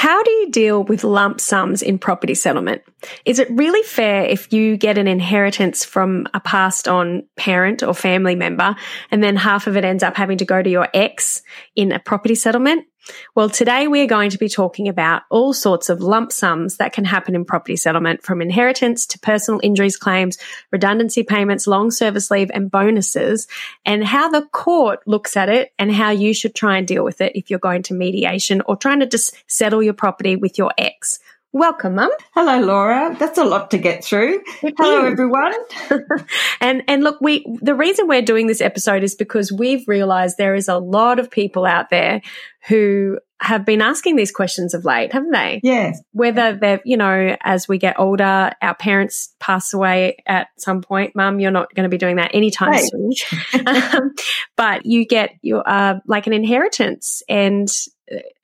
How 0.00 0.22
do 0.22 0.30
you 0.30 0.50
deal 0.50 0.82
with 0.82 1.04
lump 1.04 1.42
sums 1.42 1.82
in 1.82 1.98
property 1.98 2.34
settlement? 2.34 2.80
Is 3.26 3.38
it 3.38 3.50
really 3.50 3.82
fair 3.82 4.24
if 4.24 4.50
you 4.50 4.78
get 4.78 4.96
an 4.96 5.06
inheritance 5.06 5.84
from 5.84 6.26
a 6.32 6.40
passed 6.40 6.88
on 6.88 7.24
parent 7.36 7.82
or 7.82 7.92
family 7.92 8.34
member 8.34 8.74
and 9.10 9.22
then 9.22 9.36
half 9.36 9.66
of 9.66 9.76
it 9.76 9.84
ends 9.84 10.02
up 10.02 10.16
having 10.16 10.38
to 10.38 10.46
go 10.46 10.62
to 10.62 10.70
your 10.70 10.88
ex 10.94 11.42
in 11.76 11.92
a 11.92 11.98
property 11.98 12.34
settlement? 12.34 12.86
Well, 13.34 13.50
today 13.50 13.88
we 13.88 14.00
are 14.02 14.06
going 14.06 14.30
to 14.30 14.38
be 14.38 14.48
talking 14.48 14.88
about 14.88 15.22
all 15.30 15.52
sorts 15.52 15.88
of 15.88 16.00
lump 16.00 16.32
sums 16.32 16.76
that 16.76 16.92
can 16.92 17.04
happen 17.04 17.34
in 17.34 17.44
property 17.44 17.76
settlement 17.76 18.22
from 18.22 18.42
inheritance 18.42 19.06
to 19.06 19.18
personal 19.18 19.60
injuries 19.62 19.96
claims, 19.96 20.38
redundancy 20.70 21.22
payments, 21.22 21.66
long 21.66 21.90
service 21.90 22.30
leave 22.30 22.50
and 22.52 22.70
bonuses 22.70 23.46
and 23.84 24.04
how 24.04 24.28
the 24.28 24.42
court 24.46 25.00
looks 25.06 25.36
at 25.36 25.48
it 25.48 25.72
and 25.78 25.92
how 25.92 26.10
you 26.10 26.34
should 26.34 26.54
try 26.54 26.76
and 26.78 26.86
deal 26.86 27.04
with 27.04 27.20
it 27.20 27.32
if 27.34 27.50
you're 27.50 27.58
going 27.58 27.82
to 27.82 27.94
mediation 27.94 28.62
or 28.66 28.76
trying 28.76 29.00
to 29.00 29.06
just 29.06 29.34
settle 29.46 29.82
your 29.82 29.94
property 29.94 30.36
with 30.36 30.58
your 30.58 30.72
ex. 30.78 31.18
Welcome, 31.52 31.96
Mum. 31.96 32.10
Hello, 32.32 32.60
Laura. 32.60 33.16
That's 33.18 33.36
a 33.36 33.44
lot 33.44 33.72
to 33.72 33.78
get 33.78 34.04
through. 34.04 34.40
It 34.62 34.74
Hello, 34.78 35.06
is. 35.06 35.12
everyone. 35.12 35.52
and 36.60 36.84
and 36.86 37.02
look, 37.02 37.20
we 37.20 37.44
the 37.60 37.74
reason 37.74 38.06
we're 38.06 38.22
doing 38.22 38.46
this 38.46 38.60
episode 38.60 39.02
is 39.02 39.16
because 39.16 39.50
we've 39.50 39.82
realized 39.88 40.38
there 40.38 40.54
is 40.54 40.68
a 40.68 40.78
lot 40.78 41.18
of 41.18 41.28
people 41.28 41.66
out 41.66 41.90
there 41.90 42.22
who 42.68 43.18
have 43.40 43.64
been 43.64 43.80
asking 43.82 44.14
these 44.14 44.30
questions 44.30 44.74
of 44.74 44.84
late, 44.84 45.12
haven't 45.12 45.32
they? 45.32 45.60
Yes. 45.64 46.00
Whether 46.12 46.56
they're, 46.56 46.80
you 46.84 46.96
know, 46.96 47.36
as 47.42 47.66
we 47.66 47.78
get 47.78 47.98
older, 47.98 48.52
our 48.62 48.74
parents 48.74 49.34
pass 49.40 49.72
away 49.72 50.18
at 50.26 50.48
some 50.58 50.82
point. 50.82 51.16
Mum, 51.16 51.40
you're 51.40 51.50
not 51.50 51.74
going 51.74 51.84
to 51.84 51.88
be 51.88 51.96
doing 51.98 52.16
that 52.16 52.32
anytime 52.34 52.70
Right. 52.70 52.84
soon. 52.84 53.66
um, 53.66 54.14
but 54.56 54.84
you 54.84 55.06
get 55.06 55.30
your, 55.42 55.64
uh, 55.66 56.00
like 56.06 56.26
an 56.26 56.34
inheritance 56.34 57.22
and 57.30 57.66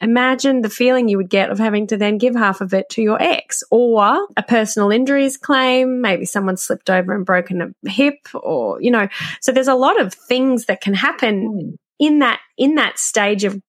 imagine 0.01 0.61
the 0.61 0.71
feeling 0.71 1.09
you 1.09 1.17
would 1.17 1.31
get 1.31 1.51
of 1.51 1.59
having 1.59 1.87
to 1.89 1.97
then 1.97 2.19
give 2.19 2.35
half 2.35 2.61
of 2.61 2.73
it 2.75 2.89
to 2.91 3.03
your 3.03 3.21
ex 3.21 3.63
or 3.71 4.27
a 4.37 4.43
personal 4.43 4.91
injuries 4.91 5.37
claim. 5.37 6.01
Maybe 6.01 6.25
someone 6.25 6.57
slipped 6.57 6.91
over 6.91 7.15
and 7.15 7.27
broken 7.27 7.63
a 7.63 7.89
hip 7.89 8.29
or, 8.35 8.81
you 8.81 8.91
know, 8.91 9.09
so 9.41 9.53
there's 9.53 9.69
a 9.69 9.75
lot 9.75 10.01
of 10.01 10.15
things 10.15 10.67
that 10.67 10.81
can 10.81 10.95
happen 10.95 11.47
hmm. 11.47 11.71
in 11.99 12.21
that, 12.21 12.41
in 12.57 12.77
that 12.77 12.99
stage 12.99 13.45
of 13.45 13.61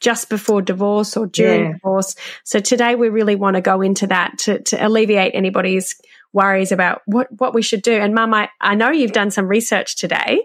just 0.00 0.28
before 0.28 0.60
divorce 0.60 1.16
or 1.16 1.26
during 1.26 1.64
Yeah. 1.64 1.72
divorce. 1.72 2.16
So 2.44 2.60
today 2.60 2.94
we 2.94 3.08
really 3.08 3.34
want 3.34 3.56
to 3.56 3.62
go 3.62 3.80
into 3.80 4.06
that 4.08 4.38
to, 4.40 4.62
to 4.64 4.86
alleviate 4.86 5.34
anybody's 5.34 5.98
worries 6.32 6.72
about 6.72 7.02
what, 7.06 7.28
what 7.40 7.54
we 7.54 7.62
should 7.62 7.82
do. 7.82 7.92
And 7.94 8.14
mum, 8.14 8.34
I, 8.34 8.48
I 8.60 8.74
know 8.74 8.90
you've 8.90 9.12
done 9.12 9.30
some 9.30 9.46
research 9.46 9.96
today 9.96 10.42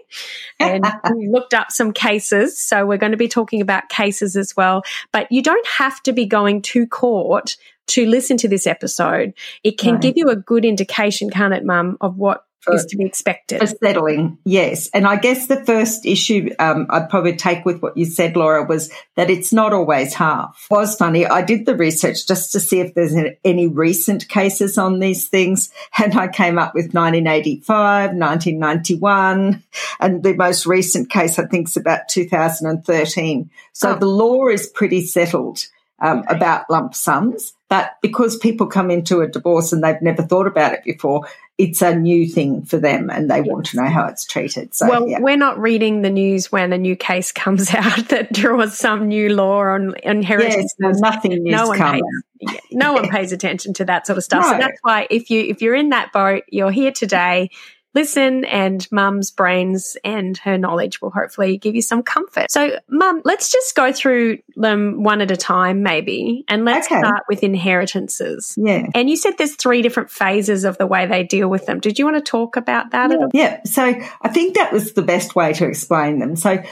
and 0.58 0.84
you 1.16 1.30
looked 1.30 1.54
up 1.54 1.70
some 1.70 1.92
cases. 1.92 2.58
So 2.62 2.86
we're 2.86 2.98
going 2.98 3.12
to 3.12 3.18
be 3.18 3.28
talking 3.28 3.60
about 3.60 3.88
cases 3.88 4.36
as 4.36 4.56
well, 4.56 4.82
but 5.12 5.30
you 5.30 5.42
don't 5.42 5.66
have 5.66 6.02
to 6.04 6.12
be 6.12 6.26
going 6.26 6.62
to 6.62 6.86
court 6.86 7.56
to 7.88 8.06
listen 8.06 8.36
to 8.38 8.48
this 8.48 8.66
episode. 8.66 9.34
It 9.64 9.78
can 9.78 9.94
Right. 9.94 10.02
give 10.02 10.14
you 10.16 10.28
a 10.28 10.36
good 10.36 10.64
indication, 10.64 11.30
can't 11.30 11.52
it, 11.52 11.64
mum, 11.64 11.98
of 12.00 12.16
what 12.16 12.44
For- 12.62 12.74
is 12.76 12.86
to 12.86 12.96
be 12.96 13.04
expected. 13.04 13.58
For 13.60 13.66
settling, 13.66 14.38
yes. 14.44 14.88
And 14.94 15.06
I 15.06 15.16
guess 15.16 15.48
the 15.48 15.64
first 15.64 16.06
issue 16.06 16.50
um, 16.58 16.86
I'd 16.90 17.10
probably 17.10 17.36
take 17.36 17.64
with 17.64 17.80
what 17.82 17.96
you 17.96 18.04
said, 18.04 18.36
Laura, 18.36 18.64
was 18.64 18.92
that 19.16 19.30
it's 19.30 19.52
not 19.52 19.72
always 19.72 20.14
half. 20.14 20.66
It 20.70 20.74
was 20.74 20.94
funny. 20.96 21.26
I 21.26 21.42
did 21.42 21.66
the 21.66 21.76
research 21.76 22.26
just 22.26 22.52
to 22.52 22.60
see 22.60 22.80
if 22.80 22.94
there's 22.94 23.14
any 23.44 23.66
recent 23.66 24.28
cases 24.28 24.78
on 24.78 25.00
these 25.00 25.28
things. 25.28 25.70
And 25.98 26.14
I 26.14 26.28
came 26.28 26.58
up 26.58 26.74
with 26.74 26.94
1985, 26.94 28.14
1991, 28.14 29.62
and 30.00 30.22
the 30.22 30.34
most 30.34 30.66
recent 30.66 31.10
case, 31.10 31.38
I 31.38 31.46
think, 31.46 31.68
is 31.68 31.76
about 31.76 32.08
2013. 32.08 33.50
So 33.72 33.90
Oh. 33.94 33.98
the 33.98 34.06
law 34.06 34.46
is 34.48 34.68
pretty 34.68 35.04
settled. 35.04 35.66
Um, 36.04 36.24
about 36.28 36.68
lump 36.68 36.96
sums, 36.96 37.52
but 37.70 37.92
because 38.02 38.36
people 38.36 38.66
come 38.66 38.90
into 38.90 39.20
a 39.20 39.28
divorce 39.28 39.72
and 39.72 39.84
they've 39.84 40.02
never 40.02 40.22
thought 40.22 40.48
about 40.48 40.72
it 40.72 40.82
before, 40.82 41.28
it's 41.58 41.82
a 41.82 41.94
new 41.94 42.26
thing 42.26 42.64
for 42.64 42.78
them 42.78 43.10
and 43.10 43.30
they 43.30 43.40
want 43.40 43.66
to 43.66 43.76
know 43.76 43.88
how 43.88 44.06
it's 44.06 44.24
treated. 44.24 44.74
So, 44.74 44.88
well, 44.88 45.08
yeah. 45.08 45.20
we're 45.20 45.36
not 45.36 45.58
reading 45.58 46.02
the 46.02 46.10
news 46.10 46.50
when 46.50 46.72
a 46.72 46.78
new 46.78 46.96
case 46.96 47.30
comes 47.32 47.72
out 47.74 48.08
that 48.08 48.32
draws 48.32 48.76
some 48.76 49.08
new 49.08 49.28
law 49.28 49.60
on 49.60 49.94
inheritance. 50.02 50.74
yes, 50.80 51.00
no, 51.00 51.10
nothing 51.10 51.42
no 51.44 51.68
one 51.68 51.78
come. 51.78 51.94
pays, 51.94 52.60
yeah, 52.70 52.90
one 52.90 53.08
pays 53.10 53.32
attention 53.32 53.74
to 53.74 53.84
that 53.84 54.06
sort 54.06 54.18
of 54.18 54.24
stuff. 54.24 54.44
So 54.44 54.58
that's 54.58 54.78
why 54.82 55.06
if 55.10 55.30
you 55.30 55.42
if 55.42 55.62
you're 55.62 55.74
in 55.74 55.90
that 55.90 56.12
boat, 56.12 56.44
you're 56.48 56.70
here 56.70 56.92
today. 56.92 57.50
Listen, 57.94 58.44
and 58.46 58.86
Mum's 58.90 59.30
brains 59.30 59.96
and 60.02 60.36
her 60.38 60.56
knowledge 60.56 61.02
will 61.02 61.10
hopefully 61.10 61.58
give 61.58 61.74
you 61.74 61.82
some 61.82 62.02
comfort. 62.02 62.50
So, 62.50 62.78
Mum, 62.88 63.20
let's 63.24 63.52
just 63.52 63.74
go 63.74 63.92
through 63.92 64.38
them 64.56 65.02
one 65.02 65.20
at 65.20 65.30
a 65.30 65.36
time, 65.36 65.82
maybe, 65.82 66.44
and 66.48 66.64
let's 66.64 66.86
Okay. 66.86 66.98
start 67.00 67.22
with 67.28 67.42
inheritances. 67.42 68.54
Yeah. 68.56 68.86
And 68.94 69.10
you 69.10 69.16
said 69.16 69.34
there's 69.36 69.56
three 69.56 69.82
different 69.82 70.10
phases 70.10 70.64
of 70.64 70.78
the 70.78 70.86
way 70.86 71.06
they 71.06 71.22
deal 71.22 71.48
with 71.48 71.66
them. 71.66 71.80
Did 71.80 71.98
you 71.98 72.04
want 72.04 72.16
to 72.16 72.22
talk 72.22 72.56
about 72.56 72.90
that 72.92 73.12
at 73.12 73.18
all? 73.18 73.28
Yeah. 73.34 73.60
So 73.64 73.82
I 74.22 74.28
think 74.28 74.54
that 74.54 74.72
was 74.72 74.94
the 74.94 75.02
best 75.02 75.34
way 75.34 75.52
to 75.52 75.66
explain 75.66 76.18
them. 76.18 76.36
So 76.36 76.62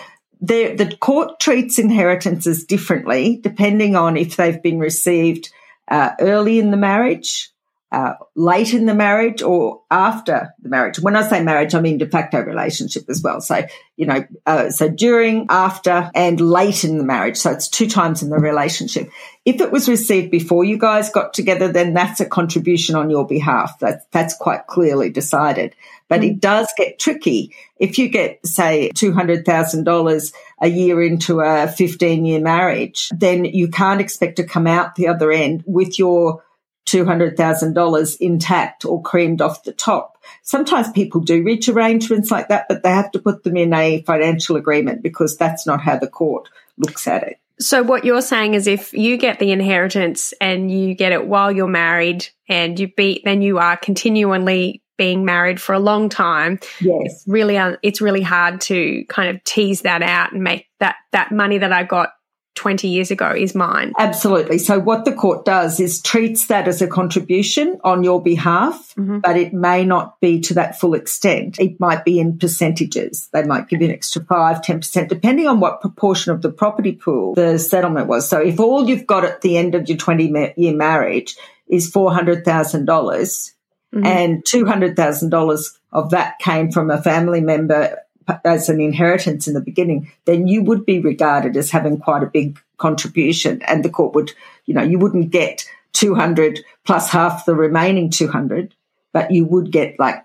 the, 0.40 0.74
the 0.74 0.96
court 0.96 1.38
treats 1.38 1.78
inheritances 1.78 2.64
differently 2.64 3.38
depending 3.42 3.94
on 3.94 4.16
if 4.16 4.36
they've 4.36 4.62
been 4.62 4.78
received 4.78 5.52
uh, 5.88 6.12
early 6.20 6.58
in 6.58 6.70
the 6.70 6.76
marriage, 6.76 7.50
uh, 7.92 8.14
late 8.36 8.72
in 8.72 8.86
the 8.86 8.94
marriage, 8.94 9.42
or 9.42 9.82
after 9.90 10.54
the 10.62 10.68
marriage. 10.68 11.00
When 11.00 11.16
I 11.16 11.28
say 11.28 11.42
marriage, 11.42 11.74
I 11.74 11.80
mean 11.80 11.98
de 11.98 12.06
facto 12.06 12.40
relationship 12.40 13.04
as 13.08 13.20
well. 13.20 13.40
So, 13.40 13.66
you 13.96 14.06
know, 14.06 14.24
uh, 14.46 14.70
so 14.70 14.88
during, 14.88 15.46
after, 15.48 16.10
and 16.14 16.40
late 16.40 16.84
in 16.84 16.98
the 16.98 17.04
marriage. 17.04 17.36
So 17.36 17.50
it's 17.50 17.68
two 17.68 17.88
times 17.88 18.22
in 18.22 18.30
the 18.30 18.38
relationship. 18.38 19.10
If 19.44 19.60
it 19.60 19.72
was 19.72 19.88
received 19.88 20.30
before 20.30 20.64
you 20.64 20.78
guys 20.78 21.10
got 21.10 21.34
together, 21.34 21.72
then 21.72 21.92
that's 21.92 22.20
a 22.20 22.26
contribution 22.26 22.94
on 22.94 23.10
your 23.10 23.26
behalf. 23.26 23.80
That, 23.80 24.10
that's 24.12 24.36
quite 24.36 24.68
clearly 24.68 25.10
decided. 25.10 25.74
But 26.08 26.22
it 26.22 26.40
does 26.40 26.72
get 26.76 26.98
tricky. 26.98 27.54
If 27.78 27.98
you 27.98 28.08
get, 28.08 28.44
say, 28.46 28.90
$200,000 28.94 30.32
a 30.60 30.68
year 30.68 31.02
into 31.02 31.40
a 31.40 31.66
15 31.66 32.24
year 32.24 32.40
marriage, 32.40 33.10
then 33.14 33.44
you 33.44 33.68
can't 33.68 34.00
expect 34.00 34.36
to 34.36 34.44
come 34.44 34.66
out 34.66 34.94
the 34.94 35.08
other 35.08 35.32
end 35.32 35.64
with 35.66 35.98
your 35.98 36.42
$200,000 36.86 38.16
intact 38.20 38.84
or 38.84 39.02
creamed 39.02 39.40
off 39.40 39.64
the 39.64 39.72
top. 39.72 40.16
Sometimes 40.42 40.90
people 40.90 41.20
do 41.20 41.42
reach 41.42 41.68
arrangements 41.68 42.30
like 42.30 42.48
that, 42.48 42.66
but 42.68 42.82
they 42.82 42.90
have 42.90 43.10
to 43.12 43.18
put 43.18 43.44
them 43.44 43.56
in 43.56 43.72
a 43.72 44.02
financial 44.02 44.56
agreement 44.56 45.02
because 45.02 45.36
that's 45.36 45.66
not 45.66 45.80
how 45.80 45.98
the 45.98 46.08
court 46.08 46.48
looks 46.76 47.06
at 47.06 47.22
it. 47.22 47.38
So 47.60 47.82
what 47.82 48.04
you're 48.04 48.22
saying 48.22 48.54
is 48.54 48.66
if 48.66 48.94
you 48.94 49.18
get 49.18 49.38
the 49.38 49.52
inheritance 49.52 50.32
and 50.40 50.70
you 50.70 50.94
get 50.94 51.12
it 51.12 51.26
while 51.26 51.52
you're 51.52 51.68
married 51.68 52.26
and 52.48 52.78
you 52.80 52.88
be 52.88 53.20
then 53.24 53.42
you 53.42 53.58
are 53.58 53.76
continually 53.76 54.82
being 54.96 55.24
married 55.26 55.60
for 55.60 55.74
a 55.74 55.78
long 55.78 56.08
time 56.08 56.58
Yes. 56.80 57.24
really 57.26 57.58
uh, 57.58 57.76
it's 57.82 58.00
really 58.00 58.22
hard 58.22 58.62
to 58.62 59.04
kind 59.08 59.34
of 59.34 59.44
tease 59.44 59.82
that 59.82 60.02
out 60.02 60.32
and 60.32 60.42
make 60.42 60.68
that 60.78 60.96
that 61.12 61.32
money 61.32 61.58
that 61.58 61.72
I 61.72 61.84
got 61.84 62.12
20 62.56 62.88
years 62.88 63.10
ago 63.10 63.32
is 63.34 63.54
mine. 63.54 63.92
Absolutely. 63.98 64.58
So 64.58 64.78
what 64.78 65.04
the 65.04 65.12
court 65.12 65.44
does 65.44 65.80
is 65.80 66.02
treats 66.02 66.46
that 66.48 66.68
as 66.68 66.82
a 66.82 66.86
contribution 66.86 67.78
on 67.84 68.02
your 68.04 68.20
behalf, 68.22 68.92
Mhm. 68.98 69.22
but 69.22 69.36
it 69.36 69.54
may 69.54 69.84
not 69.84 70.20
be 70.20 70.40
to 70.40 70.54
that 70.54 70.78
full 70.78 70.94
extent. 70.94 71.58
It 71.58 71.78
might 71.80 72.04
be 72.04 72.18
in 72.18 72.38
percentages. 72.38 73.28
They 73.32 73.44
might 73.44 73.68
give 73.68 73.80
you 73.80 73.88
an 73.88 73.94
extra 73.94 74.22
five, 74.24 74.62
10%, 74.62 75.08
depending 75.08 75.46
on 75.46 75.60
what 75.60 75.80
proportion 75.80 76.32
of 76.32 76.42
the 76.42 76.50
property 76.50 76.92
pool 76.92 77.34
the 77.34 77.58
settlement 77.58 78.08
was. 78.08 78.28
So 78.28 78.38
if 78.40 78.60
all 78.60 78.88
you've 78.88 79.06
got 79.06 79.24
at 79.24 79.40
the 79.40 79.56
end 79.56 79.74
of 79.74 79.88
your 79.88 79.96
20 79.96 80.52
year 80.56 80.76
marriage 80.76 81.36
is 81.68 81.90
$400,000 81.90 83.54
Mhm. 83.94 84.06
and 84.06 84.44
$200,000 84.44 85.78
of 85.92 86.10
that 86.10 86.38
came 86.40 86.70
from 86.70 86.90
a 86.90 87.00
family 87.02 87.40
member 87.40 87.96
as 88.44 88.68
an 88.68 88.80
inheritance 88.80 89.48
in 89.48 89.54
the 89.54 89.60
beginning, 89.60 90.10
then 90.24 90.46
you 90.46 90.62
would 90.62 90.84
be 90.86 91.00
regarded 91.00 91.56
as 91.56 91.70
having 91.70 91.98
quite 91.98 92.22
a 92.22 92.26
big 92.26 92.58
contribution. 92.78 93.62
And 93.62 93.84
the 93.84 93.90
court 93.90 94.14
would, 94.14 94.32
you 94.66 94.74
know, 94.74 94.82
you 94.82 94.98
wouldn't 94.98 95.30
get 95.30 95.64
200 95.92 96.60
plus 96.84 97.10
half 97.10 97.44
the 97.44 97.54
remaining 97.54 98.10
200, 98.10 98.74
but 99.12 99.30
you 99.30 99.44
would 99.44 99.72
get 99.72 99.98
like 99.98 100.24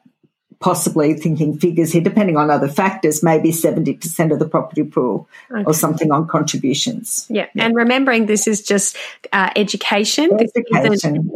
possibly 0.60 1.14
thinking 1.14 1.58
figures 1.60 1.92
here, 1.92 2.02
depending 2.02 2.38
on 2.38 2.50
other 2.50 2.68
factors, 2.68 3.22
maybe 3.22 3.52
70% 3.52 4.32
of 4.32 4.40
the 4.40 4.48
property 4.48 4.84
pool 4.84 5.28
Okay. 5.52 5.64
or 5.66 5.74
something 5.74 6.12
on 6.12 6.28
contributions. 6.28 7.28
Yeah. 7.30 7.48
And 7.58 7.76
remembering 7.76 8.26
this 8.26 8.48
is 8.48 8.62
just 8.62 8.96
uh, 9.34 9.50
education. 9.56 10.30
This 10.38 10.52
isn't, 10.56 10.76
Education. 10.76 11.30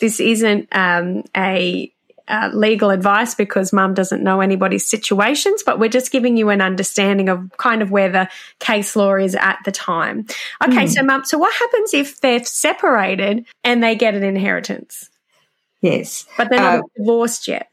This 0.00 0.20
isn't 0.20 0.68
um, 0.72 1.24
a 1.36 1.92
uh, 2.28 2.50
legal 2.52 2.90
advice 2.90 3.34
because 3.34 3.72
mum 3.72 3.94
doesn't 3.94 4.22
know 4.22 4.40
anybody's 4.40 4.86
situations, 4.86 5.62
but 5.62 5.78
we're 5.78 5.88
just 5.88 6.10
giving 6.10 6.36
you 6.36 6.50
an 6.50 6.60
understanding 6.60 7.28
of 7.28 7.50
kind 7.56 7.82
of 7.82 7.90
where 7.90 8.10
the 8.10 8.28
case 8.58 8.96
law 8.96 9.14
is 9.16 9.34
at 9.34 9.58
the 9.64 9.72
time. 9.72 10.26
Okay, 10.62 10.84
mm. 10.84 10.90
so 10.90 11.02
mum, 11.02 11.24
so 11.24 11.38
what 11.38 11.54
happens 11.54 11.94
if 11.94 12.20
they're 12.20 12.44
separated 12.44 13.46
and 13.64 13.82
they 13.82 13.94
get 13.94 14.14
an 14.14 14.22
inheritance? 14.22 15.10
Yes. 15.80 16.26
But 16.36 16.50
they're 16.50 16.60
not 16.60 16.78
uh, 16.80 16.82
divorced 16.96 17.48
yet. 17.48 17.68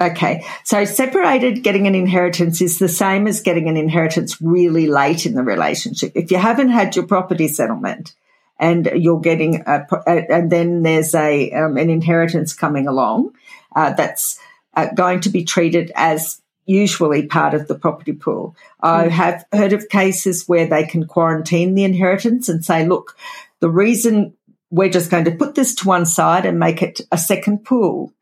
Okay, 0.00 0.44
so 0.64 0.84
separated 0.84 1.62
getting 1.62 1.86
an 1.86 1.94
inheritance 1.94 2.60
is 2.60 2.78
the 2.78 2.88
same 2.88 3.26
as 3.26 3.40
getting 3.40 3.68
an 3.68 3.76
inheritance 3.76 4.40
really 4.40 4.86
late 4.86 5.24
in 5.24 5.34
the 5.34 5.42
relationship. 5.42 6.12
If 6.14 6.30
you 6.30 6.36
haven't 6.36 6.68
had 6.68 6.94
your 6.94 7.06
property 7.06 7.48
settlement 7.48 8.14
and 8.60 8.90
you're 8.94 9.20
getting 9.20 9.62
a, 9.66 9.86
and 10.06 10.50
then 10.52 10.82
there's 10.82 11.14
a 11.14 11.50
um, 11.52 11.78
an 11.78 11.88
inheritance 11.88 12.52
coming 12.52 12.86
along, 12.86 13.32
uh, 13.74 13.92
that's 13.92 14.38
uh, 14.74 14.86
going 14.94 15.20
to 15.20 15.30
be 15.30 15.44
treated 15.44 15.92
as 15.94 16.40
usually 16.66 17.26
part 17.26 17.54
of 17.54 17.66
the 17.66 17.78
property 17.78 18.12
pool. 18.12 18.54
Mm. 18.82 18.88
I 18.88 19.08
have 19.08 19.44
heard 19.52 19.72
of 19.72 19.88
cases 19.88 20.46
where 20.46 20.66
they 20.66 20.84
can 20.84 21.06
quarantine 21.06 21.74
the 21.74 21.84
inheritance 21.84 22.48
and 22.48 22.64
say, 22.64 22.86
look, 22.86 23.16
the 23.60 23.70
reason 23.70 24.34
we're 24.70 24.90
just 24.90 25.10
going 25.10 25.24
to 25.24 25.30
put 25.30 25.54
this 25.54 25.74
to 25.76 25.88
one 25.88 26.04
side 26.04 26.44
and 26.44 26.58
make 26.58 26.82
it 26.82 27.00
a 27.10 27.18
second 27.18 27.64
pool 27.64 28.12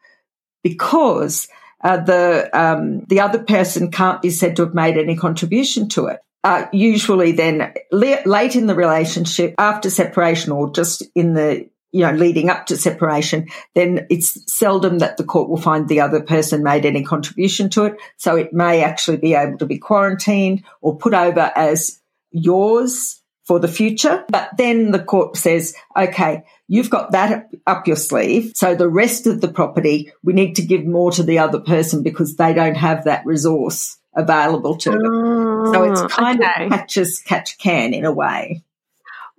because 0.63 1.49
uh, 1.83 1.99
the 1.99 2.49
um, 2.53 3.05
the 3.05 3.21
other 3.21 3.39
person 3.39 3.91
can't 3.91 4.23
be 4.23 4.31
said 4.31 4.57
to 4.57 4.65
have 4.65 4.75
made 4.75 4.97
any 4.97 5.17
contribution 5.17 5.89
to 5.89 6.07
it. 6.07 6.21
Uh, 6.43 6.67
usually, 6.73 7.33
then 7.33 7.75
late 7.91 8.57
in 8.57 8.67
the 8.67 8.75
relationship, 8.75 9.55
after 9.59 9.91
separation, 9.91 10.53
or 10.53 10.71
just 10.71 11.03
in 11.15 11.35
the 11.35 11.69
you 11.97 12.03
know 12.03 12.13
leading 12.13 12.51
up 12.51 12.67
to 12.67 12.77
separation, 12.77 13.49
then 13.75 14.07
it's 14.11 14.53
seldom 14.53 14.99
that 14.99 15.17
the 15.17 15.25
court 15.25 15.49
will 15.49 15.57
find 15.57 15.89
the 15.89 16.01
other 16.01 16.21
person 16.21 16.63
made 16.63 16.85
any 16.85 17.03
contribution 17.03 17.71
to 17.71 17.85
it. 17.85 17.97
So 18.19 18.37
it 18.37 18.53
may 18.53 18.85
actually 18.85 19.17
be 19.17 19.35
able 19.35 19.57
to 19.59 19.67
be 19.67 19.79
quarantined 19.79 20.63
or 20.83 20.99
put 20.99 21.15
over 21.15 21.51
as 21.57 21.99
yours 22.31 23.23
for 23.45 23.59
the 23.59 23.69
future. 23.69 24.25
But 24.29 24.51
then 24.59 24.91
the 24.91 25.03
court 25.03 25.37
says, 25.37 25.75
okay, 25.97 26.45
you've 26.69 26.91
got 26.91 27.13
that 27.13 27.49
up 27.67 27.87
your 27.87 27.97
sleeve. 27.97 28.53
So 28.55 28.75
the 28.75 28.89
rest 28.89 29.27
of 29.27 29.41
the 29.41 29.49
property, 29.49 30.13
we 30.23 30.35
need 30.35 30.57
to 30.57 30.63
give 30.63 30.85
more 30.85 31.13
to 31.13 31.23
the 31.23 31.39
other 31.39 31.61
person 31.61 32.03
because 32.03 32.37
they 32.37 32.53
don't 32.53 32.77
have 32.77 33.05
that 33.05 33.25
resource 33.25 33.97
available 34.15 34.77
to 34.79 34.91
them. 34.91 35.03
Oh, 35.07 35.73
so 35.73 35.93
it's 35.93 36.03
mm, 36.03 36.11
kind 36.11 36.43
okay. 36.43 36.65
of 36.65 36.71
catch 36.71 36.97
as 36.99 37.21
catch 37.21 37.57
can 37.57 37.95
in 37.95 38.05
a 38.05 38.13
way. 38.13 38.65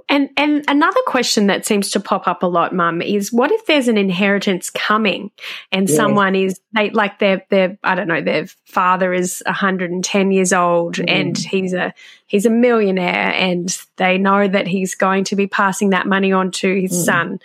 And 0.09 0.29
and 0.37 0.63
another 0.69 1.01
question 1.05 1.47
that 1.47 1.65
seems 1.65 1.91
to 1.91 1.99
pop 1.99 2.27
up 2.27 2.41
a 2.41 2.45
lot, 2.45 2.73
Mum, 2.73 3.01
is 3.01 3.33
what 3.33 3.51
if 3.51 3.65
there's 3.65 3.89
an 3.89 3.97
inheritance 3.97 4.69
coming 4.69 5.31
and 5.71 5.89
someone 5.89 6.33
is 6.33 6.61
they 6.73 6.91
like 6.91 7.19
their 7.19 7.45
their 7.49 7.77
I 7.83 7.95
don't 7.95 8.07
know 8.07 8.21
their 8.21 8.47
father 8.65 9.13
is 9.13 9.43
110 9.45 10.31
years 10.31 10.53
old 10.53 10.95
mm. 10.95 11.05
and 11.09 11.37
he's 11.37 11.73
a 11.73 11.93
he's 12.25 12.45
a 12.45 12.49
millionaire 12.49 13.33
and 13.33 13.77
they 13.97 14.17
know 14.17 14.47
that 14.47 14.65
he's 14.65 14.95
going 14.95 15.25
to 15.25 15.35
be 15.35 15.47
passing 15.47 15.89
that 15.89 16.07
money 16.07 16.31
on 16.31 16.51
to 16.51 16.79
his 16.79 16.93
mm. 16.93 17.05
son. 17.05 17.39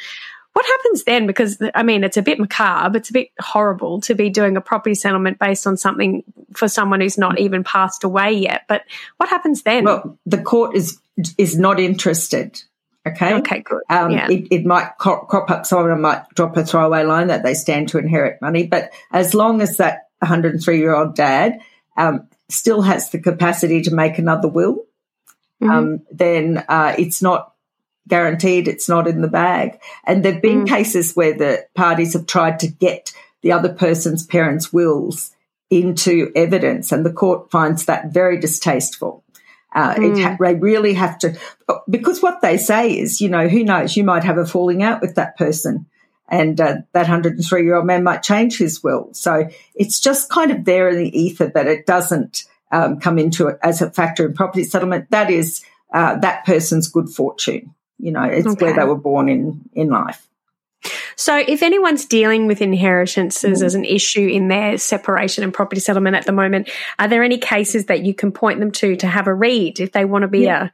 What 0.52 0.66
happens 0.66 1.04
then? 1.04 1.26
Because 1.26 1.58
I 1.74 1.82
mean, 1.82 2.04
it's 2.04 2.16
a 2.16 2.22
bit 2.22 2.38
macabre. 2.38 2.98
It's 2.98 3.10
a 3.10 3.14
bit 3.14 3.28
horrible 3.40 4.00
to 4.02 4.14
be 4.14 4.28
doing 4.28 4.56
a 4.56 4.60
property 4.60 4.94
settlement 4.94 5.38
based 5.38 5.66
on 5.66 5.76
something 5.76 6.24
for 6.54 6.68
someone 6.68 7.00
who's 7.00 7.16
not 7.16 7.40
even 7.40 7.64
passed 7.64 8.04
away 8.04 8.32
yet. 8.32 8.62
But 8.68 8.82
what 9.16 9.30
happens 9.30 9.62
then? 9.62 9.84
Well, 9.84 10.18
the 10.26 10.42
court 10.42 10.76
is 10.76 10.98
is 11.38 11.58
not 11.58 11.80
interested. 11.80 12.62
Okay. 13.06 13.34
Okay, 13.34 13.60
good. 13.60 13.82
Um, 13.90 14.12
yeah. 14.12 14.30
it, 14.30 14.46
it, 14.50 14.64
might 14.64 14.96
crop, 14.96 15.28
crop 15.28 15.50
up, 15.50 15.66
someone 15.66 16.00
might 16.00 16.22
drop 16.34 16.56
a 16.56 16.64
throwaway 16.64 17.02
line 17.02 17.28
that 17.28 17.42
they 17.42 17.54
stand 17.54 17.88
to 17.88 17.98
inherit 17.98 18.40
money. 18.40 18.66
But 18.66 18.92
as 19.10 19.34
long 19.34 19.60
as 19.60 19.78
that 19.78 20.06
103 20.20 20.78
year 20.78 20.94
old 20.94 21.16
dad 21.16 21.58
um, 21.96 22.28
still 22.48 22.80
has 22.82 23.10
the 23.10 23.18
capacity 23.18 23.82
to 23.82 23.90
make 23.94 24.18
another 24.18 24.46
will, 24.46 24.84
mm-hmm. 25.60 25.70
um, 25.70 26.02
then 26.12 26.64
uh, 26.68 26.94
it's 26.96 27.22
not 27.22 27.51
guaranteed, 28.08 28.68
it's 28.68 28.88
not 28.88 29.06
in 29.06 29.20
the 29.20 29.28
bag. 29.28 29.80
And 30.04 30.24
there 30.24 30.32
have 30.34 30.42
been 30.42 30.64
mm. 30.64 30.68
cases 30.68 31.14
where 31.14 31.36
the 31.36 31.66
parties 31.74 32.14
have 32.14 32.26
tried 32.26 32.60
to 32.60 32.68
get 32.68 33.12
the 33.42 33.52
other 33.52 33.72
person's 33.72 34.26
parents' 34.26 34.72
wills 34.72 35.32
into 35.70 36.30
evidence, 36.36 36.92
and 36.92 37.04
the 37.04 37.12
court 37.12 37.50
finds 37.50 37.86
that 37.86 38.12
very 38.12 38.38
distasteful. 38.38 39.24
Uh, 39.74 39.94
mm. 39.94 40.22
ha- 40.22 40.36
they 40.38 40.54
really 40.54 40.92
have 40.92 41.18
to, 41.18 41.38
because 41.88 42.22
what 42.22 42.42
they 42.42 42.58
say 42.58 42.90
is, 42.96 43.20
you 43.20 43.28
know, 43.28 43.48
who 43.48 43.64
knows, 43.64 43.96
you 43.96 44.04
might 44.04 44.24
have 44.24 44.36
a 44.36 44.44
falling 44.44 44.82
out 44.82 45.00
with 45.00 45.14
that 45.14 45.36
person 45.38 45.86
and 46.32 46.60
uh, 46.60 46.76
that 46.92 47.02
103 47.02 47.62
year 47.62 47.76
old 47.76 47.86
man 47.86 48.02
might 48.02 48.22
change 48.22 48.58
his 48.58 48.82
will. 48.82 49.10
So 49.12 49.48
it's 49.74 50.00
just 50.00 50.30
kind 50.30 50.50
of 50.50 50.64
there 50.64 50.88
in 50.88 50.96
the 50.96 51.18
ether, 51.18 51.48
but 51.48 51.66
it 51.66 51.86
doesn't 51.86 52.44
um, 52.72 52.98
come 53.00 53.18
into 53.18 53.48
it 53.48 53.58
as 53.62 53.82
a 53.82 53.90
factor 53.90 54.26
in 54.26 54.32
property 54.32 54.64
settlement. 54.64 55.10
That 55.10 55.30
is 55.30 55.64
uh, 55.92 56.18
that 56.20 56.44
person's 56.46 56.88
good 56.88 57.10
fortune. 57.10 57.74
You 58.02 58.12
know, 58.12 58.24
it's 58.24 58.46
okay. 58.46 58.66
where 58.66 58.74
they 58.74 58.84
were 58.84 58.96
born 58.96 59.28
in, 59.28 59.62
in 59.72 59.88
life. 59.88 60.28
So, 61.14 61.36
if 61.36 61.62
anyone's 61.62 62.04
dealing 62.04 62.48
with 62.48 62.60
inheritances 62.60 63.62
mm. 63.62 63.64
as 63.64 63.74
an 63.76 63.84
issue 63.84 64.26
in 64.26 64.48
their 64.48 64.76
separation 64.76 65.44
and 65.44 65.54
property 65.54 65.80
settlement 65.80 66.16
at 66.16 66.26
the 66.26 66.32
moment, 66.32 66.68
are 66.98 67.06
there 67.06 67.22
any 67.22 67.38
cases 67.38 67.86
that 67.86 68.02
you 68.04 68.12
can 68.12 68.32
point 68.32 68.58
them 68.58 68.72
to 68.72 68.96
to 68.96 69.06
have 69.06 69.28
a 69.28 69.34
read 69.34 69.78
if 69.78 69.92
they 69.92 70.04
want 70.04 70.22
to 70.22 70.28
be 70.28 70.40
yeah. 70.40 70.64
a 70.64 70.70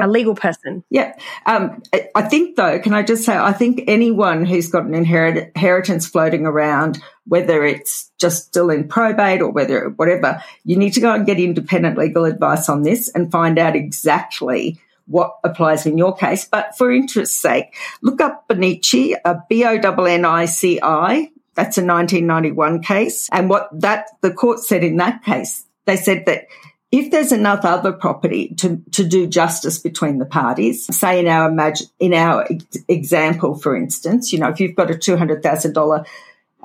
a 0.00 0.06
legal 0.06 0.34
person. 0.34 0.84
Yeah. 0.90 1.14
Um, 1.46 1.82
I 2.14 2.22
think, 2.22 2.56
though, 2.56 2.78
can 2.78 2.92
I 2.92 3.02
just 3.02 3.24
say, 3.24 3.36
I 3.36 3.52
think 3.52 3.84
anyone 3.86 4.44
who's 4.44 4.68
got 4.68 4.84
an 4.84 4.94
inherit- 4.94 5.52
inheritance 5.54 6.06
floating 6.06 6.44
around, 6.44 7.02
whether 7.26 7.64
it's 7.64 8.10
just 8.18 8.48
still 8.48 8.70
in 8.70 8.86
probate 8.88 9.40
or 9.40 9.50
whether 9.50 9.88
whatever, 9.88 10.42
you 10.64 10.76
need 10.76 10.92
to 10.94 11.00
go 11.00 11.14
and 11.14 11.24
get 11.24 11.40
independent 11.40 11.96
legal 11.96 12.26
advice 12.26 12.68
on 12.68 12.82
this 12.82 13.08
and 13.08 13.32
find 13.32 13.58
out 13.58 13.74
exactly 13.74 14.78
what 15.08 15.38
applies 15.42 15.86
in 15.86 15.98
your 15.98 16.14
case. 16.14 16.44
But 16.44 16.76
for 16.76 16.92
interest's 16.92 17.40
sake, 17.40 17.74
look 18.02 18.20
up 18.20 18.46
Bonnici, 18.48 19.14
a 19.24 19.38
B-O-N-N-I-C-I. 19.48 21.30
That's 21.54 21.78
a 21.78 21.84
1991 21.84 22.82
case. 22.82 23.28
And 23.32 23.50
what 23.50 23.68
that, 23.80 24.10
the 24.20 24.32
court 24.32 24.60
said 24.60 24.84
in 24.84 24.98
that 24.98 25.24
case, 25.24 25.66
they 25.86 25.96
said 25.96 26.26
that 26.26 26.46
if 26.90 27.10
there's 27.10 27.32
enough 27.32 27.64
other 27.64 27.92
property 27.92 28.54
to, 28.58 28.82
to 28.92 29.04
do 29.04 29.26
justice 29.26 29.78
between 29.78 30.18
the 30.18 30.24
parties, 30.24 30.86
say 30.96 31.18
in 31.20 31.26
our 31.26 31.50
imag- 31.50 31.90
in 31.98 32.14
our 32.14 32.48
example, 32.88 33.56
for 33.56 33.76
instance, 33.76 34.32
you 34.32 34.38
know, 34.38 34.48
if 34.48 34.60
you've 34.60 34.76
got 34.76 34.90
a 34.90 34.94
$200,000 34.94 36.06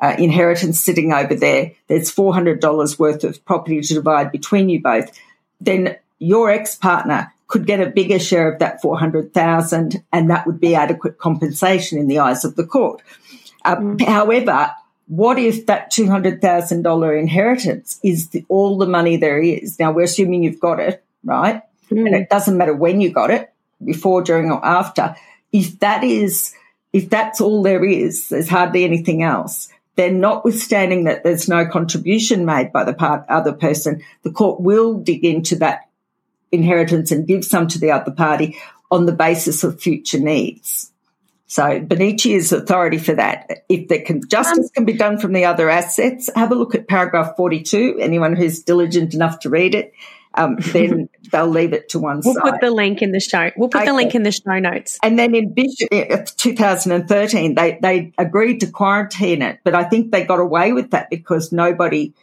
uh, 0.02 0.16
inheritance 0.18 0.80
sitting 0.80 1.12
over 1.12 1.36
there, 1.36 1.74
there's 1.88 2.14
$400 2.14 3.00
worth 3.00 3.24
of 3.24 3.44
property 3.46 3.82
to 3.82 3.94
divide 3.96 4.32
between 4.32 4.70
you 4.70 4.82
both, 4.82 5.12
then 5.60 5.98
your 6.20 6.50
ex-partner 6.50 7.33
could 7.48 7.66
get 7.66 7.80
a 7.80 7.90
bigger 7.90 8.20
share 8.20 8.52
of 8.52 8.60
that 8.60 8.82
400,000 8.82 10.04
and 10.12 10.30
that 10.30 10.48
would 10.48 10.60
be 10.60 10.76
adequate 10.76 11.18
compensation 11.18 11.98
in 11.98 12.08
the 12.08 12.20
eyes 12.20 12.46
of 12.46 12.56
the 12.56 12.66
court. 12.66 13.02
Uh, 13.66 13.76
mm. 13.76 14.02
However, 14.02 14.72
what 15.08 15.38
if 15.38 15.66
that 15.68 15.92
$200,000 15.92 17.20
inheritance 17.20 18.00
is 18.04 18.30
the, 18.30 18.46
all 18.50 18.78
the 18.78 18.88
money 18.88 19.18
there 19.18 19.42
is? 19.42 19.80
Now 19.80 19.92
we're 19.92 20.04
assuming 20.04 20.44
you've 20.44 20.60
got 20.60 20.80
it, 20.80 21.04
right? 21.24 21.62
Mm. 21.92 22.08
And 22.08 22.16
it 22.16 22.30
doesn't 22.30 22.58
matter 22.58 22.74
when 22.74 23.02
you 23.02 23.12
got 23.12 23.30
it, 23.30 23.54
before, 23.84 24.22
during 24.22 24.52
or 24.52 24.64
after. 24.66 25.16
If 25.52 25.80
that 25.80 26.04
is, 26.04 26.54
if 26.94 27.10
that's 27.10 27.42
all 27.42 27.62
there 27.62 27.84
is, 27.84 28.30
there's 28.30 28.50
hardly 28.50 28.84
anything 28.84 29.24
else. 29.24 29.70
Then 29.96 30.20
notwithstanding 30.20 31.04
that 31.04 31.24
there's 31.24 31.48
no 31.48 31.68
contribution 31.68 32.46
made 32.46 32.72
by 32.72 32.84
the 32.84 32.94
part, 32.94 33.26
other 33.30 33.54
person, 33.54 34.02
the 34.24 34.32
court 34.32 34.60
will 34.60 34.96
dig 34.96 35.24
into 35.24 35.58
that 35.58 35.82
inheritance 36.54 37.12
and 37.12 37.28
give 37.28 37.44
some 37.44 37.68
to 37.68 37.80
the 37.80 37.92
other 37.92 38.12
party 38.12 38.58
on 38.92 39.06
the 39.06 39.12
basis 39.12 39.64
of 39.64 39.82
future 39.82 40.20
needs. 40.20 40.92
So 41.48 41.82
Bonnici 41.82 42.36
is 42.36 42.52
authority 42.52 42.98
for 42.98 43.14
that. 43.16 43.66
If 43.70 43.88
the 43.88 44.02
can, 44.02 44.22
justice 44.28 44.72
can 44.74 44.86
be 44.86 44.94
done 44.94 45.20
from 45.20 45.34
the 45.34 45.46
other 45.46 45.70
assets, 45.70 46.30
have 46.36 46.52
a 46.52 46.56
look 46.56 46.74
at 46.74 46.88
paragraph 46.88 47.36
42. 47.36 47.98
Anyone 48.00 48.36
who's 48.36 48.64
diligent 48.64 49.14
enough 49.14 49.40
to 49.42 49.50
read 49.50 49.76
it, 49.76 49.94
um, 50.34 50.58
then 50.60 51.10
they'll 51.32 51.48
leave 51.48 51.74
it 51.74 51.90
to 51.90 52.00
one 52.00 52.22
we'll 52.24 52.34
side. 52.34 52.42
We'll 52.44 52.54
put 52.54 52.62
the 52.62 52.72
link 52.72 53.02
in 53.02 53.12
the 53.12 53.20
show. 53.20 53.52
We'll 53.56 53.70
put 53.70 53.82
okay. 53.82 53.92
the 53.92 53.94
link 53.94 54.16
in 54.16 54.24
the 54.24 54.32
show 54.32 54.58
notes. 54.58 54.98
And 55.04 55.20
then 55.20 55.36
in 55.36 55.54
Bishop, 55.54 55.90
2013, 56.38 57.56
they, 57.56 57.78
they 57.82 58.14
agreed 58.18 58.62
to 58.62 58.68
quarantine 58.68 59.42
it, 59.42 59.60
but 59.64 59.76
I 59.76 59.84
think 59.84 60.12
they 60.12 60.24
got 60.24 60.40
away 60.40 60.74
with 60.74 60.92
that 60.92 61.10
because 61.10 61.52
nobody 61.52 62.14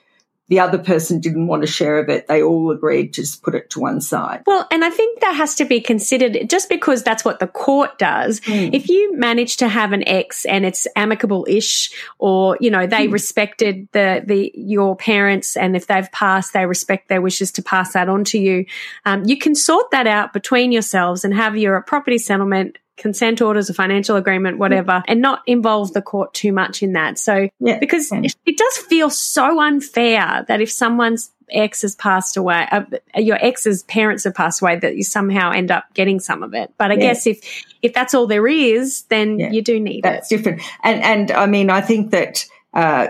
the 0.50 0.59
other 0.59 0.78
person 0.78 1.21
didn't 1.21 1.47
want 1.47 1.62
a 1.62 1.66
share 1.66 2.00
of 2.00 2.09
it. 2.09 2.26
They 2.26 2.42
all 2.42 2.73
agreed 2.73 3.14
to 3.14 3.23
just 3.23 3.42
put 3.42 3.54
it 3.54 3.71
to 3.71 3.80
one 3.80 4.00
side. 4.00 4.42
Well, 4.47 4.66
and 4.73 4.85
I 4.85 4.90
think 4.90 5.21
that 5.21 5.37
has 5.37 5.54
to 5.54 5.64
be 5.64 5.80
considered 5.80 6.50
just 6.50 6.69
because 6.69 7.04
that's 7.04 7.25
what 7.25 7.38
the 7.38 7.47
court 7.47 7.99
does. 7.99 8.40
Mm. 8.40 8.75
If 8.75 8.88
you 8.88 9.16
manage 9.16 9.59
to 9.59 9.69
have 9.69 9.92
an 9.92 10.07
ex 10.09 10.45
and 10.45 10.66
it's 10.66 10.88
amicable 10.97 11.47
ish, 11.49 11.92
or, 12.19 12.59
you 12.61 12.69
know, 12.69 12.85
they 12.85 13.07
mm. 13.07 13.12
respected 13.12 13.88
the, 13.92 14.25
the, 14.26 14.50
your 14.57 14.97
parents 14.97 15.57
and 15.57 15.76
if 15.76 15.87
they've 15.87 16.11
passed, 16.11 16.52
they 16.52 16.66
respect 16.66 17.09
their 17.09 17.23
wishes 17.23 17.52
to 17.52 17.62
pass 17.62 17.92
that 17.92 18.09
on 18.09 18.25
to 18.25 18.38
you. 18.38 18.66
Um, 19.07 19.23
you 19.25 19.38
can 19.38 19.54
sort 19.54 19.92
that 19.92 20.09
out 20.09 20.33
between 20.33 20.73
yourselves 20.73 21.25
and 21.25 21.33
have 21.33 21.57
your 21.57 21.80
property 21.83 22.19
settlement 22.19 22.76
consent 23.00 23.40
orders, 23.42 23.69
a 23.71 23.75
financial 23.75 24.16
agreement, 24.16 24.59
whatever, 24.59 25.02
and 25.09 25.21
not 25.21 25.40
involve 25.47 25.92
the 25.92 26.02
court 26.02 26.33
too 26.35 26.52
much 26.52 26.83
in 26.83 26.92
that. 26.92 27.19
So, 27.19 27.49
Yeah. 27.59 27.78
because 27.80 28.12
Yeah. 28.12 28.28
it, 28.47 28.57
does 28.57 28.78
feel 28.78 29.11
so 29.11 29.61
unfair 29.61 30.45
that 30.47 30.61
if 30.61 30.71
someone's 30.71 31.30
ex 31.50 31.83
has 31.83 31.97
passed 31.97 32.37
away, 32.37 32.64
uh, 32.71 32.83
your 33.16 33.37
ex's 33.45 33.83
parents 33.85 34.23
have 34.25 34.35
passed 34.35 34.62
away, 34.62 34.76
that 34.76 34.95
you 34.97 35.02
somehow 35.02 35.50
end 35.50 35.71
up 35.73 35.85
getting 35.95 36.21
some 36.21 36.45
of 36.45 36.54
it. 36.54 36.71
But 36.78 36.92
I 36.92 36.95
Yeah. 36.95 37.00
guess 37.00 37.26
if 37.26 37.40
if 37.83 37.92
that's 37.95 38.14
all 38.14 38.26
there 38.28 38.47
is, 38.47 39.02
then 39.09 39.38
Yeah. 39.38 39.50
you 39.50 39.62
do 39.62 39.80
need 39.80 39.99
it. 39.99 40.02
That's 40.02 40.30
it. 40.30 40.37
different. 40.37 40.62
And 40.85 41.02
and 41.02 41.30
I 41.33 41.47
mean, 41.47 41.69
I 41.71 41.80
think 41.80 42.11
that 42.12 42.47
uh, 42.73 43.09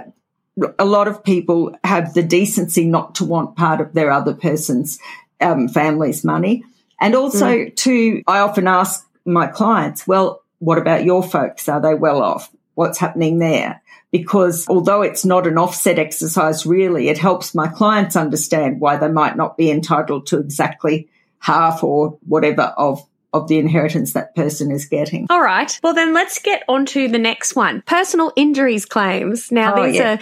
a 0.79 0.85
lot 0.85 1.07
of 1.09 1.23
people 1.23 1.75
have 1.85 2.15
the 2.15 2.23
decency 2.23 2.85
not 2.87 3.15
to 3.17 3.25
want 3.25 3.57
part 3.57 3.81
of 3.81 3.93
their 3.93 4.11
other 4.11 4.33
person's 4.35 4.99
um, 5.43 5.69
family's 5.69 6.23
money, 6.25 6.63
and 7.01 7.15
also 7.15 7.47
Mm. 7.47 7.77
to 7.77 8.23
I 8.27 8.39
often 8.41 8.67
ask 8.67 9.07
my 9.33 9.47
clients, 9.47 10.07
well, 10.07 10.43
what 10.59 10.79
about 10.79 11.05
your 11.05 11.23
folks? 11.23 11.69
Are 11.69 11.81
they 11.81 11.95
well 11.95 12.23
off? 12.23 12.51
What's 12.75 12.99
happening 12.99 13.39
there? 13.39 13.83
Because 14.13 14.69
although 14.69 15.03
it's 15.03 15.25
not 15.25 15.47
an 15.47 15.59
offset 15.59 15.99
exercise, 15.99 16.67
really, 16.67 17.09
it 17.09 17.19
helps 17.19 17.55
my 17.55 17.69
clients 17.69 18.17
understand 18.17 18.81
why 18.81 18.97
they 18.97 19.09
might 19.09 19.37
not 19.37 19.57
be 19.57 19.71
entitled 19.71 20.27
to 20.29 20.39
exactly 20.39 21.09
half 21.39 21.83
or 21.85 22.19
whatever 22.27 22.63
of 22.77 23.07
of 23.33 23.47
the 23.47 23.59
inheritance 23.59 24.13
that 24.15 24.35
person 24.35 24.73
is 24.73 24.87
getting. 24.87 25.27
All 25.31 25.41
right. 25.41 25.79
Well, 25.85 25.95
then 25.95 26.13
let's 26.13 26.41
get 26.41 26.65
on 26.69 26.85
to 26.87 27.07
the 27.07 27.19
next 27.19 27.55
one 27.55 27.83
personal 27.87 28.33
injuries 28.35 28.85
claims. 28.85 29.53
Now, 29.53 29.75
Oh, 29.77 29.87
these 29.87 29.97
yeah. 29.97 30.15
are. 30.15 30.19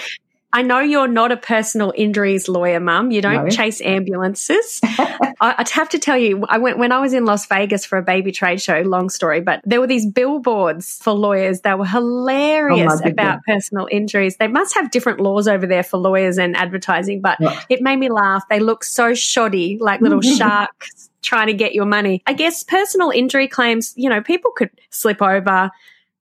I 0.50 0.62
know 0.62 0.80
you're 0.80 1.08
not 1.08 1.30
a 1.30 1.36
personal 1.36 1.92
injuries 1.94 2.48
lawyer, 2.48 2.80
Mum. 2.80 3.10
You 3.10 3.20
don't 3.20 3.44
No. 3.44 3.50
chase 3.50 3.82
ambulances. 3.82 4.80
I, 4.82 5.54
I'd 5.58 5.68
have 5.68 5.90
to 5.90 5.98
tell 5.98 6.16
you, 6.16 6.44
I 6.48 6.56
went 6.56 6.78
when 6.78 6.90
I 6.90 7.00
was 7.00 7.12
in 7.12 7.26
Las 7.26 7.46
Vegas 7.46 7.84
for 7.84 7.98
a 7.98 8.02
baby 8.02 8.32
trade 8.32 8.60
show. 8.60 8.80
Long 8.80 9.10
story, 9.10 9.40
but 9.42 9.60
there 9.64 9.78
were 9.80 9.86
these 9.86 10.06
billboards 10.06 10.98
for 11.02 11.12
lawyers 11.12 11.60
that 11.62 11.78
were 11.78 11.84
hilarious 11.86 12.92
oh 12.92 12.96
goodness. 12.96 13.12
about 13.12 13.42
personal 13.44 13.88
injuries. 13.90 14.36
They 14.38 14.48
must 14.48 14.74
have 14.74 14.90
different 14.90 15.20
laws 15.20 15.48
over 15.48 15.66
there 15.66 15.82
for 15.82 15.98
lawyers 15.98 16.38
and 16.38 16.56
advertising, 16.56 17.20
but 17.20 17.36
Yeah. 17.40 17.60
it 17.68 17.82
made 17.82 17.96
me 17.98 18.08
laugh. 18.10 18.44
They 18.48 18.60
look 18.60 18.84
so 18.84 19.12
shoddy, 19.14 19.76
like 19.80 20.00
little 20.00 20.22
sharks 20.38 21.10
trying 21.20 21.48
to 21.48 21.52
get 21.54 21.74
your 21.74 21.84
money. 21.84 22.22
I 22.26 22.32
guess 22.32 22.64
personal 22.64 23.10
injury 23.10 23.48
claims, 23.48 23.92
you 23.96 24.08
know, 24.08 24.22
people 24.22 24.52
could 24.52 24.70
slip 24.90 25.20
over 25.20 25.70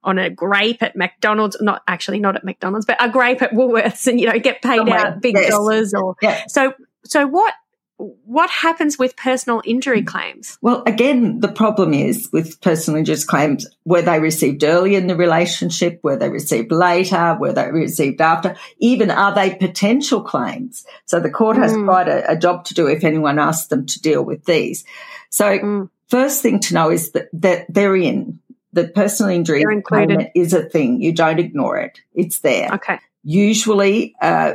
on 0.07 0.17
a 0.17 0.29
grape 0.31 0.81
at 0.81 0.95
McDonald's, 0.95 1.57
not 1.61 1.83
actually 1.87 2.19
not 2.19 2.35
at 2.35 2.43
McDonald's, 2.43 2.85
but 2.87 2.97
a 2.99 3.09
grape 3.09 3.41
at 3.43 3.51
Woolworths 3.51 4.07
and, 4.07 4.19
you 4.19 4.27
know, 4.27 4.39
get 4.39 4.61
paid 4.63 4.77
Somewhere, 4.77 4.99
out 4.99 5.21
big 5.21 5.35
yes. 5.35 5.49
dollars 5.51 5.93
or 5.93 6.15
Yeah. 6.21 6.41
so 6.47 6.73
so 7.03 7.27
what 7.27 7.53
what 8.25 8.49
happens 8.51 8.99
with 8.99 9.15
personal 9.15 9.59
injury 9.65 10.03
claims? 10.03 10.59
Well, 10.61 10.83
again, 10.85 11.39
the 11.39 11.47
problem 11.47 11.95
is 11.95 12.29
with 12.31 12.61
personal 12.61 12.99
injury 12.99 13.17
claims, 13.27 13.65
were 13.85 14.03
they 14.03 14.19
received 14.19 14.63
early 14.63 14.93
in 14.93 15.07
the 15.07 15.15
relationship? 15.15 15.99
Were 16.03 16.15
they 16.15 16.29
received 16.29 16.71
later? 16.71 17.35
Were 17.39 17.53
they 17.53 17.71
received 17.71 18.21
after? 18.21 18.55
Even 18.77 19.09
are 19.09 19.33
they 19.33 19.55
potential 19.55 20.21
claims? 20.21 20.85
So 21.05 21.19
the 21.19 21.31
court 21.31 21.57
has 21.57 21.73
Mm. 21.73 21.85
quite 21.85 22.07
a, 22.07 22.33
a 22.33 22.37
job 22.37 22.65
to 22.65 22.75
do 22.75 22.85
if 22.87 23.03
anyone 23.03 23.39
asks 23.39 23.67
them 23.67 23.87
to 23.87 23.99
deal 23.99 24.23
with 24.23 24.45
these. 24.45 24.85
So 25.31 25.45
Mm. 25.57 25.89
first 26.07 26.43
thing 26.43 26.59
to 26.59 26.75
know 26.75 26.91
is 26.91 27.11
that, 27.13 27.29
that 27.33 27.65
they're 27.67 27.95
in. 27.95 28.39
The 28.77 28.87
personal 28.89 29.31
injury 29.31 29.63
payment 29.89 30.29
is 30.35 30.53
a 30.53 30.61
thing. 30.61 31.01
You 31.01 31.11
don't 31.11 31.39
ignore 31.39 31.77
it. 31.77 31.99
It's 32.13 32.41
there. 32.41 32.69
Okay. 32.73 32.99
Usually, 33.23 34.15
uh, 34.21 34.53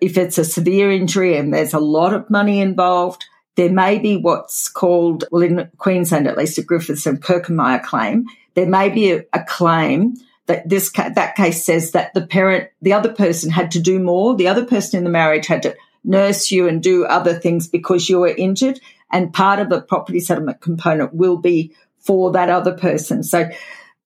if 0.00 0.16
it's 0.16 0.38
a 0.38 0.44
severe 0.44 0.92
injury 0.92 1.36
and 1.36 1.52
there's 1.52 1.74
a 1.74 1.80
lot 1.80 2.14
of 2.14 2.30
money 2.30 2.60
involved, 2.60 3.24
there 3.56 3.72
may 3.72 3.98
be 3.98 4.16
what's 4.16 4.68
called, 4.68 5.24
well, 5.32 5.42
in 5.42 5.68
Queensland 5.78 6.28
at 6.28 6.38
least, 6.38 6.56
a 6.58 6.62
Griffiths 6.62 7.04
and 7.04 7.20
Kerkemeyer 7.20 7.82
claim. 7.82 8.26
There 8.54 8.68
may 8.68 8.90
be 8.90 9.10
a, 9.10 9.24
a 9.32 9.42
claim 9.42 10.14
that 10.46 10.68
this 10.68 10.92
that 10.92 11.34
case 11.34 11.64
says 11.64 11.90
that 11.90 12.14
the 12.14 12.24
parent, 12.24 12.70
the 12.80 12.92
other 12.92 13.12
person, 13.12 13.50
had 13.50 13.72
to 13.72 13.80
do 13.80 13.98
more. 13.98 14.36
The 14.36 14.46
other 14.46 14.64
person 14.64 14.98
in 14.98 15.04
the 15.04 15.10
marriage 15.10 15.48
had 15.48 15.64
to 15.64 15.74
nurse 16.04 16.52
you 16.52 16.68
and 16.68 16.80
do 16.80 17.06
other 17.06 17.34
things 17.34 17.66
because 17.66 18.08
you 18.08 18.20
were 18.20 18.28
injured, 18.28 18.78
and 19.10 19.34
part 19.34 19.58
of 19.58 19.68
the 19.68 19.82
property 19.82 20.20
settlement 20.20 20.60
component 20.60 21.12
will 21.12 21.38
be 21.38 21.74
for 22.04 22.32
that 22.32 22.50
other 22.50 22.76
person. 22.76 23.22
So 23.22 23.48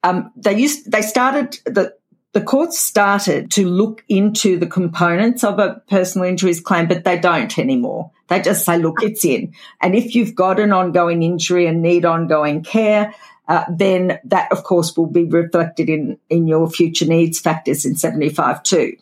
um, 0.03 0.33
they 0.37 0.57
used 0.57 0.91
they 0.91 1.03
started 1.03 1.59
the 1.65 1.95
the 2.33 2.43
courts 2.43 2.79
started 2.79 3.51
to 3.53 3.67
look 3.67 4.05
into 4.09 4.59
the 4.59 4.67
components 4.67 5.43
of 5.43 5.59
a 5.59 5.83
personal 5.89 6.29
injuries 6.29 6.61
claim, 6.61 6.87
but 6.87 7.05
they 7.05 7.19
don't 7.19 7.59
anymore. 7.59 8.11
They 8.29 8.41
just 8.43 8.65
say, 8.65 8.79
look, 8.79 9.03
it's 9.03 9.25
in. 9.25 9.55
And 9.81 9.95
if 9.95 10.15
you've 10.15 10.35
got 10.35 10.61
an 10.61 10.73
ongoing 10.73 11.23
injury 11.23 11.67
and 11.67 11.83
need 11.83 12.05
ongoing 12.05 12.63
care, 12.63 13.15
uh, 13.49 13.65
then 13.71 14.21
that, 14.25 14.53
of 14.53 14.63
course, 14.63 14.95
will 14.95 15.07
be 15.07 15.25
reflected 15.25 15.89
in, 15.89 16.19
in 16.29 16.47
your 16.47 16.69
future 16.69 17.07
needs 17.07 17.41
factors 17.41 17.87
in 17.87 17.97
75 17.97 18.63
too. 18.63 18.97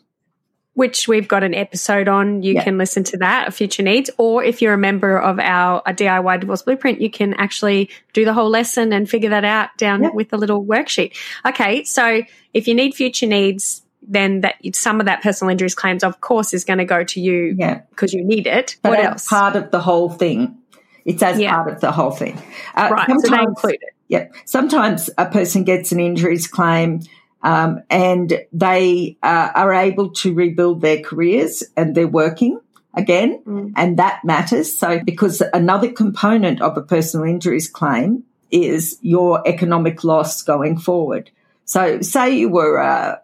Which 0.77 1.07
we've 1.07 1.27
got 1.27 1.43
an 1.43 1.55
episode 1.55 2.07
on. 2.07 2.43
You 2.43 2.53
Yeah. 2.53 2.63
can 2.63 2.77
listen 2.77 3.03
to 3.05 3.17
that, 3.17 3.51
Future 3.51 3.81
Needs. 3.81 4.11
Or 4.19 4.43
if 4.43 4.61
you're 4.61 4.73
a 4.75 4.77
member 4.77 5.17
of 5.17 5.39
our 5.39 5.81
a 5.87 5.91
DIY 5.93 6.39
Divorce 6.39 6.61
Blueprint, 6.61 7.01
you 7.01 7.09
can 7.09 7.33
actually 7.33 7.89
do 8.13 8.25
the 8.25 8.33
whole 8.33 8.49
lesson 8.49 8.93
and 8.93 9.09
figure 9.09 9.31
that 9.31 9.43
out 9.43 9.69
down 9.77 10.03
Yeah. 10.03 10.09
with 10.13 10.31
a 10.33 10.37
little 10.37 10.63
worksheet. 10.63 11.13
Okay, 11.47 11.83
so 11.83 12.21
if 12.53 12.67
you 12.67 12.75
need 12.75 12.93
future 12.93 13.25
needs, 13.25 13.81
then 14.07 14.41
that 14.41 14.53
some 14.73 14.99
of 14.99 15.07
that 15.07 15.23
personal 15.23 15.49
injuries 15.49 15.73
claims, 15.73 16.03
of 16.03 16.21
course, 16.21 16.53
is 16.53 16.63
going 16.63 16.77
to 16.77 16.85
go 16.85 17.03
to 17.03 17.19
you 17.19 17.55
Yeah. 17.57 17.79
because 17.89 18.13
you 18.13 18.23
need 18.23 18.45
it. 18.45 18.75
But 18.83 18.89
what 18.91 19.03
else? 19.03 19.27
part 19.27 19.55
of 19.55 19.71
the 19.71 19.79
whole 19.79 20.09
thing. 20.09 20.57
It's 21.05 21.23
as 21.23 21.39
Yeah. 21.39 21.55
part 21.55 21.71
of 21.71 21.81
the 21.81 21.91
whole 21.91 22.11
thing. 22.11 22.37
Uh, 22.75 22.89
right, 22.91 23.09
so 23.19 23.35
they 23.35 23.41
include 23.41 23.73
it. 23.81 23.93
Yep. 24.09 24.31
Sometimes 24.45 25.09
a 25.17 25.25
person 25.25 25.63
gets 25.63 25.91
an 25.91 25.99
injuries 25.99 26.45
claim 26.45 26.99
um, 27.43 27.81
and 27.89 28.39
they 28.51 29.17
uh, 29.23 29.49
are 29.55 29.73
able 29.73 30.11
to 30.11 30.33
rebuild 30.33 30.81
their 30.81 31.01
careers 31.01 31.63
and 31.75 31.95
they're 31.95 32.07
working 32.07 32.59
again, 32.93 33.41
Mm. 33.45 33.73
and 33.75 33.97
that 33.99 34.25
matters. 34.25 34.77
So, 34.77 34.99
because 35.03 35.43
another 35.53 35.91
component 35.91 36.61
of 36.61 36.77
a 36.77 36.81
personal 36.81 37.25
injuries 37.27 37.69
claim 37.69 38.23
is 38.49 38.97
your 39.01 39.47
economic 39.47 40.03
loss 40.03 40.41
going 40.41 40.77
forward. 40.79 41.29
So, 41.65 42.01
say 42.01 42.35
you 42.37 42.49
were 42.49 42.77
a 42.77 43.21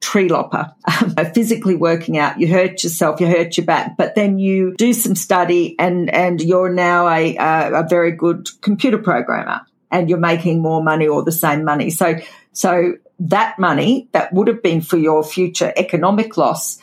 tree 0.00 0.28
lopper, 0.28 0.72
physically 1.34 1.76
working 1.76 2.18
out, 2.18 2.40
you 2.40 2.48
hurt 2.48 2.82
yourself, 2.82 3.20
you 3.20 3.26
hurt 3.28 3.56
your 3.56 3.64
back, 3.64 3.96
but 3.96 4.16
then 4.16 4.38
you 4.38 4.74
do 4.76 4.92
some 4.92 5.14
study 5.14 5.76
and, 5.78 6.10
and 6.10 6.40
you're 6.40 6.72
now 6.72 7.06
a, 7.06 7.36
a, 7.36 7.72
a 7.84 7.88
very 7.88 8.10
good 8.10 8.48
computer 8.60 8.98
programmer 8.98 9.60
and 9.92 10.08
you're 10.08 10.18
making 10.18 10.60
more 10.60 10.82
money 10.82 11.06
or 11.06 11.22
the 11.22 11.30
same 11.30 11.64
money. 11.64 11.90
So, 11.90 12.16
so 12.52 12.94
that 13.28 13.58
money 13.58 14.08
that 14.12 14.32
would 14.32 14.48
have 14.48 14.62
been 14.62 14.80
for 14.80 14.96
your 14.96 15.22
future 15.22 15.72
economic 15.76 16.36
loss 16.36 16.78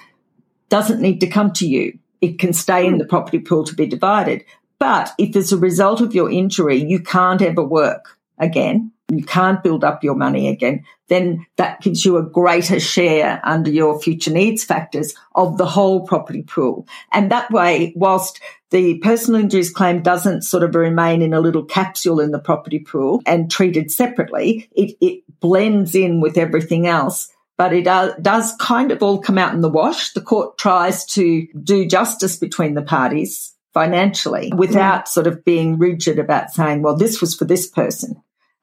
doesn't 0.70 1.02
need 1.02 1.20
to 1.20 1.28
come 1.28 1.52
to 1.54 1.68
you. 1.68 2.00
It 2.22 2.40
can 2.40 2.54
stay 2.54 2.86
in 2.86 2.98
the 2.98 3.04
hmm. 3.04 3.10
property 3.10 3.40
pool 3.40 3.64
to 3.66 3.76
be 3.76 3.88
divided. 3.88 4.46
But 4.80 5.12
if 5.18 5.36
as 5.36 5.52
a 5.52 5.58
result 5.58 6.00
of 6.00 6.16
your 6.16 6.32
injury, 6.32 6.78
you 6.78 7.02
can't 7.02 7.42
ever 7.42 7.64
work 7.64 8.18
again, 8.38 8.94
you 9.10 9.26
can't 9.26 9.62
build 9.62 9.84
up 9.84 10.04
your 10.04 10.16
money 10.16 10.48
again, 10.48 10.86
then 11.10 11.46
that 11.58 11.82
gives 11.82 12.06
you 12.06 12.18
a 12.18 12.24
greater 12.24 12.80
share 12.80 13.42
under 13.44 13.70
your 13.70 14.00
future 14.00 14.32
needs 14.32 14.64
factors 14.64 15.16
of 15.36 15.58
the 15.58 15.66
whole 15.66 16.06
property 16.06 16.44
pool. 16.44 16.88
And 17.12 17.32
that 17.32 17.52
way, 17.52 17.92
whilst 17.98 18.40
the 18.70 19.00
personal 19.00 19.42
injuries 19.42 19.72
claim 19.72 20.02
doesn't 20.02 20.44
sort 20.44 20.64
of 20.64 20.76
remain 20.76 21.22
in 21.22 21.34
a 21.34 21.42
little 21.42 21.66
capsule 21.66 22.20
in 22.22 22.32
the 22.32 22.40
property 22.40 22.80
pool 22.80 23.22
and 23.26 23.52
treated 23.52 23.92
separately, 23.92 24.70
it, 24.72 24.96
it 25.02 25.24
blends 25.40 25.96
in 25.96 26.22
with 26.22 26.38
everything 26.38 26.88
else. 26.88 27.32
But 27.58 27.74
it 27.74 27.88
uh, 27.88 28.14
does 28.22 28.56
kind 28.56 28.92
of 28.92 29.04
all 29.04 29.20
come 29.20 29.38
out 29.38 29.54
in 29.54 29.62
the 29.62 29.70
wash. 29.70 30.14
The 30.14 30.22
court 30.22 30.58
tries 30.58 31.06
to 31.08 31.46
do 31.62 31.86
justice 31.86 32.38
between 32.38 32.74
the 32.74 32.82
parties 32.82 33.54
financially 33.74 34.52
without 34.56 35.08
sort 35.10 35.28
of 35.28 35.44
being 35.44 35.78
rigid 35.78 36.20
about 36.20 36.52
saying, 36.52 36.82
well, 36.82 36.96
this 36.96 37.20
was 37.20 37.36
for 37.36 37.46
this 37.46 37.68
person. 37.68 38.16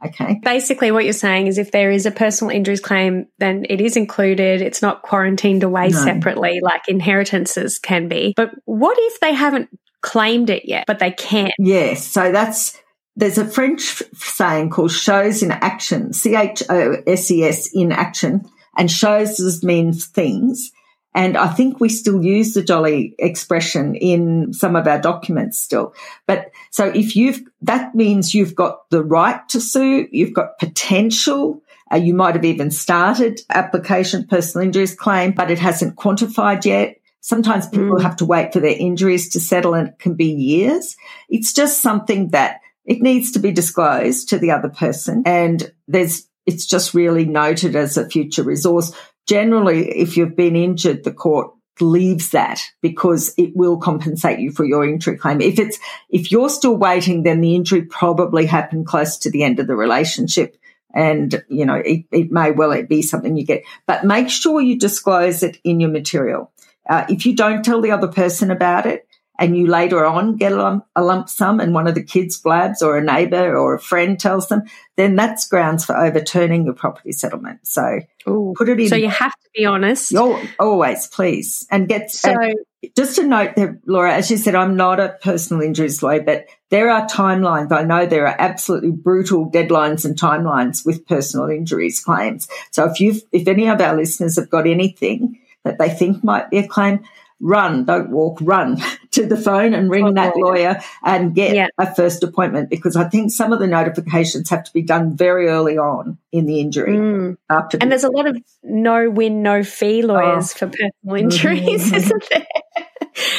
Okay. 0.05 0.41
Basically, 0.43 0.91
what 0.91 1.05
you're 1.05 1.13
saying 1.13 1.47
is 1.47 1.59
if 1.59 1.73
there 1.73 1.91
is 1.91 2.07
a 2.07 2.11
personal 2.11 2.55
injuries 2.55 2.81
claim, 2.81 3.27
then 3.39 3.65
it 3.69 3.81
is 3.81 3.97
included. 3.97 4.61
It's 4.61 4.83
not 4.83 5.03
quarantined 5.03 5.63
away 5.63 5.89
No. 5.89 6.05
separately 6.05 6.61
like 6.63 6.83
inheritances 6.89 7.79
can 7.79 8.09
be. 8.09 8.35
But 8.37 8.51
what 8.65 8.97
if 8.99 9.21
they 9.21 9.33
haven't 9.33 9.69
claimed 10.03 10.51
it 10.51 10.67
yet, 10.67 10.85
but 10.87 10.99
they 10.99 11.13
can? 11.13 11.51
Yes. 11.59 12.07
So 12.07 12.31
that's, 12.31 12.79
there's 13.17 13.39
a 13.39 13.47
French 13.47 14.03
saying 14.15 14.71
called 14.71 14.93
choses 14.93 15.43
in 15.43 15.51
action, 15.51 16.13
C 16.13 16.37
H 16.37 16.63
O 16.69 16.97
S 17.07 17.31
E 17.31 17.45
S 17.45 17.71
in 17.73 17.91
action, 17.93 18.45
and 18.77 18.91
choses 18.91 19.65
means 19.65 20.07
things. 20.07 20.71
And 21.15 21.39
I 21.39 21.49
think 21.49 21.81
we 21.81 21.89
still 21.89 22.23
use 22.23 22.53
the 22.53 22.63
jolly 22.63 23.15
expression 23.19 23.95
in 23.95 24.53
some 24.53 24.77
of 24.77 24.87
our 24.87 25.01
documents 25.01 25.57
still. 25.57 25.95
But 26.27 26.51
so 26.71 26.89
if 26.89 27.17
you've, 27.17 27.41
that 27.63 27.95
means 27.95 28.35
you've 28.35 28.55
got 28.55 28.91
the 28.91 29.03
right 29.03 29.41
to 29.49 29.59
sue, 29.59 30.09
you've 30.13 30.35
got 30.35 30.59
potential, 30.59 31.63
uh, 31.91 31.97
you 31.97 32.13
might 32.13 32.35
have 32.35 32.45
even 32.45 32.71
started 32.71 33.41
application 33.49 34.27
personal 34.27 34.67
injuries 34.67 34.95
claim, 34.95 35.33
but 35.33 35.51
it 35.51 35.59
hasn't 35.59 35.97
quantified 35.97 36.67
yet. 36.67 36.97
Sometimes 37.23 37.67
people 37.67 37.97
Mm. 37.97 38.03
have 38.03 38.17
to 38.17 38.27
wait 38.27 38.53
for 38.53 38.61
their 38.61 38.77
injuries 38.79 39.31
to 39.31 39.41
settle 39.41 39.73
and 39.73 39.89
it 39.89 39.99
can 39.99 40.15
be 40.15 40.27
years. 40.27 40.97
It's 41.31 41.55
just 41.55 41.81
something 41.81 42.29
that 42.29 42.61
it 42.87 43.03
needs 43.03 43.33
to 43.33 43.39
be 43.39 43.53
disclosed 43.53 44.31
to 44.31 44.39
the 44.39 44.53
other 44.53 44.71
person. 44.71 45.23
And 45.27 45.73
there's 45.89 46.29
it's 46.47 46.65
just 46.65 46.95
really 46.95 47.25
noted 47.25 47.75
as 47.75 47.97
a 47.97 48.09
future 48.09 48.45
resource. 48.45 48.93
Generally, 49.27 49.91
if 49.91 50.17
you've 50.17 50.37
been 50.37 50.55
injured, 50.55 51.03
the 51.03 51.13
court 51.13 51.51
leaves 51.81 52.31
that 52.31 52.61
because 52.81 53.35
it 53.37 53.55
will 53.55 53.77
compensate 53.79 54.39
you 54.39 54.51
for 54.51 54.65
your 54.65 54.87
injury 54.87 55.19
claim. 55.19 55.41
If 55.41 55.59
it's, 55.59 55.79
if 56.09 56.31
you're 56.31 56.49
still 56.49 56.77
waiting, 56.77 57.25
then 57.25 57.41
the 57.41 57.55
injury 57.57 57.83
probably 57.83 58.47
happened 58.47 58.87
close 58.87 59.19
to 59.19 59.31
the 59.31 59.43
end 59.43 59.59
of 59.59 59.67
the 59.67 59.77
relationship. 59.77 60.57
And, 60.95 61.45
you 61.49 61.67
know, 61.67 61.75
it, 61.75 62.07
it 62.11 62.31
may 62.31 62.53
well 62.53 62.81
be 62.85 63.03
something 63.03 63.37
you 63.37 63.45
get, 63.45 63.65
but 63.87 64.05
make 64.05 64.31
sure 64.31 64.61
you 64.61 64.79
disclose 64.79 65.43
it 65.43 65.59
in 65.65 65.81
your 65.81 65.91
material. 65.91 66.53
Uh, 66.89 67.05
if 67.09 67.27
you 67.27 67.35
don't 67.35 67.65
tell 67.65 67.83
the 67.83 67.91
other 67.91 68.09
person 68.09 68.51
about 68.51 68.87
it, 68.87 69.07
and 69.39 69.57
you 69.57 69.67
later 69.67 70.05
on 70.05 70.37
get 70.37 70.53
a 70.53 70.57
lump, 70.57 70.87
a 70.95 71.03
lump, 71.03 71.29
sum 71.29 71.61
and 71.61 71.75
one 71.75 71.87
of 71.87 71.95
the 71.95 72.03
kids 72.03 72.39
blabs 72.39 72.83
or 72.83 72.97
a 72.97 73.05
neighbour 73.05 73.57
or 73.57 73.75
a 73.75 73.81
friend 73.81 74.19
tells 74.19 74.49
them, 74.49 74.63
then 74.97 75.17
that's 75.17 75.47
grounds 75.47 75.85
for 75.85 75.97
overturning 75.97 76.65
your 76.65 76.75
property 76.75 77.13
settlement. 77.13 77.67
So 77.67 78.01
Ooh. 78.29 78.55
put 78.57 78.69
it 78.69 78.81
in. 78.81 78.89
So 78.89 78.97
you 78.97 79.09
have 79.09 79.33
to 79.33 79.49
be 79.55 79.67
honest. 79.67 80.13
You're, 80.13 80.41
always, 80.59 81.07
please. 81.07 81.67
And 81.71 81.89
get 81.89 82.11
so. 82.11 82.31
And 82.31 82.55
just 82.95 83.17
to 83.17 83.27
note 83.27 83.57
that, 83.57 83.81
Laura, 83.87 84.15
as 84.15 84.31
you 84.31 84.37
said, 84.37 84.55
I'm 84.55 84.77
not 84.77 85.01
a 85.01 85.17
personal 85.21 85.63
injuries 85.63 86.03
lawyer, 86.03 86.23
but 86.23 86.47
there 86.71 86.91
are 86.91 87.07
timelines. 87.07 87.73
I 87.73 87.83
know 87.83 88.07
there 88.07 88.27
are 88.27 88.37
absolutely 88.39 88.91
brutal 88.91 89.51
deadlines 89.51 90.05
and 90.05 90.17
timelines 90.17 90.87
with 90.87 91.07
personal 91.07 91.49
injuries 91.49 92.01
claims. 92.01 92.49
So 92.71 92.85
if 92.85 93.01
you've, 93.01 93.23
if 93.33 93.49
any 93.49 93.69
of 93.69 93.81
our 93.81 93.97
listeners 93.97 94.37
have 94.37 94.51
got 94.51 94.67
anything 94.67 95.41
that 95.65 95.79
they 95.79 95.91
think 95.91 96.23
might 96.23 96.51
be 96.51 96.59
a 96.59 96.69
claim, 96.69 97.05
run, 97.41 97.85
don't 97.85 98.11
walk, 98.11 98.39
run 98.41 98.79
to 99.13 99.27
the 99.27 99.37
phone 99.37 99.75
and 99.75 99.91
ring 99.91 100.07
oh, 100.07 100.13
that 100.13 100.37
lawyer 100.37 100.81
and 101.05 101.35
get 101.35 101.55
yeah. 101.55 101.69
a 101.79 101.95
first 101.95 102.23
appointment 102.23 102.71
because 102.71 102.97
I 102.97 103.09
think 103.09 103.31
some 103.31 103.53
of 103.53 103.59
the 103.59 103.67
notifications 103.67 104.51
have 104.51 104.65
to 104.65 104.73
be 104.73 104.83
done 104.83 105.17
very 105.17 105.49
early 105.49 105.79
on 105.79 106.19
in 106.33 106.47
the 106.47 106.61
injury. 106.61 106.97
Mm. 106.97 107.37
After 107.51 107.79
and 107.79 107.83
the- 107.83 107.95
there's 107.95 108.05
a 108.05 108.11
lot 108.11 108.27
of 108.27 108.37
no 108.63 109.11
win, 109.11 109.43
no 109.43 109.63
fee 109.63 110.03
lawyers 110.03 110.53
oh. 110.55 110.59
for 110.59 110.67
personal 110.69 111.17
injuries, 111.17 111.87
mm-hmm. 111.87 111.95
isn't 111.97 112.25
there? 112.31 112.47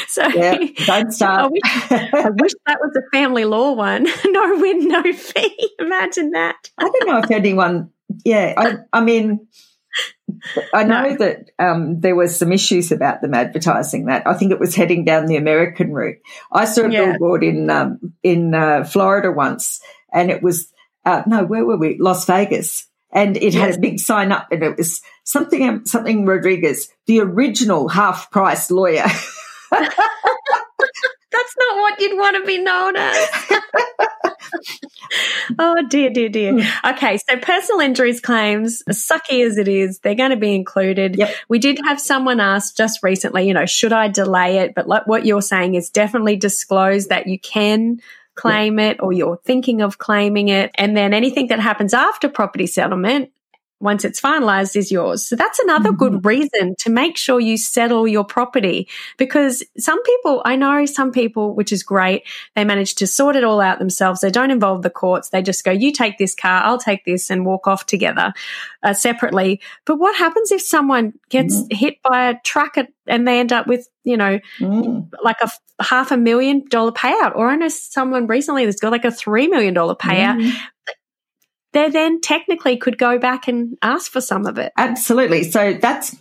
So 0.08 0.26
yeah, 0.26 0.58
don't 0.86 1.12
start. 1.12 1.40
I 1.40 1.46
wish, 1.46 1.62
I 1.90 2.30
wish, 2.30 2.52
that 2.66 2.78
was 2.80 2.96
a 2.96 3.16
family 3.16 3.44
law 3.44 3.72
one. 3.72 4.04
no 4.26 4.58
win, 4.58 4.88
no 4.88 5.12
fee. 5.12 5.70
Imagine 5.78 6.32
that. 6.32 6.56
I 6.76 6.84
don't 6.84 7.06
know 7.06 7.18
if 7.18 7.30
anyone. 7.30 7.90
Yeah, 8.24 8.54
I, 8.56 8.74
I 8.92 9.00
mean, 9.04 9.46
I 10.72 10.84
know 10.84 11.08
no. 11.10 11.16
that 11.16 11.50
um, 11.58 12.00
there 12.00 12.14
was 12.14 12.36
some 12.36 12.52
issues 12.52 12.92
about 12.92 13.20
them 13.20 13.34
advertising 13.34 14.06
that. 14.06 14.26
I 14.26 14.34
think 14.34 14.52
it 14.52 14.60
was 14.60 14.74
heading 14.74 15.04
down 15.04 15.26
the 15.26 15.36
American 15.36 15.92
route. 15.92 16.18
I 16.52 16.64
saw 16.64 16.82
a 16.82 16.90
yeah. 16.90 17.12
billboard 17.12 17.44
in 17.44 17.70
um, 17.70 18.14
in 18.22 18.54
uh, 18.54 18.84
Florida 18.84 19.32
once, 19.32 19.80
and 20.12 20.30
it 20.30 20.42
was 20.42 20.72
uh, 21.04 21.22
no, 21.26 21.44
where 21.44 21.64
were 21.64 21.76
we? 21.76 21.98
Las 21.98 22.24
Vegas, 22.26 22.86
and 23.12 23.36
it 23.36 23.54
yes. 23.54 23.54
had 23.54 23.74
a 23.76 23.80
big 23.80 23.98
sign 23.98 24.32
up, 24.32 24.48
and 24.50 24.62
it 24.62 24.76
was 24.76 25.00
something 25.24 25.84
something 25.84 26.26
Rodriguez, 26.26 26.92
the 27.06 27.20
original 27.20 27.88
half 27.88 28.30
price 28.30 28.70
lawyer. 28.70 29.06
That's 31.30 31.54
not 31.58 31.76
what 31.76 32.00
you'd 32.00 32.18
want 32.18 32.36
to 32.36 32.46
be 32.46 32.58
known 32.58 32.96
as. 32.96 33.28
oh 35.58 35.82
dear, 35.88 36.10
dear, 36.10 36.28
dear. 36.28 36.60
Hmm. 36.60 36.90
Okay, 36.92 37.18
so 37.18 37.36
personal 37.36 37.80
injuries 37.80 38.20
claims, 38.20 38.82
sucky 38.88 39.44
as 39.44 39.58
it 39.58 39.68
is, 39.68 39.98
they're 39.98 40.14
going 40.14 40.30
to 40.30 40.36
be 40.36 40.54
included. 40.54 41.16
Yep. 41.16 41.34
We 41.48 41.58
did 41.58 41.78
have 41.84 42.00
someone 42.00 42.40
ask 42.40 42.76
just 42.76 43.02
recently, 43.02 43.46
you 43.46 43.54
know, 43.54 43.66
should 43.66 43.92
I 43.92 44.08
delay 44.08 44.58
it? 44.58 44.74
But 44.74 44.88
like 44.88 45.06
what 45.06 45.26
you're 45.26 45.42
saying 45.42 45.74
is 45.74 45.90
definitely 45.90 46.36
disclose 46.36 47.08
that 47.08 47.26
you 47.26 47.38
can 47.38 48.00
claim 48.34 48.78
it 48.78 49.00
or 49.00 49.12
you're 49.12 49.40
thinking 49.44 49.82
of 49.82 49.98
claiming 49.98 50.48
it. 50.48 50.70
And 50.76 50.96
then 50.96 51.12
anything 51.12 51.48
that 51.48 51.60
happens 51.60 51.92
after 51.92 52.28
property 52.28 52.66
settlement, 52.66 53.30
once 53.80 54.04
it's 54.04 54.20
finalized 54.20 54.74
is 54.74 54.90
yours. 54.90 55.26
So 55.26 55.36
that's 55.36 55.58
another 55.60 55.90
mm-hmm. 55.90 55.98
good 55.98 56.24
reason 56.24 56.74
to 56.80 56.90
make 56.90 57.16
sure 57.16 57.38
you 57.38 57.56
settle 57.56 58.08
your 58.08 58.24
property 58.24 58.88
because 59.16 59.62
some 59.76 60.02
people, 60.02 60.42
I 60.44 60.56
know 60.56 60.84
some 60.86 61.12
people, 61.12 61.54
which 61.54 61.72
is 61.72 61.82
great, 61.82 62.24
they 62.56 62.64
manage 62.64 62.96
to 62.96 63.06
sort 63.06 63.36
it 63.36 63.44
all 63.44 63.60
out 63.60 63.78
themselves. 63.78 64.20
They 64.20 64.30
don't 64.30 64.50
involve 64.50 64.82
the 64.82 64.90
courts. 64.90 65.28
They 65.28 65.42
just 65.42 65.64
go, 65.64 65.70
you 65.70 65.92
take 65.92 66.18
this 66.18 66.34
car, 66.34 66.62
I'll 66.64 66.78
take 66.78 67.04
this 67.04 67.30
and 67.30 67.46
walk 67.46 67.68
off 67.68 67.86
together 67.86 68.32
uh, 68.82 68.94
separately. 68.94 69.60
But 69.84 69.98
what 69.98 70.16
happens 70.16 70.50
if 70.50 70.60
someone 70.60 71.12
gets 71.28 71.62
mm. 71.62 71.72
hit 71.72 72.02
by 72.02 72.30
a 72.30 72.40
truck 72.44 72.78
at, 72.78 72.88
and 73.06 73.26
they 73.26 73.38
end 73.38 73.52
up 73.52 73.66
with, 73.66 73.88
you 74.02 74.16
know, 74.16 74.40
mm. 74.58 75.08
like 75.22 75.38
a 75.40 75.50
half 75.82 76.10
a 76.10 76.16
million 76.16 76.64
dollar 76.68 76.92
payout? 76.92 77.36
Or 77.36 77.48
I 77.48 77.54
know 77.54 77.68
someone 77.68 78.26
recently 78.26 78.64
that's 78.64 78.80
got 78.80 78.90
like 78.90 79.04
a 79.04 79.08
$3 79.08 79.48
million 79.48 79.74
payout. 79.74 80.40
Mm 80.40 80.52
they 81.72 81.90
then 81.90 82.20
technically 82.20 82.78
could 82.78 82.96
go 82.96 83.18
back 83.18 83.46
and 83.46 83.76
ask 83.82 84.10
for 84.10 84.20
some 84.20 84.46
of 84.46 84.58
it. 84.58 84.72
Absolutely. 84.76 85.44
So 85.44 85.74
that's, 85.74 86.16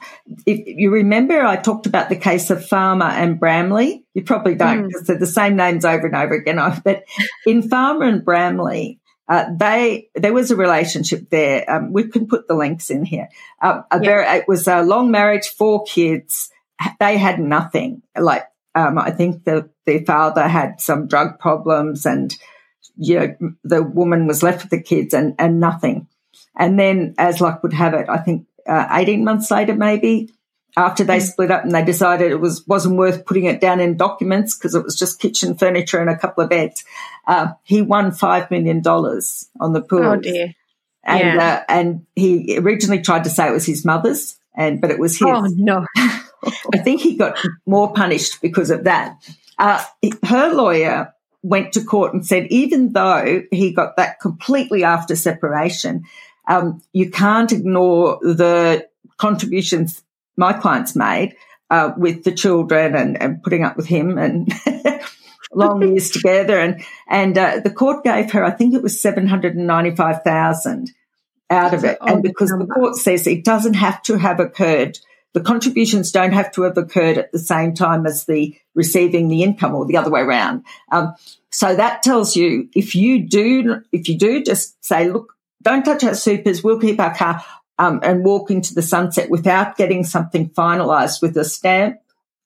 if 0.45 0.61
you 0.65 0.91
remember, 0.91 1.41
I 1.45 1.55
talked 1.55 1.85
about 1.85 2.09
the 2.09 2.17
case 2.17 2.49
of 2.49 2.65
Farmer 2.65 3.05
and 3.05 3.39
Bramley. 3.39 4.03
You 4.13 4.23
probably 4.23 4.55
don't 4.55 4.83
mm. 4.83 4.87
because 4.87 5.07
they're 5.07 5.17
the 5.17 5.25
same 5.25 5.55
names 5.55 5.85
over 5.85 6.07
and 6.07 6.15
over 6.15 6.33
again. 6.33 6.57
But 6.83 7.03
in 7.45 7.67
Farmer 7.69 8.05
and 8.05 8.25
Bramley, 8.25 8.99
uh, 9.29 9.45
they 9.57 10.09
there 10.15 10.33
was 10.33 10.51
a 10.51 10.55
relationship 10.55 11.29
there. 11.29 11.69
Um, 11.69 11.91
we 11.91 12.07
can 12.07 12.27
put 12.27 12.47
the 12.47 12.55
links 12.55 12.89
in 12.89 13.03
here. 13.03 13.27
Uh, 13.61 13.81
a 13.91 13.99
very, 13.99 14.25
it 14.25 14.47
was 14.47 14.67
a 14.67 14.83
long 14.83 15.11
marriage, 15.11 15.47
four 15.49 15.83
kids. 15.83 16.49
They 16.99 17.17
had 17.17 17.39
nothing. 17.39 18.03
Like 18.17 18.43
um, 18.75 18.97
I 18.97 19.11
think 19.11 19.43
the 19.43 19.69
their 19.85 20.05
father 20.05 20.47
had 20.47 20.79
some 20.79 21.07
drug 21.07 21.39
problems 21.39 22.05
and 22.05 22.35
you 22.97 23.19
know, 23.19 23.53
the 23.63 23.83
woman 23.83 24.27
was 24.27 24.43
left 24.43 24.63
with 24.63 24.71
the 24.71 24.81
kids 24.81 25.13
and, 25.13 25.35
and 25.39 25.59
nothing. 25.59 26.07
And 26.57 26.79
then, 26.79 27.15
as 27.17 27.39
luck 27.39 27.63
would 27.63 27.73
have 27.73 27.93
it, 27.93 28.09
I 28.09 28.17
think 28.17 28.47
uh, 28.67 28.87
18 28.91 29.23
months 29.23 29.51
later, 29.51 29.75
maybe 29.75 30.31
after 30.75 31.03
they 31.03 31.17
mm. 31.17 31.21
split 31.21 31.51
up 31.51 31.63
and 31.63 31.73
they 31.73 31.83
decided 31.83 32.31
it 32.31 32.39
was 32.39 32.65
wasn't 32.67 32.97
worth 32.97 33.25
putting 33.25 33.45
it 33.45 33.59
down 33.59 33.79
in 33.79 33.97
documents 33.97 34.57
because 34.57 34.75
it 34.75 34.83
was 34.83 34.97
just 34.97 35.19
kitchen 35.19 35.57
furniture 35.57 35.99
and 35.99 36.09
a 36.09 36.17
couple 36.17 36.43
of 36.43 36.49
beds. 36.49 36.83
Uh, 37.25 37.53
he 37.63 37.81
won 37.81 38.11
five 38.11 38.49
million 38.51 38.81
dollars 38.81 39.49
on 39.59 39.73
the 39.73 39.81
pool. 39.81 40.03
Oh 40.03 40.15
dear! 40.17 40.53
And 41.03 41.35
yeah. 41.35 41.45
uh, 41.45 41.63
and 41.67 42.05
he 42.15 42.57
originally 42.57 43.01
tried 43.01 43.23
to 43.23 43.29
say 43.29 43.47
it 43.47 43.53
was 43.53 43.65
his 43.65 43.85
mother's, 43.85 44.37
and 44.55 44.79
but 44.79 44.91
it 44.91 44.99
was 44.99 45.17
his. 45.17 45.27
Oh 45.27 45.47
no! 45.55 45.85
I 46.73 46.77
think 46.77 47.01
he 47.01 47.15
got 47.15 47.39
more 47.65 47.93
punished 47.93 48.41
because 48.41 48.69
of 48.69 48.83
that. 48.83 49.17
Uh, 49.57 49.83
her 50.25 50.53
lawyer 50.53 51.13
went 51.43 51.73
to 51.73 51.83
court 51.83 52.13
and 52.13 52.25
said, 52.25 52.47
even 52.49 52.93
though 52.93 53.43
he 53.51 53.71
got 53.71 53.95
that 53.97 54.19
completely 54.19 54.83
after 54.83 55.15
separation, 55.15 56.03
um, 56.47 56.81
you 56.93 57.09
can't 57.09 57.51
ignore 57.51 58.19
the 58.21 58.87
contributions 59.17 60.03
my 60.37 60.53
clients 60.53 60.95
made 60.95 61.35
uh, 61.69 61.91
with 61.97 62.23
the 62.23 62.31
children 62.31 62.95
and, 62.95 63.21
and, 63.21 63.43
putting 63.43 63.63
up 63.63 63.75
with 63.75 63.87
him 63.87 64.17
and 64.17 64.53
long 65.53 65.81
years 65.87 66.11
together. 66.11 66.59
And 66.59 66.83
and 67.09 67.37
uh, 67.37 67.59
the 67.63 67.71
court 67.71 68.03
gave 68.03 68.31
her, 68.31 68.43
I 68.43 68.51
think 68.51 68.73
it 68.73 68.83
was 68.83 69.01
seven 69.01 69.27
hundred 69.27 69.55
and 69.55 69.67
ninety 69.67 69.95
five 69.95 70.23
thousand 70.23 70.91
out 71.49 71.73
of 71.73 71.83
it, 71.83 71.97
and 72.01 72.21
because 72.21 72.49
the 72.49 72.67
court 72.67 72.95
says 72.95 73.25
it 73.25 73.43
doesn't 73.43 73.75
have 73.75 74.01
to 74.03 74.17
have 74.17 74.39
occurred 74.39 74.99
the 75.33 75.41
contributions 75.41 76.11
don't 76.11 76.33
have 76.33 76.51
to 76.53 76.63
have 76.63 76.77
occurred 76.77 77.17
at 77.17 77.31
the 77.31 77.39
same 77.39 77.73
time 77.73 78.05
as 78.05 78.25
the 78.25 78.57
receiving 78.75 79.27
the 79.27 79.43
income 79.43 79.75
or 79.75 79.85
the 79.85 79.97
other 79.97 80.09
way 80.09 80.21
around. 80.21 80.63
Um, 80.91 81.13
so 81.51 81.75
that 81.75 82.01
tells 82.01 82.35
you 82.35 82.69
if 82.75 82.95
you 82.95 83.27
do, 83.27 83.81
if 83.91 84.09
you 84.09 84.17
do 84.17 84.43
just 84.43 84.83
say, 84.83 85.09
look, 85.09 85.33
don't 85.61 85.83
touch 85.83 86.03
our 86.03 86.15
supers, 86.15 86.63
we'll 86.63 86.79
keep 86.79 86.99
our 86.99 87.13
car 87.13 87.43
um, 87.77 87.99
and 88.03 88.23
walk 88.23 88.51
into 88.51 88.73
the 88.73 88.81
sunset 88.81 89.29
without 89.29 89.77
getting 89.77 90.03
something 90.03 90.49
finalized 90.49 91.21
with 91.21 91.37
a 91.37 91.45
stamp 91.45 91.97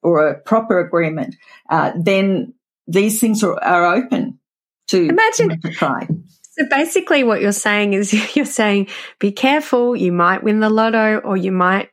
or 0.03 0.27
a 0.27 0.39
proper 0.39 0.79
agreement, 0.79 1.35
uh, 1.69 1.91
then 1.97 2.53
these 2.87 3.19
things 3.19 3.43
are, 3.43 3.61
are 3.63 3.95
open 3.95 4.39
to 4.87 5.07
imagine 5.07 5.59
to 5.61 5.71
try. 5.71 6.07
So 6.51 6.65
basically, 6.69 7.23
what 7.23 7.41
you're 7.41 7.53
saying 7.53 7.93
is 7.93 8.13
you're 8.35 8.45
saying, 8.45 8.87
be 9.19 9.31
careful. 9.31 9.95
You 9.95 10.11
might 10.11 10.43
win 10.43 10.59
the 10.59 10.69
lotto, 10.69 11.17
or 11.17 11.37
you 11.37 11.51
might 11.51 11.89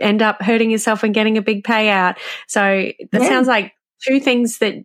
end 0.00 0.22
up 0.22 0.42
hurting 0.42 0.70
yourself 0.70 1.02
and 1.02 1.14
getting 1.14 1.38
a 1.38 1.42
big 1.42 1.64
payout. 1.64 2.16
So 2.46 2.60
that 2.60 3.22
yeah. 3.22 3.28
sounds 3.28 3.48
like 3.48 3.72
two 4.06 4.20
things 4.20 4.58
that 4.58 4.84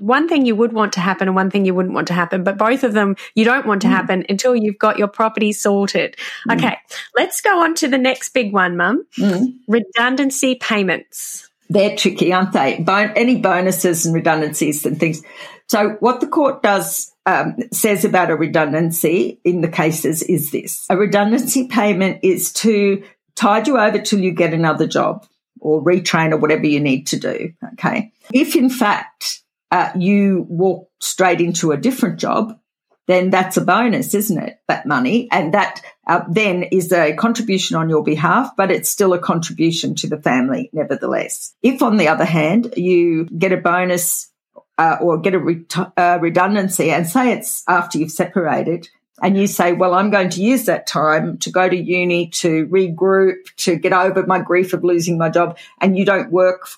one 0.00 0.28
thing 0.28 0.46
you 0.46 0.56
would 0.56 0.72
want 0.72 0.94
to 0.94 1.00
happen 1.00 1.28
and 1.28 1.34
one 1.34 1.50
thing 1.50 1.64
you 1.64 1.74
wouldn't 1.74 1.94
want 1.94 2.08
to 2.08 2.14
happen, 2.14 2.42
but 2.42 2.56
both 2.56 2.84
of 2.84 2.94
them 2.94 3.16
you 3.34 3.44
don't 3.44 3.66
want 3.66 3.82
to 3.82 3.88
mm. 3.88 3.92
happen 3.92 4.24
until 4.28 4.56
you've 4.56 4.78
got 4.78 4.98
your 4.98 5.08
property 5.08 5.52
sorted. 5.52 6.16
Mm. 6.48 6.56
Okay, 6.56 6.76
let's 7.16 7.40
go 7.40 7.62
on 7.62 7.74
to 7.76 7.88
the 7.88 7.98
next 7.98 8.30
big 8.30 8.52
one, 8.52 8.76
Mum. 8.76 9.06
Mm. 9.18 9.58
Redundancy 9.68 10.54
payments. 10.54 11.50
They're 11.68 11.96
tricky, 11.96 12.32
aren't 12.32 12.52
they? 12.52 12.78
Bon- 12.80 13.12
any 13.16 13.36
bonuses 13.40 14.06
and 14.06 14.14
redundancies 14.14 14.84
and 14.84 14.98
things. 14.98 15.22
So, 15.66 15.96
what 16.00 16.20
the 16.20 16.26
court 16.26 16.62
does 16.62 17.12
um, 17.26 17.56
says 17.72 18.04
about 18.04 18.30
a 18.30 18.36
redundancy 18.36 19.40
in 19.44 19.60
the 19.60 19.68
cases 19.68 20.22
is 20.22 20.50
this: 20.50 20.86
a 20.90 20.96
redundancy 20.96 21.68
payment 21.68 22.20
is 22.22 22.52
to 22.54 23.02
tide 23.34 23.66
you 23.66 23.78
over 23.78 23.98
till 23.98 24.20
you 24.20 24.32
get 24.32 24.54
another 24.54 24.86
job 24.86 25.26
or 25.60 25.82
retrain 25.82 26.32
or 26.32 26.36
whatever 26.36 26.66
you 26.66 26.80
need 26.80 27.06
to 27.08 27.18
do. 27.18 27.52
Okay. 27.74 28.12
If 28.32 28.54
in 28.56 28.70
fact 28.70 29.42
uh, 29.70 29.90
you 29.96 30.46
walk 30.48 30.88
straight 31.00 31.40
into 31.40 31.72
a 31.72 31.76
different 31.76 32.18
job, 32.18 32.58
then 33.06 33.30
that's 33.30 33.56
a 33.56 33.60
bonus, 33.60 34.14
isn't 34.14 34.38
it? 34.38 34.58
That 34.68 34.86
money 34.86 35.28
and 35.30 35.52
that 35.52 35.82
uh, 36.06 36.22
then 36.28 36.62
is 36.64 36.92
a 36.92 37.14
contribution 37.14 37.76
on 37.76 37.90
your 37.90 38.02
behalf, 38.02 38.52
but 38.56 38.70
it's 38.70 38.88
still 38.88 39.12
a 39.12 39.18
contribution 39.18 39.94
to 39.96 40.06
the 40.06 40.20
family 40.20 40.70
nevertheless. 40.72 41.54
If 41.62 41.82
on 41.82 41.96
the 41.96 42.08
other 42.08 42.24
hand, 42.24 42.74
you 42.76 43.26
get 43.26 43.52
a 43.52 43.58
bonus 43.58 44.30
uh, 44.78 44.96
or 45.00 45.18
get 45.18 45.34
a 45.34 45.64
uh, 45.96 46.18
redundancy 46.20 46.90
and 46.90 47.06
say 47.06 47.32
it's 47.32 47.62
after 47.68 47.98
you've 47.98 48.10
separated 48.10 48.88
and 49.22 49.36
you 49.36 49.46
say, 49.46 49.72
well, 49.72 49.94
I'm 49.94 50.10
going 50.10 50.30
to 50.30 50.42
use 50.42 50.64
that 50.64 50.86
time 50.86 51.38
to 51.38 51.50
go 51.50 51.68
to 51.68 51.76
uni, 51.76 52.28
to 52.30 52.66
regroup, 52.66 53.36
to 53.58 53.76
get 53.76 53.92
over 53.92 54.26
my 54.26 54.40
grief 54.40 54.72
of 54.72 54.84
losing 54.84 55.18
my 55.18 55.30
job, 55.30 55.56
and 55.80 55.96
you 55.96 56.04
don't 56.04 56.32
work 56.32 56.68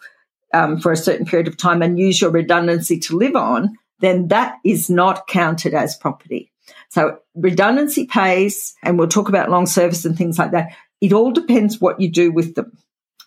um, 0.53 0.79
for 0.79 0.93
a 0.93 0.97
certain 0.97 1.27
period 1.27 1.49
of 1.49 1.57
time 1.57 1.83
and 1.83 1.99
use 1.99 2.21
your 2.21 2.31
redundancy 2.31 2.99
to 3.01 3.17
live 3.17 3.37
on, 3.37 3.77
then 4.01 4.29
that 4.29 4.57
is 4.65 4.91
not 4.91 5.27
counted 5.27 5.75
as 5.75 5.97
property. 5.97 6.53
So 6.89 7.19
redundancy 7.35 8.07
pays, 8.07 8.75
and 8.83 8.99
we'll 8.99 9.09
talk 9.09 9.29
about 9.29 9.51
long 9.51 9.67
service 9.67 10.05
and 10.05 10.17
things 10.17 10.39
like 10.39 10.53
that. 10.53 10.71
It 11.01 11.13
all 11.13 11.33
depends 11.33 11.81
what 11.81 12.01
you 12.01 12.11
do 12.11 12.31
with 12.33 12.55
them, 12.55 12.77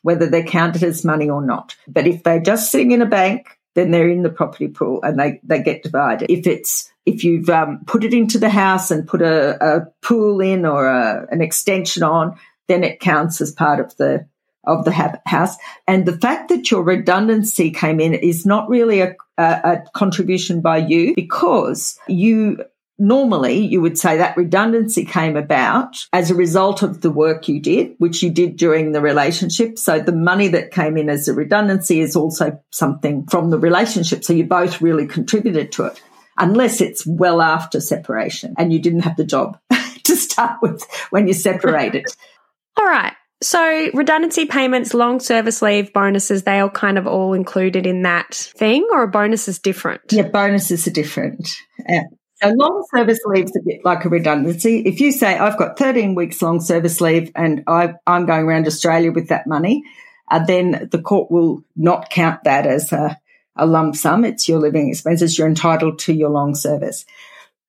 whether 0.01 0.27
they're 0.27 0.43
counted 0.43 0.83
as 0.83 1.05
money 1.05 1.29
or 1.29 1.45
not. 1.45 1.75
But 1.87 2.07
if 2.07 2.23
they're 2.23 2.39
just 2.39 2.71
sitting 2.71 2.91
in 2.91 3.01
a 3.01 3.05
bank, 3.05 3.58
then 3.79 3.91
they're 3.91 4.09
in 4.09 4.23
the 4.23 4.29
property 4.29 4.67
pool 4.67 4.99
and 5.03 5.17
they, 5.17 5.39
they 5.43 5.63
get 5.63 5.83
divided. 5.83 6.29
If 6.29 6.45
it's 6.45 6.91
if 7.05 7.23
you've 7.23 7.49
um, 7.49 7.81
put 7.87 8.03
it 8.03 8.13
into 8.13 8.37
the 8.37 8.49
house 8.49 8.91
and 8.91 9.07
put 9.07 9.21
a, 9.21 9.57
a 9.65 9.85
pool 10.01 10.41
in 10.41 10.65
or 10.65 10.87
a, 10.87 11.25
an 11.31 11.41
extension 11.41 12.03
on, 12.03 12.37
then 12.67 12.83
it 12.83 12.99
counts 12.99 13.41
as 13.41 13.51
part 13.51 13.79
of 13.79 13.95
the 13.97 14.27
of 14.65 14.83
the 14.83 15.19
house. 15.25 15.55
And 15.87 16.05
the 16.05 16.17
fact 16.17 16.49
that 16.49 16.69
your 16.69 16.83
redundancy 16.83 17.71
came 17.71 17.99
in 17.99 18.13
is 18.13 18.45
not 18.45 18.69
really 18.69 18.99
a, 18.99 19.15
a, 19.37 19.43
a 19.63 19.83
contribution 19.95 20.61
by 20.61 20.77
you 20.77 21.15
because 21.15 21.97
you 22.07 22.65
normally 22.99 23.65
you 23.65 23.81
would 23.81 23.97
say 23.97 24.17
that 24.17 24.37
redundancy 24.37 25.05
came 25.05 25.37
about 25.37 26.05
as 26.13 26.29
a 26.29 26.35
result 26.35 26.81
of 26.81 27.01
the 27.01 27.11
work 27.11 27.47
you 27.47 27.59
did, 27.59 27.95
which 27.97 28.21
you 28.21 28.29
did 28.29 28.57
during 28.57 28.91
the 28.91 29.01
relationship. 29.01 29.79
So 29.79 29.99
the 29.99 30.11
money 30.11 30.49
that 30.49 30.71
came 30.71 30.97
in 30.97 31.09
as 31.09 31.27
a 31.27 31.33
redundancy 31.33 32.01
is 32.01 32.15
also 32.15 32.61
something 32.71 33.25
from 33.27 33.49
the 33.49 33.59
relationship. 33.59 34.23
So 34.23 34.33
you 34.33 34.45
both 34.45 34.81
really 34.81 35.07
contributed 35.07 35.71
to 35.73 35.85
it, 35.85 36.01
unless 36.37 36.81
it's 36.81 37.05
well 37.05 37.41
after 37.41 37.79
separation 37.79 38.53
and 38.57 38.73
you 38.73 38.79
didn't 38.79 39.01
have 39.01 39.17
the 39.17 39.23
job 39.23 39.59
to 40.03 40.15
start 40.15 40.61
with 40.61 40.85
when 41.09 41.27
you 41.27 41.33
separated. 41.33 42.05
All 42.77 42.85
right. 42.85 43.13
So 43.41 43.89
redundancy 43.93 44.45
payments, 44.45 44.93
long 44.93 45.21
service 45.21 45.61
leave, 45.61 45.93
bonuses, 45.93 46.43
they 46.43 46.59
all 46.59 46.69
kind 46.69 46.97
of 46.97 47.07
all 47.07 47.33
included 47.33 47.87
in 47.87 48.01
that 48.01 48.35
thing 48.35 48.85
or 48.91 49.03
a 49.03 49.07
bonus 49.07 49.47
is 49.47 49.59
different? 49.59 50.01
Yeah, 50.11 50.27
bonuses 50.27 50.87
are 50.87 50.91
different. 50.91 51.49
Yeah. 51.87 52.03
So 52.41 52.49
long 52.49 52.85
service 52.93 53.19
leave 53.25 53.45
is 53.45 53.55
a 53.55 53.63
bit 53.65 53.81
like 53.83 54.05
a 54.05 54.09
redundancy. 54.09 54.79
If 54.85 55.01
you 55.01 55.11
say, 55.11 55.37
I've 55.37 55.57
got 55.57 55.77
13 55.77 56.15
weeks 56.15 56.41
long 56.41 56.61
service 56.61 57.01
leave 57.01 57.31
and 57.35 57.63
I, 57.67 57.95
am 58.07 58.25
going 58.25 58.45
around 58.45 58.65
Australia 58.65 59.11
with 59.11 59.27
that 59.27 59.45
money, 59.45 59.83
uh, 60.29 60.43
then 60.45 60.87
the 60.91 61.01
court 61.01 61.29
will 61.29 61.63
not 61.75 62.09
count 62.09 62.43
that 62.45 62.65
as 62.65 62.93
a, 62.93 63.19
a 63.55 63.65
lump 63.65 63.95
sum. 63.95 64.23
It's 64.23 64.47
your 64.47 64.59
living 64.59 64.89
expenses. 64.89 65.37
You're 65.37 65.47
entitled 65.47 65.99
to 65.99 66.13
your 66.13 66.29
long 66.29 66.55
service. 66.55 67.05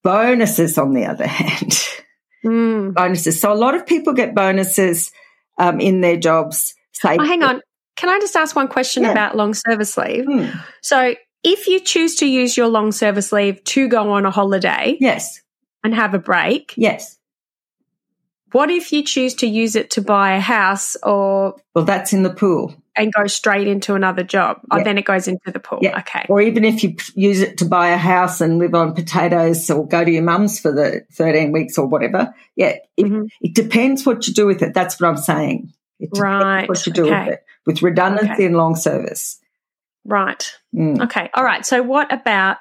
Bonuses, 0.05 0.79
on 0.79 0.95
the 0.95 1.05
other 1.05 1.27
hand, 1.27 1.73
mm. 2.45 2.95
bonuses. 2.95 3.41
So 3.41 3.53
a 3.53 3.55
lot 3.55 3.75
of 3.75 3.87
people 3.87 4.13
get 4.13 4.35
bonuses 4.35 5.11
um, 5.59 5.81
in 5.81 6.01
their 6.01 6.17
jobs. 6.17 6.75
Say, 6.93 7.17
oh, 7.19 7.25
hang 7.25 7.43
on. 7.43 7.61
Can 7.97 8.09
I 8.09 8.19
just 8.21 8.37
ask 8.37 8.55
one 8.55 8.69
question 8.69 9.03
yeah. 9.03 9.11
about 9.11 9.37
long 9.37 9.53
service 9.53 9.97
leave? 9.97 10.25
Mm. 10.25 10.59
So 10.81 11.15
if 11.43 11.67
you 11.67 11.81
choose 11.81 12.17
to 12.17 12.27
use 12.27 12.57
your 12.57 12.69
long 12.69 12.93
service 12.93 13.33
leave 13.33 13.63
to 13.65 13.89
go 13.89 14.13
on 14.13 14.27
a 14.27 14.31
holiday, 14.31 14.97
yes, 15.01 15.41
and 15.83 15.95
have 15.95 16.15
a 16.15 16.19
break, 16.19 16.75
yes. 16.77 17.19
What 18.53 18.71
if 18.71 18.93
you 18.93 19.03
choose 19.05 19.35
to 19.37 19.47
use 19.47 19.77
it 19.77 19.91
to 19.91 20.03
buy 20.03 20.33
a 20.33 20.41
house 20.41 20.97
or 21.03 21.57
Well, 21.75 21.85
that's 21.85 22.13
in 22.13 22.23
the 22.23 22.31
pool. 22.31 22.75
And 22.97 23.13
go 23.13 23.27
straight 23.29 23.69
into 23.69 23.95
another 23.95 24.25
job. 24.25 24.59
Yeah. 24.63 24.79
Oh, 24.79 24.85
then 24.85 24.99
it 24.99 25.05
goes 25.05 25.29
into 25.29 25.53
the 25.53 25.61
pool. 25.61 25.79
Yeah. 25.81 26.01
Okay. 26.01 26.27
Or 26.29 26.41
even 26.41 26.65
if 26.65 26.83
you 26.83 26.97
use 27.15 27.41
it 27.41 27.59
to 27.59 27.65
buy 27.65 27.91
a 27.91 27.97
house 27.97 28.41
and 28.41 28.59
live 28.59 28.75
on 28.75 28.95
potatoes 28.95 29.71
or 29.71 29.87
go 29.87 30.05
to 30.05 30.11
your 30.11 30.25
mum's 30.25 30.59
for 30.59 30.73
the 30.73 31.05
13 31.13 31.53
weeks 31.53 31.79
or 31.79 31.87
whatever. 31.87 32.35
Yeah. 32.57 32.77
It, 32.97 33.07
mm-hmm. 33.07 33.27
it 33.41 33.55
depends 33.55 34.05
what 34.05 34.27
you 34.27 34.35
do 34.35 34.47
with 34.47 34.63
it. 34.63 34.75
That's 34.75 35.01
what 35.01 35.09
I'm 35.09 35.17
saying. 35.17 35.73
It 36.01 36.11
right. 36.19 36.69
what 36.69 36.85
you 36.87 36.93
do 36.93 37.07
okay. 37.07 37.25
with 37.25 37.35
it. 37.35 37.45
With 37.67 37.83
redundancy 37.83 38.33
okay. 38.33 38.47
and 38.47 38.57
long 38.57 38.75
service. 38.75 39.40
Right. 40.11 40.53
Mm. 40.75 41.05
Okay. 41.05 41.31
All 41.35 41.45
right. 41.45 41.65
So 41.65 41.83
what 41.83 42.13
about 42.13 42.57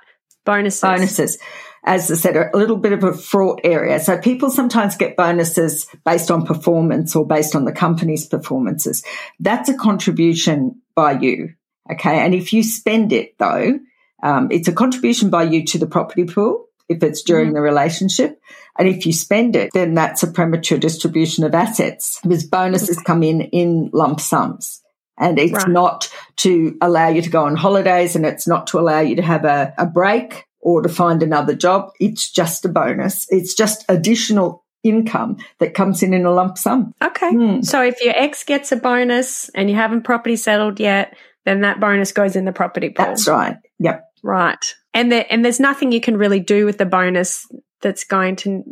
bonuses? 0.45 0.81
Bonuses. 0.81 1.37
As 1.83 2.11
I 2.11 2.15
said, 2.15 2.35
a 2.35 2.55
little 2.55 2.75
bit 2.77 2.91
of 2.91 3.03
a 3.03 3.13
fraught 3.13 3.61
area. 3.63 3.99
So 3.99 4.19
people 4.19 4.51
sometimes 4.51 4.97
get 4.97 5.15
bonuses 5.15 5.87
based 6.05 6.29
on 6.29 6.45
performance 6.45 7.15
or 7.15 7.25
based 7.25 7.55
on 7.55 7.65
the 7.65 7.71
company's 7.71 8.27
performances. 8.27 9.03
That's 9.39 9.69
a 9.69 9.77
contribution 9.77 10.81
by 10.93 11.13
you. 11.13 11.55
Okay. 11.91 12.19
And 12.19 12.35
if 12.35 12.53
you 12.53 12.61
spend 12.61 13.13
it 13.13 13.35
though, 13.39 13.79
um, 14.21 14.49
it's 14.51 14.67
a 14.67 14.73
contribution 14.73 15.31
by 15.31 15.43
you 15.43 15.65
to 15.65 15.79
the 15.79 15.87
property 15.87 16.25
pool 16.25 16.67
if 16.87 17.01
it's 17.01 17.23
during 17.23 17.51
mm. 17.51 17.53
the 17.53 17.61
relationship. 17.61 18.39
And 18.77 18.87
if 18.87 19.07
you 19.07 19.13
spend 19.13 19.55
it, 19.55 19.71
then 19.73 19.95
that's 19.95 20.21
a 20.21 20.31
premature 20.31 20.77
distribution 20.77 21.43
of 21.45 21.55
assets 21.55 22.19
because 22.21 22.45
bonuses 22.45 22.99
come 22.99 23.23
in 23.23 23.41
in 23.41 23.89
lump 23.91 24.19
sums 24.19 24.83
and 25.19 25.37
it's 25.37 25.53
right. 25.53 25.69
not 25.69 26.09
to 26.37 26.77
allow 26.81 27.09
you 27.09 27.21
to 27.21 27.29
go 27.29 27.45
on 27.45 27.55
holidays 27.55 28.15
and 28.15 28.25
it's 28.25 28.47
not 28.47 28.67
to 28.67 28.79
allow 28.79 28.99
you 28.99 29.15
to 29.15 29.21
have 29.21 29.45
a, 29.45 29.73
a 29.77 29.85
break 29.85 30.45
or 30.61 30.81
to 30.81 30.89
find 30.89 31.21
another 31.21 31.53
job. 31.53 31.91
It's 31.99 32.31
just 32.31 32.65
a 32.65 32.69
bonus. 32.69 33.27
It's 33.29 33.53
just 33.53 33.85
additional 33.89 34.63
income 34.83 35.37
that 35.59 35.73
comes 35.73 36.01
in 36.01 36.13
in 36.13 36.25
a 36.25 36.31
lump 36.31 36.57
sum. 36.57 36.93
Okay. 37.01 37.31
Mm. 37.31 37.65
So 37.65 37.81
if 37.83 38.01
your 38.01 38.13
ex 38.15 38.43
gets 38.43 38.71
a 38.71 38.77
bonus 38.77 39.49
and 39.49 39.69
you 39.69 39.75
haven't 39.75 40.03
property 40.03 40.35
settled 40.35 40.79
yet, 40.79 41.15
then 41.45 41.61
that 41.61 41.79
bonus 41.79 42.11
goes 42.11 42.35
in 42.35 42.45
the 42.45 42.51
property 42.51 42.89
pool. 42.89 43.05
That's 43.05 43.27
right. 43.27 43.57
Yep. 43.79 44.05
Right. 44.23 44.75
And 44.93 45.11
there, 45.11 45.25
and 45.29 45.43
there's 45.43 45.59
nothing 45.59 45.91
you 45.91 46.01
can 46.01 46.17
really 46.17 46.39
do 46.39 46.65
with 46.65 46.77
the 46.77 46.85
bonus 46.85 47.45
that's 47.81 48.03
going 48.03 48.35
to 48.37 48.63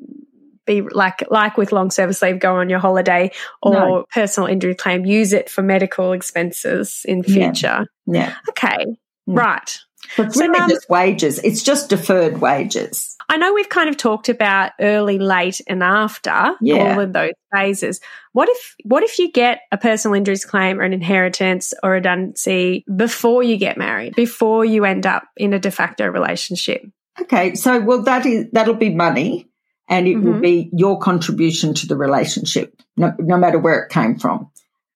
be 0.67 0.81
like 0.81 1.23
like 1.31 1.57
with 1.57 1.71
long 1.71 1.89
service 1.89 2.21
leave, 2.21 2.39
go 2.39 2.57
on 2.57 2.69
your 2.69 2.79
holiday 2.79 3.31
or 3.61 3.73
no. 3.73 4.05
personal 4.13 4.47
injury 4.47 4.75
claim, 4.75 5.05
use 5.05 5.33
it 5.33 5.49
for 5.49 5.63
medical 5.63 6.11
expenses 6.11 7.03
in 7.05 7.23
future. 7.23 7.87
Yeah. 8.05 8.19
yeah. 8.19 8.35
Okay. 8.49 8.85
Mm. 9.27 9.37
Right. 9.37 9.77
But 10.15 10.33
so 10.33 10.41
really 10.41 10.73
just 10.73 10.89
wages. 10.89 11.39
It's 11.39 11.63
just 11.63 11.89
deferred 11.89 12.39
wages. 12.39 13.15
I 13.29 13.37
know 13.37 13.53
we've 13.53 13.67
kind 13.67 13.89
of 13.89 13.97
talked 13.97 14.29
about 14.29 14.71
early, 14.79 15.19
late, 15.19 15.59
and 15.67 15.83
after 15.83 16.55
yeah. 16.61 16.93
all 16.93 16.99
of 17.01 17.11
those 17.11 17.33
phases. 17.53 17.99
What 18.31 18.47
if 18.47 18.75
what 18.83 19.03
if 19.03 19.19
you 19.19 19.31
get 19.31 19.61
a 19.71 19.77
personal 19.77 20.15
injuries 20.15 20.45
claim 20.45 20.79
or 20.79 20.83
an 20.83 20.93
inheritance 20.93 21.73
or 21.83 21.91
redundancy 21.91 22.85
before 22.95 23.43
you 23.43 23.57
get 23.57 23.77
married, 23.77 24.15
before 24.15 24.63
you 24.63 24.85
end 24.85 25.05
up 25.05 25.23
in 25.35 25.53
a 25.53 25.59
de 25.59 25.71
facto 25.71 26.07
relationship? 26.07 26.83
Okay, 27.19 27.55
so 27.55 27.81
well 27.81 28.03
that 28.03 28.25
is 28.25 28.45
that'll 28.53 28.75
be 28.75 28.93
money 28.93 29.49
and 29.87 30.07
it 30.07 30.15
mm-hmm. 30.15 30.33
will 30.33 30.39
be 30.39 30.69
your 30.73 30.99
contribution 30.99 31.73
to 31.75 31.87
the 31.87 31.95
relationship, 31.95 32.81
no, 32.95 33.13
no, 33.19 33.37
matter 33.37 33.59
where 33.59 33.83
it 33.83 33.89
came 33.89 34.17
from. 34.17 34.49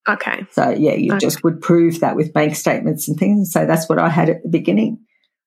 Okay. 0.07 0.45
So 0.51 0.69
yeah, 0.69 0.93
you 0.93 1.13
okay. 1.13 1.19
just 1.19 1.43
would 1.43 1.61
prove 1.61 1.99
that 2.01 2.15
with 2.15 2.33
bank 2.33 2.55
statements 2.55 3.07
and 3.07 3.17
things. 3.17 3.51
So 3.51 3.65
that's 3.65 3.87
what 3.87 3.99
I 3.99 4.09
had 4.09 4.29
at 4.29 4.43
the 4.43 4.49
beginning 4.49 4.99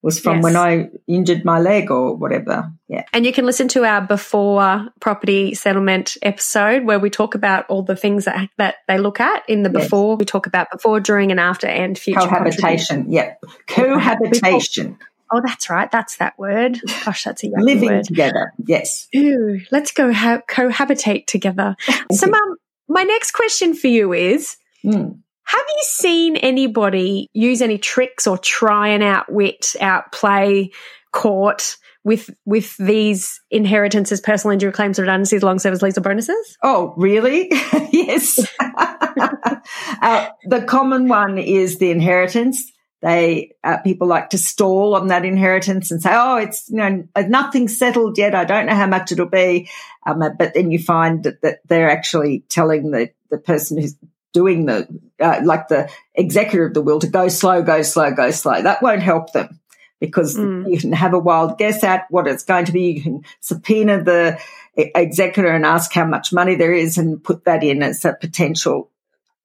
was 0.05 0.21
from 0.21 0.37
yes. 0.37 0.45
when 0.45 0.55
I 0.55 0.91
injured 1.09 1.47
my 1.47 1.61
leg 1.61 1.91
or 1.91 2.15
whatever. 2.15 2.71
Yeah. 2.89 3.05
And 3.15 3.25
you 3.25 3.33
can 3.33 3.47
listen 3.47 3.69
to 3.69 3.85
our 3.85 4.03
before 4.03 4.89
property 5.01 5.55
settlement 5.55 6.19
episode 6.21 6.85
where 6.85 6.99
we 6.99 7.09
talk 7.09 7.35
about 7.35 7.65
all 7.71 7.83
the 7.83 7.97
things 7.97 8.27
that, 8.27 8.51
that 8.59 8.75
they 8.87 8.99
look 8.99 9.19
at 9.19 9.49
in 9.49 9.63
the 9.63 9.71
yes. 9.71 9.85
before. 9.85 10.17
We 10.17 10.27
talk 10.27 10.47
about 10.47 10.71
before, 10.71 11.01
during 11.01 11.31
and 11.31 11.41
after 11.41 11.67
and 11.67 11.99
future. 11.99 12.21
Cohabitation. 12.21 13.11
Yep. 13.11 13.45
Cohabitation. 13.67 14.99
Oh, 15.35 15.41
that's 15.45 15.69
right. 15.69 15.91
That's 15.91 16.19
that 16.19 16.39
word. 16.39 16.81
Gosh, 17.05 17.25
that's 17.25 17.43
a 17.43 17.49
living 17.57 17.89
word. 17.89 18.05
together. 18.05 18.53
Yes. 18.67 19.09
Ooh, 19.17 19.61
let's 19.73 19.91
go 19.91 20.13
ha- 20.13 20.43
cohabitate 20.49 21.27
together. 21.27 21.75
so, 22.13 22.27
Mum, 22.29 22.57
my 22.89 23.03
next 23.03 23.33
question 23.33 23.75
for 23.75 23.89
you 23.89 24.13
is: 24.13 24.57
mm. 24.85 25.19
Have 25.47 25.65
you 25.69 25.83
seen 25.83 26.37
anybody 26.37 27.31
use 27.33 27.63
any 27.63 27.79
tricks 27.79 28.29
or 28.29 28.39
try 28.39 28.89
and 28.89 29.03
outwit, 29.03 29.75
outplay 29.81 30.71
court? 31.13 31.77
with 32.05 32.29
with 32.45 32.77
these 32.77 33.41
inheritances, 33.51 34.21
personal 34.21 34.53
injury 34.53 34.73
claims, 34.73 34.99
redundancies, 34.99 35.43
long 35.43 35.59
service 35.59 35.81
leaves, 35.81 35.97
or 35.97 36.03
bonuses? 36.03 36.59
Oh, 36.63 36.93
really? 36.99 37.49
yes. 37.93 38.47
uh, 38.61 40.29
the 40.45 40.63
common 40.69 41.09
one 41.09 41.39
is 41.39 41.79
the 41.79 41.91
inheritance. 41.91 42.71
They 43.05 43.53
uh, 43.63 43.77
people 43.79 44.09
like 44.09 44.31
to 44.31 44.39
stall 44.39 44.95
on 44.97 45.09
that 45.09 45.27
inheritance 45.27 45.91
and 45.91 46.01
say, 46.01 46.09
"Oh, 46.15 46.39
it's 46.39 46.71
you 46.71 46.77
know 46.77 47.07
nothing's 47.29 47.77
settled 47.77 48.17
yet. 48.17 48.35
I 48.35 48.45
don't 48.45 48.65
know 48.65 48.75
how 48.75 48.87
much 48.87 49.13
it'll 49.13 49.27
be." 49.27 49.69
Um, 50.07 50.21
but 50.39 50.55
then 50.55 50.71
you 50.71 50.79
find 50.79 51.23
that, 51.25 51.43
that 51.43 51.59
they're 51.69 51.91
actually 51.91 52.45
telling 52.49 52.93
the 52.93 53.11
the 53.31 53.37
person 53.37 53.79
who's 53.79 53.95
doing 54.33 54.65
the 54.65 54.89
uh, 55.21 55.43
like 55.45 55.69
the 55.69 55.91
executor 56.15 56.65
of 56.65 56.73
the 56.73 56.81
will 56.81 56.99
to 57.01 57.07
go 57.07 57.29
slow, 57.29 57.63
go 57.63 57.83
slow, 57.83 58.11
go 58.11 58.31
slow. 58.31 58.63
That 58.63 58.83
won't 58.83 59.03
help 59.03 59.35
them 59.35 59.61
because 60.01 60.39
mm. 60.39 60.71
you 60.71 60.79
can 60.79 60.95
have 60.95 61.13
a 61.13 61.19
wild 61.19 61.59
guess 61.59 61.85
at 61.85 62.07
what 62.09 62.27
it's 62.27 62.45
going 62.45 62.65
to 62.65 62.73
be. 62.73 62.93
You 62.93 63.03
can 63.03 63.25
subpoena 63.41 64.03
the 64.03 64.41
executor 64.77 65.51
and 65.51 65.67
ask 65.67 65.93
how 65.93 66.07
much 66.07 66.33
money 66.33 66.55
there 66.55 66.73
is 66.73 66.97
and 66.97 67.23
put 67.23 67.45
that 67.45 67.63
in 67.63 67.83
as 67.83 68.03
a 68.07 68.15
potential 68.15 68.91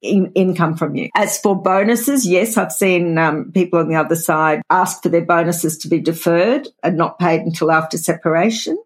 in, 0.01 0.31
income 0.33 0.75
from 0.75 0.95
you. 0.95 1.09
As 1.15 1.39
for 1.39 1.61
bonuses, 1.61 2.25
yes, 2.25 2.57
I've 2.57 2.71
seen 2.71 3.17
um, 3.17 3.51
people 3.51 3.79
on 3.79 3.89
the 3.89 3.95
other 3.95 4.15
side 4.15 4.61
ask 4.69 5.03
for 5.03 5.09
their 5.09 5.25
bonuses 5.25 5.77
to 5.79 5.87
be 5.87 5.99
deferred 5.99 6.67
and 6.83 6.97
not 6.97 7.19
paid 7.19 7.41
until 7.41 7.71
after 7.71 7.97
separation. 7.97 8.77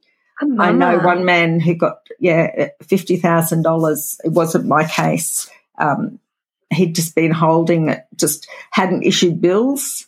Oh, 0.42 0.56
I 0.60 0.72
know 0.72 1.00
one 1.00 1.26
man 1.26 1.60
who 1.60 1.76
got 1.76 1.98
yeah 2.20 2.70
fifty 2.82 3.18
thousand 3.18 3.62
dollars. 3.62 4.20
It 4.24 4.32
wasn't 4.32 4.66
my 4.66 4.84
case. 4.86 5.50
Um, 5.78 6.20
he'd 6.72 6.96
just 6.96 7.14
been 7.14 7.32
holding 7.32 7.90
it, 7.90 8.06
just 8.16 8.48
hadn't 8.72 9.04
issued 9.04 9.42
bills 9.42 10.08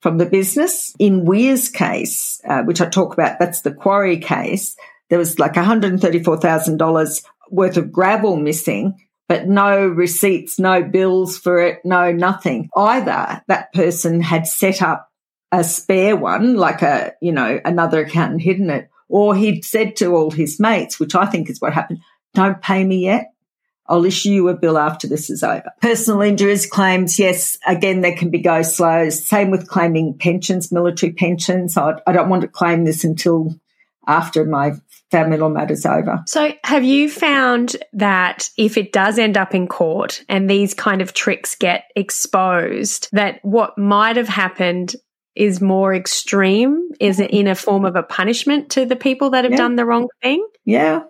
from 0.00 0.16
the 0.16 0.26
business. 0.26 0.94
In 0.98 1.26
Weir's 1.26 1.68
case, 1.68 2.40
uh, 2.48 2.62
which 2.62 2.80
I 2.80 2.88
talk 2.88 3.12
about, 3.12 3.38
that's 3.38 3.60
the 3.60 3.74
quarry 3.74 4.18
case. 4.18 4.76
There 5.10 5.18
was 5.18 5.38
like 5.38 5.56
one 5.56 5.66
hundred 5.66 6.00
thirty-four 6.00 6.38
thousand 6.38 6.78
dollars 6.78 7.22
worth 7.50 7.76
of 7.76 7.92
gravel 7.92 8.36
missing 8.36 8.98
but 9.28 9.46
no 9.46 9.86
receipts, 9.86 10.58
no 10.58 10.82
bills 10.82 11.38
for 11.38 11.58
it, 11.58 11.80
no 11.84 12.10
nothing. 12.10 12.70
Either 12.74 13.42
that 13.46 13.72
person 13.72 14.20
had 14.20 14.46
set 14.46 14.82
up 14.82 15.10
a 15.52 15.62
spare 15.62 16.16
one, 16.16 16.56
like 16.56 16.82
a, 16.82 17.12
you 17.20 17.32
know, 17.32 17.60
another 17.64 18.00
account 18.00 18.32
and 18.32 18.40
hidden 18.40 18.70
it, 18.70 18.90
or 19.08 19.34
he'd 19.34 19.64
said 19.64 19.96
to 19.96 20.14
all 20.14 20.30
his 20.30 20.58
mates, 20.58 20.98
which 20.98 21.14
I 21.14 21.26
think 21.26 21.48
is 21.48 21.60
what 21.60 21.72
happened, 21.72 22.00
don't 22.34 22.60
pay 22.60 22.84
me 22.84 23.04
yet. 23.04 23.32
I'll 23.86 24.04
issue 24.04 24.30
you 24.30 24.48
a 24.48 24.54
bill 24.54 24.76
after 24.76 25.06
this 25.06 25.30
is 25.30 25.42
over. 25.42 25.72
Personal 25.80 26.20
injuries 26.20 26.66
claims, 26.66 27.18
yes, 27.18 27.56
again, 27.66 28.02
there 28.02 28.14
can 28.14 28.30
be 28.30 28.40
go 28.40 28.60
slow. 28.60 29.08
Same 29.08 29.50
with 29.50 29.68
claiming 29.68 30.18
pensions, 30.18 30.70
military 30.70 31.12
pensions. 31.12 31.76
I, 31.76 31.94
I 32.06 32.12
don't 32.12 32.28
want 32.28 32.42
to 32.42 32.48
claim 32.48 32.84
this 32.84 33.04
until 33.04 33.58
after 34.06 34.44
my 34.44 34.72
familial 35.10 35.50
matters 35.50 35.86
over. 35.86 36.22
So, 36.26 36.52
have 36.64 36.84
you 36.84 37.08
found 37.10 37.76
that 37.92 38.50
if 38.56 38.76
it 38.76 38.92
does 38.92 39.18
end 39.18 39.36
up 39.36 39.54
in 39.54 39.66
court 39.66 40.24
and 40.28 40.48
these 40.48 40.74
kind 40.74 41.00
of 41.00 41.12
tricks 41.12 41.54
get 41.54 41.84
exposed, 41.96 43.08
that 43.12 43.40
what 43.42 43.78
might 43.78 44.16
have 44.16 44.28
happened 44.28 44.94
is 45.34 45.60
more 45.60 45.94
extreme? 45.94 46.90
Is 47.00 47.20
it 47.20 47.30
in 47.30 47.46
a 47.46 47.54
form 47.54 47.84
of 47.84 47.96
a 47.96 48.02
punishment 48.02 48.70
to 48.70 48.84
the 48.84 48.96
people 48.96 49.30
that 49.30 49.44
have 49.44 49.52
yeah. 49.52 49.58
done 49.58 49.76
the 49.76 49.86
wrong 49.86 50.08
thing? 50.22 50.46
Yeah. 50.64 51.02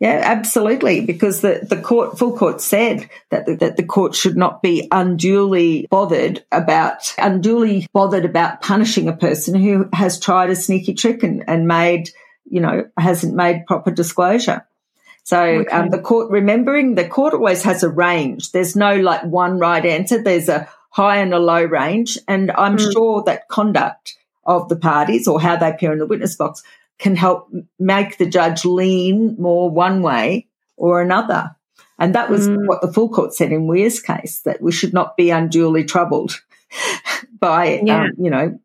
Yeah, 0.00 0.20
absolutely. 0.24 1.00
Because 1.00 1.42
the, 1.42 1.60
the 1.62 1.80
court, 1.80 2.18
full 2.18 2.36
court 2.36 2.60
said 2.60 3.08
that 3.30 3.46
the, 3.46 3.54
that 3.56 3.76
the 3.76 3.84
court 3.84 4.14
should 4.14 4.36
not 4.36 4.62
be 4.62 4.88
unduly 4.90 5.86
bothered 5.90 6.44
about, 6.50 7.14
unduly 7.18 7.86
bothered 7.92 8.24
about 8.24 8.62
punishing 8.62 9.08
a 9.08 9.16
person 9.16 9.54
who 9.54 9.88
has 9.92 10.18
tried 10.18 10.50
a 10.50 10.56
sneaky 10.56 10.94
trick 10.94 11.22
and, 11.22 11.44
and 11.48 11.68
made 11.68 12.10
you 12.50 12.60
know, 12.60 12.88
hasn't 12.98 13.34
made 13.34 13.66
proper 13.66 13.90
disclosure. 13.90 14.66
So 15.22 15.38
um, 15.38 15.60
okay. 15.60 15.76
um, 15.76 15.88
the 15.90 16.00
court, 16.00 16.30
remembering 16.30 16.94
the 16.94 17.08
court 17.08 17.34
always 17.34 17.62
has 17.62 17.82
a 17.82 17.88
range. 17.88 18.52
There's 18.52 18.76
no 18.76 18.96
like 18.96 19.22
one 19.24 19.58
right 19.58 19.84
answer. 19.84 20.22
There's 20.22 20.48
a 20.48 20.68
high 20.90 21.18
and 21.18 21.32
a 21.32 21.38
low 21.38 21.62
range. 21.64 22.18
And 22.26 22.50
I'm 22.50 22.76
mm. 22.76 22.92
sure 22.92 23.22
that 23.24 23.48
conduct 23.48 24.16
of 24.44 24.68
the 24.68 24.76
parties 24.76 25.28
or 25.28 25.40
how 25.40 25.56
they 25.56 25.70
appear 25.70 25.92
in 25.92 25.98
the 25.98 26.06
witness 26.06 26.34
box 26.36 26.62
can 26.98 27.16
help 27.16 27.50
make 27.78 28.18
the 28.18 28.26
judge 28.26 28.64
lean 28.64 29.36
more 29.38 29.70
one 29.70 30.02
way 30.02 30.48
or 30.76 31.00
another. 31.00 31.54
And 31.98 32.14
that 32.14 32.30
was 32.30 32.48
mm. 32.48 32.66
what 32.66 32.80
the 32.80 32.92
full 32.92 33.10
court 33.10 33.34
said 33.34 33.52
in 33.52 33.66
Weir's 33.66 34.00
case, 34.00 34.40
that 34.40 34.60
we 34.60 34.72
should 34.72 34.92
not 34.92 35.16
be 35.16 35.30
unduly 35.30 35.84
troubled 35.84 36.40
by, 37.38 37.80
yeah. 37.84 38.04
um, 38.04 38.10
you 38.18 38.30
know, 38.30 38.58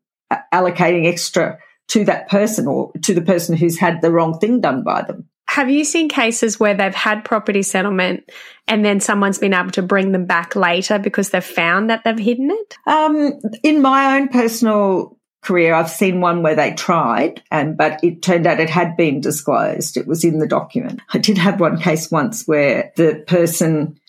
allocating 0.54 1.06
extra 1.06 1.60
to 1.90 2.06
that 2.06 2.30
person 2.30 2.68
or 2.68 2.92
to 3.04 3.14
the 3.14 3.22
person 3.22 3.56
who's 3.56 3.78
had 3.78 4.02
the 4.02 4.12
wrong 4.12 4.40
thing 4.40 4.62
done 4.62 4.84
by 4.84 5.02
them. 5.02 5.28
Have 5.48 5.70
you 5.70 5.86
seen 5.86 6.10
cases 6.10 6.60
where 6.60 6.74
they've 6.74 6.94
had 6.94 7.24
property 7.24 7.62
settlement 7.62 8.30
and 8.68 8.84
then 8.84 9.00
someone's 9.00 9.38
been 9.38 9.54
able 9.54 9.72
to 9.72 9.84
bring 9.84 10.12
them 10.12 10.26
back 10.26 10.56
later 10.56 10.98
because 10.98 11.30
they've 11.30 11.44
found 11.44 11.90
that 11.90 12.04
they've 12.04 12.18
hidden 12.18 12.50
it? 12.52 12.76
Um, 12.88 13.40
in 13.64 13.82
my 13.82 14.18
own 14.18 14.28
personal 14.30 15.18
career, 15.44 15.76
I've 15.76 15.90
seen 15.90 16.20
one 16.20 16.42
where 16.42 16.56
they 16.56 16.74
tried, 16.74 17.44
and 17.52 17.78
but 17.78 18.04
it 18.04 18.24
turned 18.24 18.48
out 18.48 18.60
it 18.60 18.70
had 18.70 18.98
been 18.98 19.22
disclosed. 19.22 19.96
It 19.96 20.08
was 20.08 20.24
in 20.24 20.40
the 20.40 20.48
document. 20.48 21.00
I 21.14 21.20
did 21.20 21.38
have 21.38 21.60
one 21.60 21.80
case 21.80 22.10
once 22.10 22.48
where 22.48 22.92
the 22.96 23.24
person 23.28 24.00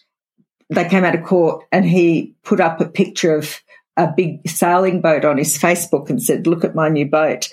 they 0.71 0.89
came 0.89 1.05
out 1.05 1.15
of 1.15 1.25
court 1.25 1.65
and 1.71 1.85
he 1.85 2.35
put 2.43 2.61
up 2.61 2.81
a 2.81 2.89
picture 2.89 3.37
of 3.37 3.61
a 3.97 4.13
big 4.15 4.49
sailing 4.49 5.01
boat 5.01 5.25
on 5.25 5.39
his 5.39 5.57
Facebook 5.57 6.11
and 6.11 6.23
said, 6.23 6.47
Look 6.47 6.65
at 6.65 6.75
my 6.75 6.89
new 6.89 7.07
boat. 7.07 7.49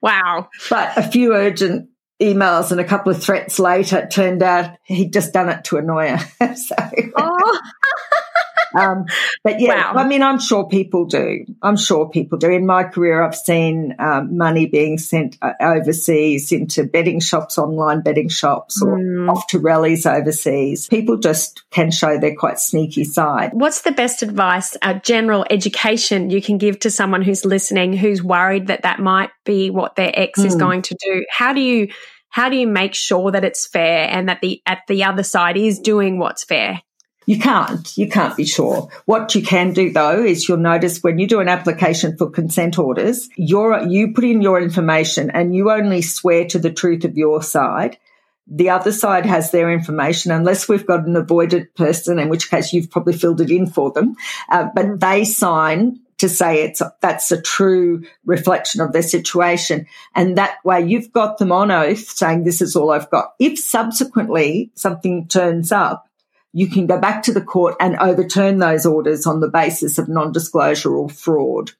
wow. 0.00 0.48
But 0.70 0.96
a 0.96 1.02
few 1.02 1.34
urgent 1.34 1.88
emails 2.20 2.70
and 2.70 2.80
a 2.80 2.84
couple 2.84 3.12
of 3.12 3.22
threats 3.22 3.58
later, 3.58 3.98
it 3.98 4.10
turned 4.10 4.42
out 4.42 4.76
he'd 4.84 5.12
just 5.12 5.32
done 5.32 5.48
it 5.48 5.64
to 5.64 5.76
annoy 5.76 6.16
her. 6.16 6.54
so, 6.56 6.76
oh. 7.16 7.60
Um, 8.76 9.06
but 9.42 9.60
yeah, 9.60 9.92
wow. 9.92 10.02
I 10.02 10.06
mean, 10.08 10.22
I'm 10.22 10.38
sure 10.38 10.68
people 10.68 11.06
do. 11.06 11.44
I'm 11.62 11.76
sure 11.76 12.08
people 12.08 12.38
do. 12.38 12.50
In 12.50 12.66
my 12.66 12.84
career, 12.84 13.22
I've 13.22 13.34
seen 13.34 13.94
um, 13.98 14.36
money 14.36 14.66
being 14.66 14.98
sent 14.98 15.38
uh, 15.40 15.52
overseas 15.60 16.52
into 16.52 16.84
betting 16.84 17.20
shops, 17.20 17.58
online 17.58 18.02
betting 18.02 18.28
shops, 18.28 18.82
or 18.82 18.98
mm. 18.98 19.30
off 19.30 19.46
to 19.48 19.58
rallies 19.58 20.06
overseas. 20.06 20.88
People 20.88 21.16
just 21.16 21.62
can 21.70 21.90
show 21.90 22.18
their 22.18 22.34
quite 22.34 22.58
sneaky 22.58 23.04
side. 23.04 23.50
What's 23.52 23.82
the 23.82 23.92
best 23.92 24.22
advice, 24.22 24.76
a 24.82 24.94
general 24.94 25.46
education 25.50 26.30
you 26.30 26.42
can 26.42 26.58
give 26.58 26.78
to 26.80 26.90
someone 26.90 27.22
who's 27.22 27.44
listening, 27.44 27.92
who's 27.94 28.22
worried 28.22 28.66
that 28.66 28.82
that 28.82 28.98
might 28.98 29.30
be 29.44 29.70
what 29.70 29.96
their 29.96 30.12
ex 30.14 30.40
mm. 30.40 30.46
is 30.46 30.56
going 30.56 30.82
to 30.82 30.96
do? 31.02 31.24
How 31.30 31.52
do 31.52 31.60
you 31.60 31.88
how 32.28 32.50
do 32.50 32.56
you 32.56 32.66
make 32.66 32.94
sure 32.94 33.30
that 33.30 33.44
it's 33.44 33.66
fair 33.66 34.08
and 34.10 34.28
that 34.28 34.42
the 34.42 34.60
at 34.66 34.80
the 34.88 35.04
other 35.04 35.22
side 35.22 35.56
is 35.56 35.78
doing 35.78 36.18
what's 36.18 36.44
fair? 36.44 36.82
You 37.26 37.40
can't. 37.40 37.96
You 37.98 38.08
can't 38.08 38.36
be 38.36 38.44
sure. 38.44 38.88
What 39.04 39.34
you 39.34 39.42
can 39.42 39.72
do 39.72 39.92
though 39.92 40.24
is 40.24 40.48
you'll 40.48 40.58
notice 40.58 41.02
when 41.02 41.18
you 41.18 41.26
do 41.26 41.40
an 41.40 41.48
application 41.48 42.16
for 42.16 42.30
consent 42.30 42.78
orders, 42.78 43.28
you're, 43.36 43.84
you 43.84 44.14
put 44.14 44.24
in 44.24 44.42
your 44.42 44.60
information 44.60 45.30
and 45.30 45.54
you 45.54 45.70
only 45.70 46.02
swear 46.02 46.46
to 46.46 46.58
the 46.60 46.72
truth 46.72 47.04
of 47.04 47.16
your 47.16 47.42
side. 47.42 47.98
The 48.46 48.70
other 48.70 48.92
side 48.92 49.26
has 49.26 49.50
their 49.50 49.72
information 49.72 50.30
unless 50.30 50.68
we've 50.68 50.86
got 50.86 51.04
an 51.04 51.16
avoided 51.16 51.74
person, 51.74 52.20
in 52.20 52.28
which 52.28 52.48
case 52.48 52.72
you've 52.72 52.92
probably 52.92 53.14
filled 53.14 53.40
it 53.40 53.50
in 53.50 53.66
for 53.66 53.90
them. 53.90 54.14
Uh, 54.48 54.68
but 54.72 55.00
they 55.00 55.24
sign 55.24 55.98
to 56.18 56.28
say 56.28 56.62
it's 56.62 56.80
that's 57.00 57.32
a 57.32 57.42
true 57.42 58.04
reflection 58.24 58.80
of 58.80 58.92
their 58.92 59.02
situation. 59.02 59.86
And 60.14 60.38
that 60.38 60.64
way 60.64 60.80
you've 60.82 61.12
got 61.12 61.38
them 61.38 61.50
on 61.50 61.72
oath 61.72 62.08
saying 62.08 62.44
this 62.44 62.62
is 62.62 62.76
all 62.76 62.92
I've 62.92 63.10
got. 63.10 63.34
If 63.40 63.58
subsequently 63.58 64.70
something 64.76 65.26
turns 65.26 65.72
up, 65.72 66.06
you 66.56 66.70
can 66.70 66.86
go 66.86 66.98
back 66.98 67.22
to 67.22 67.34
the 67.34 67.42
court 67.42 67.76
and 67.80 67.96
overturn 67.96 68.56
those 68.56 68.86
orders 68.86 69.26
on 69.26 69.40
the 69.40 69.48
basis 69.48 69.98
of 69.98 70.08
non-disclosure 70.08 70.96
or 70.96 71.10
fraud. 71.10 71.72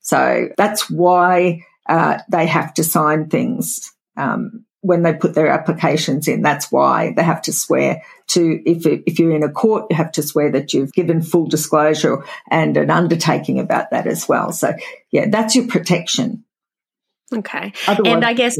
So 0.00 0.50
that's 0.54 0.90
why 0.90 1.64
uh, 1.88 2.18
they 2.30 2.46
have 2.46 2.74
to 2.74 2.84
sign 2.84 3.30
things 3.30 3.90
um, 4.18 4.66
when 4.82 5.02
they 5.02 5.14
put 5.14 5.34
their 5.34 5.48
applications 5.48 6.28
in. 6.28 6.42
That's 6.42 6.70
why 6.70 7.14
they 7.16 7.22
have 7.22 7.40
to 7.42 7.54
swear 7.54 8.02
to. 8.28 8.62
If 8.66 8.84
if 8.84 9.18
you're 9.18 9.34
in 9.34 9.44
a 9.44 9.50
court, 9.50 9.86
you 9.88 9.96
have 9.96 10.12
to 10.12 10.22
swear 10.22 10.52
that 10.52 10.74
you've 10.74 10.92
given 10.92 11.22
full 11.22 11.46
disclosure 11.46 12.22
and 12.50 12.76
an 12.76 12.90
undertaking 12.90 13.58
about 13.58 13.92
that 13.92 14.06
as 14.06 14.28
well. 14.28 14.52
So 14.52 14.74
yeah, 15.10 15.30
that's 15.30 15.56
your 15.56 15.68
protection. 15.68 16.44
Okay, 17.34 17.72
Otherwise, 17.86 18.12
and 18.12 18.24
I 18.26 18.34
guess 18.34 18.58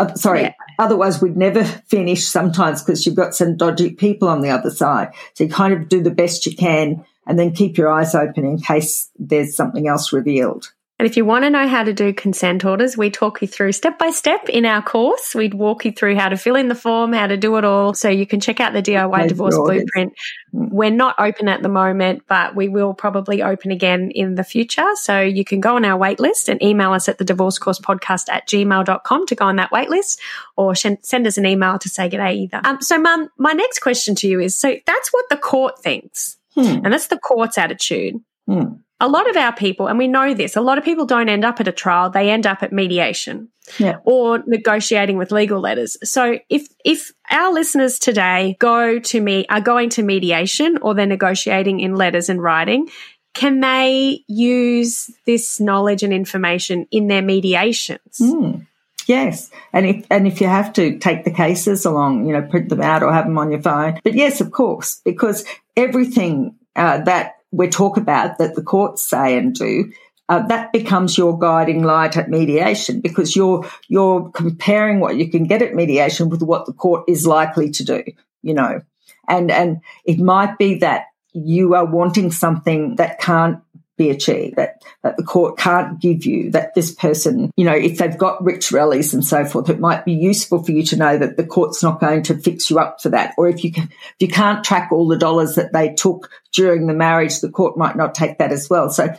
uh, 0.00 0.14
sorry. 0.14 0.42
Yeah. 0.42 0.54
Otherwise, 0.78 1.20
we'd 1.20 1.36
never 1.36 1.62
finish 1.62 2.26
sometimes 2.26 2.82
because 2.82 3.04
you've 3.04 3.14
got 3.14 3.34
some 3.34 3.56
dodgy 3.56 3.90
people 3.90 4.28
on 4.28 4.40
the 4.40 4.50
other 4.50 4.70
side. 4.70 5.12
So 5.34 5.44
you 5.44 5.50
kind 5.50 5.74
of 5.74 5.88
do 5.88 6.02
the 6.02 6.10
best 6.10 6.46
you 6.46 6.56
can 6.56 7.04
and 7.26 7.38
then 7.38 7.52
keep 7.52 7.76
your 7.76 7.90
eyes 7.90 8.14
open 8.14 8.44
in 8.44 8.58
case 8.58 9.10
there's 9.18 9.54
something 9.54 9.86
else 9.86 10.12
revealed. 10.12 10.72
And 11.00 11.06
if 11.06 11.16
you 11.16 11.24
want 11.24 11.44
to 11.44 11.50
know 11.50 11.66
how 11.66 11.82
to 11.82 11.94
do 11.94 12.12
consent 12.12 12.62
orders, 12.62 12.94
we 12.94 13.08
talk 13.08 13.40
you 13.40 13.48
through 13.48 13.72
step 13.72 13.98
by 13.98 14.10
step 14.10 14.50
in 14.50 14.66
our 14.66 14.82
course. 14.82 15.34
We'd 15.34 15.54
walk 15.54 15.86
you 15.86 15.92
through 15.92 16.16
how 16.16 16.28
to 16.28 16.36
fill 16.36 16.56
in 16.56 16.68
the 16.68 16.74
form, 16.74 17.14
how 17.14 17.26
to 17.26 17.38
do 17.38 17.56
it 17.56 17.64
all. 17.64 17.94
So 17.94 18.10
you 18.10 18.26
can 18.26 18.38
check 18.38 18.60
out 18.60 18.74
the 18.74 18.82
DIY 18.82 19.28
divorce 19.28 19.56
blueprint. 19.56 20.12
We're 20.52 20.90
not 20.90 21.14
open 21.18 21.48
at 21.48 21.62
the 21.62 21.70
moment, 21.70 22.24
but 22.28 22.54
we 22.54 22.68
will 22.68 22.92
probably 22.92 23.42
open 23.42 23.70
again 23.70 24.10
in 24.10 24.34
the 24.34 24.44
future. 24.44 24.84
So 24.96 25.22
you 25.22 25.42
can 25.42 25.62
go 25.62 25.76
on 25.76 25.86
our 25.86 25.98
waitlist 25.98 26.50
and 26.50 26.62
email 26.62 26.92
us 26.92 27.08
at 27.08 27.16
the 27.16 27.24
divorce 27.24 27.58
course 27.58 27.80
podcast 27.80 28.28
at 28.28 28.46
gmail.com 28.46 29.26
to 29.26 29.34
go 29.34 29.46
on 29.46 29.56
that 29.56 29.70
waitlist 29.70 30.18
or 30.58 30.74
send 30.74 31.26
us 31.26 31.38
an 31.38 31.46
email 31.46 31.78
to 31.78 31.88
say 31.88 32.10
g'day 32.10 32.34
either. 32.34 32.60
Um, 32.62 32.82
so 32.82 32.98
mum, 32.98 33.30
my 33.38 33.52
next 33.52 33.78
question 33.78 34.14
to 34.16 34.28
you 34.28 34.38
is, 34.38 34.54
so 34.54 34.76
that's 34.86 35.08
what 35.14 35.24
the 35.30 35.38
court 35.38 35.82
thinks. 35.82 36.36
Hmm. 36.54 36.84
And 36.84 36.92
that's 36.92 37.06
the 37.06 37.18
court's 37.18 37.56
attitude. 37.56 38.16
Hmm 38.46 38.74
a 39.00 39.08
lot 39.08 39.28
of 39.28 39.36
our 39.36 39.54
people, 39.54 39.86
and 39.86 39.98
we 39.98 40.06
know 40.06 40.34
this, 40.34 40.56
a 40.56 40.60
lot 40.60 40.78
of 40.78 40.84
people 40.84 41.06
don't 41.06 41.28
end 41.28 41.44
up 41.44 41.60
at 41.60 41.68
a 41.68 41.72
trial, 41.72 42.10
they 42.10 42.30
end 42.30 42.46
up 42.46 42.62
at 42.62 42.72
mediation 42.72 43.48
yeah. 43.78 43.96
or 44.04 44.42
negotiating 44.46 45.16
with 45.16 45.32
legal 45.32 45.60
letters. 45.60 45.96
So 46.04 46.38
if, 46.48 46.68
if 46.84 47.12
our 47.30 47.52
listeners 47.52 47.98
today 47.98 48.56
go 48.58 48.98
to 48.98 49.20
me, 49.20 49.46
are 49.48 49.60
going 49.60 49.88
to 49.90 50.02
mediation 50.02 50.78
or 50.82 50.94
they're 50.94 51.06
negotiating 51.06 51.80
in 51.80 51.96
letters 51.96 52.28
and 52.28 52.42
writing, 52.42 52.88
can 53.32 53.60
they 53.60 54.24
use 54.26 55.10
this 55.24 55.60
knowledge 55.60 56.02
and 56.02 56.12
information 56.12 56.86
in 56.90 57.06
their 57.06 57.22
mediations? 57.22 58.18
Mm. 58.20 58.66
Yes, 59.06 59.50
and 59.72 59.86
if 59.86 60.06
and 60.10 60.26
if 60.28 60.40
you 60.40 60.46
have 60.46 60.72
to 60.74 60.98
take 60.98 61.24
the 61.24 61.32
cases 61.32 61.84
along, 61.84 62.26
you 62.26 62.32
know, 62.32 62.42
print 62.42 62.68
them 62.68 62.80
out 62.80 63.02
or 63.02 63.12
have 63.12 63.24
them 63.24 63.38
on 63.38 63.50
your 63.50 63.60
phone. 63.60 63.98
But 64.04 64.14
yes, 64.14 64.40
of 64.40 64.52
course, 64.52 65.00
because 65.04 65.44
everything 65.76 66.54
uh, 66.76 66.98
that 66.98 67.39
we 67.52 67.68
talk 67.68 67.96
about 67.96 68.38
that 68.38 68.54
the 68.54 68.62
courts 68.62 69.02
say 69.02 69.36
and 69.36 69.54
do 69.54 69.92
uh, 70.28 70.46
that 70.46 70.72
becomes 70.72 71.18
your 71.18 71.36
guiding 71.36 71.82
light 71.82 72.16
at 72.16 72.30
mediation 72.30 73.00
because 73.00 73.34
you're 73.34 73.68
you're 73.88 74.30
comparing 74.30 75.00
what 75.00 75.16
you 75.16 75.30
can 75.30 75.44
get 75.44 75.62
at 75.62 75.74
mediation 75.74 76.28
with 76.28 76.42
what 76.42 76.66
the 76.66 76.72
court 76.72 77.04
is 77.08 77.26
likely 77.26 77.70
to 77.70 77.84
do 77.84 78.02
you 78.42 78.54
know. 78.54 78.80
And 79.28 79.50
and 79.50 79.80
it 80.04 80.18
might 80.18 80.58
be 80.58 80.78
that 80.78 81.06
you 81.32 81.74
are 81.74 81.84
wanting 81.84 82.32
something 82.32 82.96
that 82.96 83.20
can't 83.20 83.60
be 84.00 84.10
achieved 84.10 84.56
that, 84.56 84.82
that 85.02 85.16
the 85.18 85.22
court 85.22 85.58
can't 85.58 86.00
give 86.00 86.24
you 86.24 86.50
that 86.50 86.74
this 86.74 86.94
person 86.94 87.52
you 87.56 87.64
know 87.64 87.74
if 87.74 87.98
they've 87.98 88.16
got 88.16 88.42
rich 88.42 88.72
rallies 88.72 89.12
and 89.12 89.24
so 89.24 89.44
forth 89.44 89.68
it 89.68 89.78
might 89.78 90.06
be 90.06 90.12
useful 90.12 90.62
for 90.62 90.72
you 90.72 90.82
to 90.82 90.96
know 90.96 91.18
that 91.18 91.36
the 91.36 91.44
court's 91.44 91.82
not 91.82 92.00
going 92.00 92.22
to 92.22 92.36
fix 92.38 92.70
you 92.70 92.78
up 92.78 93.00
for 93.00 93.10
that. 93.10 93.34
Or 93.36 93.48
if 93.48 93.62
you 93.62 93.72
can 93.72 93.84
if 93.84 94.14
you 94.20 94.28
can't 94.28 94.64
track 94.64 94.90
all 94.90 95.06
the 95.06 95.18
dollars 95.18 95.56
that 95.56 95.72
they 95.72 95.94
took 95.94 96.30
during 96.52 96.86
the 96.86 96.94
marriage 96.94 97.40
the 97.40 97.50
court 97.50 97.76
might 97.76 97.96
not 97.96 98.14
take 98.14 98.38
that 98.38 98.52
as 98.52 98.70
well. 98.70 98.90
So 98.90 99.14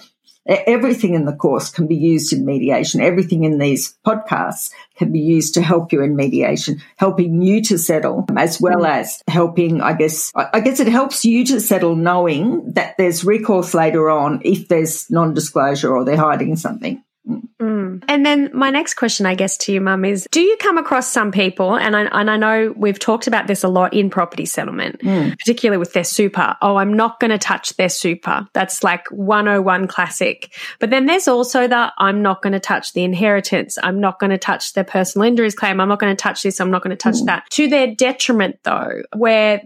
Everything 0.47 1.13
in 1.13 1.25
the 1.25 1.35
course 1.35 1.69
can 1.69 1.87
be 1.87 1.95
used 1.95 2.33
in 2.33 2.45
mediation. 2.45 2.99
Everything 2.99 3.43
in 3.43 3.59
these 3.59 3.97
podcasts 4.05 4.71
can 4.95 5.11
be 5.11 5.19
used 5.19 5.53
to 5.53 5.61
help 5.61 5.91
you 5.91 6.01
in 6.01 6.15
mediation, 6.15 6.81
helping 6.97 7.41
you 7.41 7.61
to 7.63 7.77
settle 7.77 8.25
as 8.35 8.59
well 8.59 8.81
mm. 8.81 8.89
as 8.89 9.21
helping, 9.27 9.81
I 9.81 9.93
guess, 9.93 10.31
I 10.35 10.59
guess 10.59 10.79
it 10.79 10.87
helps 10.87 11.23
you 11.25 11.45
to 11.45 11.59
settle 11.59 11.95
knowing 11.95 12.73
that 12.73 12.95
there's 12.97 13.23
recourse 13.23 13.73
later 13.73 14.09
on 14.09 14.41
if 14.43 14.67
there's 14.67 15.09
non-disclosure 15.11 15.95
or 15.95 16.05
they're 16.05 16.17
hiding 16.17 16.55
something. 16.55 17.03
Mm. 17.27 18.03
And 18.07 18.25
then 18.25 18.49
my 18.53 18.71
next 18.71 18.95
question, 18.95 19.25
I 19.25 19.35
guess, 19.35 19.55
to 19.57 19.71
you, 19.71 19.81
Mum, 19.81 20.03
is: 20.05 20.27
Do 20.31 20.41
you 20.41 20.57
come 20.57 20.77
across 20.77 21.07
some 21.07 21.31
people, 21.31 21.75
and 21.75 21.95
I, 21.95 22.03
and 22.05 22.31
I 22.31 22.37
know 22.37 22.73
we've 22.75 22.97
talked 22.97 23.27
about 23.27 23.47
this 23.47 23.63
a 23.63 23.67
lot 23.67 23.93
in 23.93 24.09
property 24.09 24.45
settlement, 24.45 24.99
mm. 25.01 25.37
particularly 25.37 25.77
with 25.77 25.93
their 25.93 26.03
super. 26.03 26.55
Oh, 26.61 26.77
I'm 26.77 26.93
not 26.93 27.19
going 27.19 27.29
to 27.29 27.37
touch 27.37 27.75
their 27.75 27.89
super. 27.89 28.47
That's 28.53 28.83
like 28.83 29.07
101 29.11 29.87
classic. 29.87 30.51
But 30.79 30.89
then 30.89 31.05
there's 31.05 31.27
also 31.27 31.67
the 31.67 31.93
I'm 31.97 32.23
not 32.23 32.41
going 32.41 32.53
to 32.53 32.59
touch 32.59 32.93
the 32.93 33.03
inheritance. 33.03 33.77
I'm 33.81 33.99
not 33.99 34.19
going 34.19 34.31
to 34.31 34.39
touch 34.39 34.73
their 34.73 34.83
personal 34.83 35.27
injuries 35.27 35.55
claim. 35.55 35.79
I'm 35.79 35.89
not 35.89 35.99
going 35.99 36.15
to 36.15 36.21
touch 36.21 36.41
this. 36.41 36.59
I'm 36.59 36.71
not 36.71 36.81
going 36.81 36.95
to 36.95 37.01
touch 37.01 37.21
mm. 37.21 37.25
that. 37.27 37.47
To 37.51 37.67
their 37.67 37.93
detriment, 37.93 38.57
though, 38.63 39.03
where 39.15 39.61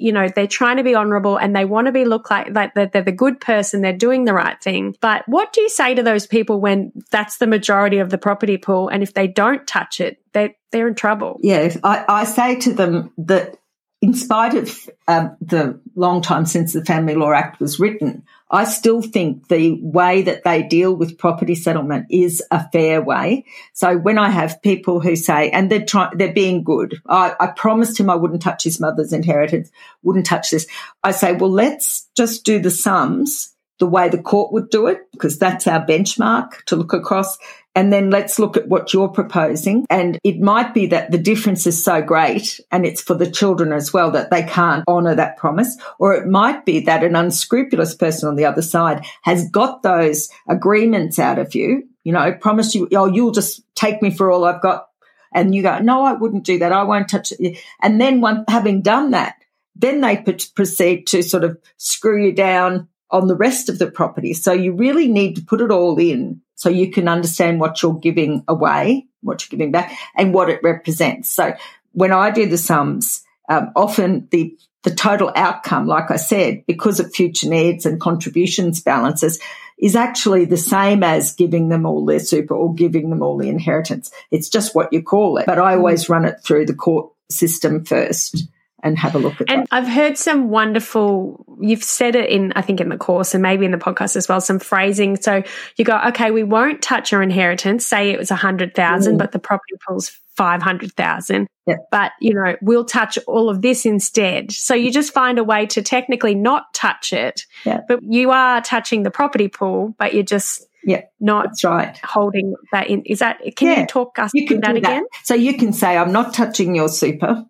you 0.00 0.12
know, 0.12 0.28
they're 0.28 0.46
trying 0.46 0.78
to 0.78 0.82
be 0.82 0.94
honorable 0.94 1.36
and 1.36 1.54
they 1.54 1.64
want 1.64 1.86
to 1.86 1.92
be 1.92 2.04
look 2.04 2.30
like, 2.30 2.50
like 2.54 2.74
they're, 2.74 2.86
they're 2.86 3.02
the 3.02 3.12
good 3.12 3.40
person, 3.40 3.82
they're 3.82 3.92
doing 3.92 4.24
the 4.24 4.34
right 4.34 4.60
thing. 4.62 4.96
But 5.00 5.22
what 5.26 5.52
do 5.52 5.60
you 5.60 5.68
say 5.68 5.94
to 5.94 6.02
those 6.02 6.26
people 6.26 6.60
when 6.60 6.92
that's 7.10 7.38
the 7.38 7.46
majority 7.46 7.98
of 7.98 8.10
the 8.10 8.18
property 8.18 8.56
pool? 8.56 8.88
And 8.88 9.02
if 9.02 9.14
they 9.14 9.26
don't 9.26 9.66
touch 9.66 10.00
it, 10.00 10.18
they 10.32 10.56
they're 10.72 10.88
in 10.88 10.94
trouble. 10.94 11.38
Yes, 11.42 11.76
I, 11.82 12.04
I 12.08 12.24
say 12.24 12.56
to 12.60 12.72
them 12.72 13.12
that 13.18 13.56
in 14.02 14.14
spite 14.14 14.54
of 14.54 14.88
um, 15.08 15.36
the 15.42 15.78
long 15.94 16.22
time 16.22 16.46
since 16.46 16.72
the 16.72 16.84
Family 16.84 17.14
Law 17.14 17.32
Act 17.32 17.60
was 17.60 17.78
written, 17.78 18.24
I 18.50 18.64
still 18.64 19.02
think 19.02 19.48
the 19.48 19.78
way 19.82 20.22
that 20.22 20.42
they 20.42 20.62
deal 20.62 20.94
with 20.94 21.18
property 21.18 21.54
settlement 21.54 22.06
is 22.10 22.42
a 22.50 22.68
fair 22.70 23.02
way. 23.02 23.44
So 23.74 23.96
when 23.98 24.18
I 24.18 24.30
have 24.30 24.62
people 24.62 25.00
who 25.00 25.16
say, 25.16 25.50
and 25.50 25.70
they're 25.70 25.84
trying, 25.84 26.16
they're 26.16 26.32
being 26.32 26.64
good. 26.64 27.00
I, 27.06 27.34
I 27.38 27.48
promised 27.48 28.00
him 28.00 28.08
I 28.08 28.16
wouldn't 28.16 28.42
touch 28.42 28.64
his 28.64 28.80
mother's 28.80 29.12
inheritance, 29.12 29.70
wouldn't 30.02 30.26
touch 30.26 30.50
this. 30.50 30.66
I 31.04 31.12
say, 31.12 31.32
well, 31.32 31.50
let's 31.52 32.08
just 32.16 32.44
do 32.44 32.58
the 32.58 32.70
sums 32.70 33.54
the 33.78 33.86
way 33.86 34.10
the 34.10 34.22
court 34.22 34.52
would 34.52 34.68
do 34.68 34.88
it, 34.88 35.10
because 35.12 35.38
that's 35.38 35.66
our 35.66 35.84
benchmark 35.86 36.64
to 36.64 36.76
look 36.76 36.92
across. 36.92 37.38
And 37.74 37.92
then 37.92 38.10
let's 38.10 38.38
look 38.38 38.56
at 38.56 38.68
what 38.68 38.92
you're 38.92 39.08
proposing. 39.08 39.86
And 39.88 40.18
it 40.24 40.40
might 40.40 40.74
be 40.74 40.86
that 40.86 41.12
the 41.12 41.18
difference 41.18 41.66
is 41.66 41.82
so 41.82 42.02
great 42.02 42.58
and 42.70 42.84
it's 42.84 43.00
for 43.00 43.14
the 43.14 43.30
children 43.30 43.72
as 43.72 43.92
well 43.92 44.10
that 44.10 44.30
they 44.30 44.42
can't 44.42 44.84
honor 44.88 45.14
that 45.14 45.36
promise. 45.36 45.76
Or 45.98 46.14
it 46.14 46.26
might 46.26 46.64
be 46.64 46.80
that 46.80 47.04
an 47.04 47.14
unscrupulous 47.14 47.94
person 47.94 48.28
on 48.28 48.34
the 48.34 48.44
other 48.44 48.62
side 48.62 49.04
has 49.22 49.48
got 49.50 49.82
those 49.82 50.28
agreements 50.48 51.18
out 51.18 51.38
of 51.38 51.54
you, 51.54 51.88
you 52.02 52.12
know, 52.12 52.32
promise 52.32 52.74
you, 52.74 52.88
oh, 52.92 53.06
you'll 53.06 53.30
just 53.30 53.62
take 53.76 54.02
me 54.02 54.10
for 54.10 54.30
all 54.30 54.44
I've 54.44 54.62
got. 54.62 54.88
And 55.32 55.54
you 55.54 55.62
go, 55.62 55.78
no, 55.78 56.02
I 56.02 56.14
wouldn't 56.14 56.44
do 56.44 56.58
that. 56.58 56.72
I 56.72 56.82
won't 56.82 57.08
touch 57.08 57.32
it. 57.38 57.58
And 57.80 58.00
then 58.00 58.20
one, 58.20 58.44
having 58.48 58.82
done 58.82 59.12
that, 59.12 59.36
then 59.76 60.00
they 60.00 60.16
proceed 60.54 61.06
to 61.06 61.22
sort 61.22 61.44
of 61.44 61.56
screw 61.76 62.26
you 62.26 62.32
down 62.32 62.88
on 63.10 63.26
the 63.26 63.36
rest 63.36 63.68
of 63.68 63.78
the 63.78 63.90
property. 63.90 64.34
So 64.34 64.52
you 64.52 64.72
really 64.72 65.08
need 65.08 65.36
to 65.36 65.42
put 65.42 65.60
it 65.60 65.70
all 65.70 65.98
in 65.98 66.40
so 66.54 66.68
you 66.68 66.90
can 66.90 67.08
understand 67.08 67.60
what 67.60 67.82
you're 67.82 67.98
giving 67.98 68.44
away, 68.46 69.06
what 69.22 69.42
you're 69.42 69.56
giving 69.56 69.72
back, 69.72 69.96
and 70.16 70.34
what 70.34 70.50
it 70.50 70.60
represents. 70.62 71.30
So 71.30 71.54
when 71.92 72.12
I 72.12 72.30
do 72.30 72.46
the 72.46 72.58
sums, 72.58 73.22
um, 73.48 73.72
often 73.74 74.28
the 74.30 74.56
the 74.82 74.94
total 74.94 75.30
outcome, 75.36 75.86
like 75.86 76.10
I 76.10 76.16
said, 76.16 76.64
because 76.66 77.00
of 77.00 77.14
future 77.14 77.50
needs 77.50 77.84
and 77.84 78.00
contributions 78.00 78.80
balances, 78.80 79.38
is 79.78 79.94
actually 79.94 80.46
the 80.46 80.56
same 80.56 81.02
as 81.02 81.34
giving 81.34 81.68
them 81.68 81.84
all 81.84 82.06
their 82.06 82.18
super 82.18 82.54
or 82.54 82.74
giving 82.74 83.10
them 83.10 83.22
all 83.22 83.36
the 83.36 83.50
inheritance. 83.50 84.10
It's 84.30 84.48
just 84.48 84.74
what 84.74 84.90
you 84.90 85.02
call 85.02 85.36
it. 85.36 85.44
But 85.44 85.58
I 85.58 85.74
always 85.74 86.08
run 86.08 86.24
it 86.24 86.36
through 86.42 86.64
the 86.64 86.74
court 86.74 87.12
system 87.30 87.84
first 87.84 88.48
and 88.82 88.98
have 88.98 89.14
a 89.14 89.18
look 89.18 89.40
at 89.40 89.50
and 89.50 89.62
that. 89.62 89.68
I've 89.70 89.88
heard 89.88 90.16
some 90.16 90.50
wonderful, 90.50 91.44
you've 91.60 91.84
said 91.84 92.16
it 92.16 92.30
in, 92.30 92.52
I 92.54 92.62
think 92.62 92.80
in 92.80 92.88
the 92.88 92.96
course 92.96 93.34
and 93.34 93.42
maybe 93.42 93.64
in 93.64 93.70
the 93.70 93.78
podcast 93.78 94.16
as 94.16 94.28
well, 94.28 94.40
some 94.40 94.58
phrasing. 94.58 95.16
So 95.16 95.42
you 95.76 95.84
go, 95.84 96.00
okay, 96.08 96.30
we 96.30 96.42
won't 96.42 96.82
touch 96.82 97.12
your 97.12 97.22
inheritance. 97.22 97.86
Say 97.86 98.10
it 98.10 98.18
was 98.18 98.30
a 98.30 98.36
hundred 98.36 98.74
thousand, 98.74 99.16
mm. 99.16 99.18
but 99.18 99.32
the 99.32 99.38
property 99.38 99.74
pool's 99.86 100.16
500,000. 100.36 101.46
But, 101.90 102.12
you 102.20 102.34
know, 102.34 102.56
we'll 102.62 102.84
touch 102.84 103.18
all 103.26 103.48
of 103.48 103.62
this 103.62 103.86
instead. 103.86 104.50
So 104.50 104.74
you 104.74 104.90
just 104.90 105.12
find 105.12 105.38
a 105.38 105.44
way 105.44 105.66
to 105.66 105.82
technically 105.82 106.34
not 106.34 106.72
touch 106.74 107.12
it, 107.12 107.46
but 107.64 108.00
you 108.02 108.30
are 108.30 108.60
touching 108.60 109.02
the 109.02 109.10
property 109.10 109.48
pool, 109.48 109.94
but 109.98 110.14
you're 110.14 110.22
just 110.22 110.66
yeah, 110.82 111.02
not 111.20 111.48
that's 111.48 111.64
right. 111.64 111.98
Holding 112.02 112.54
that 112.72 112.88
in 112.88 113.02
is 113.02 113.18
that? 113.18 113.40
Can 113.54 113.68
yeah. 113.68 113.80
you 113.80 113.86
talk 113.86 114.18
us 114.18 114.30
you 114.32 114.46
can 114.46 114.60
that, 114.60 114.68
that 114.68 114.76
again? 114.76 115.04
So 115.24 115.34
you 115.34 115.58
can 115.58 115.74
say, 115.74 115.96
"I'm 115.96 116.10
not 116.12 116.32
touching 116.32 116.74
your 116.74 116.88
super. 116.88 117.44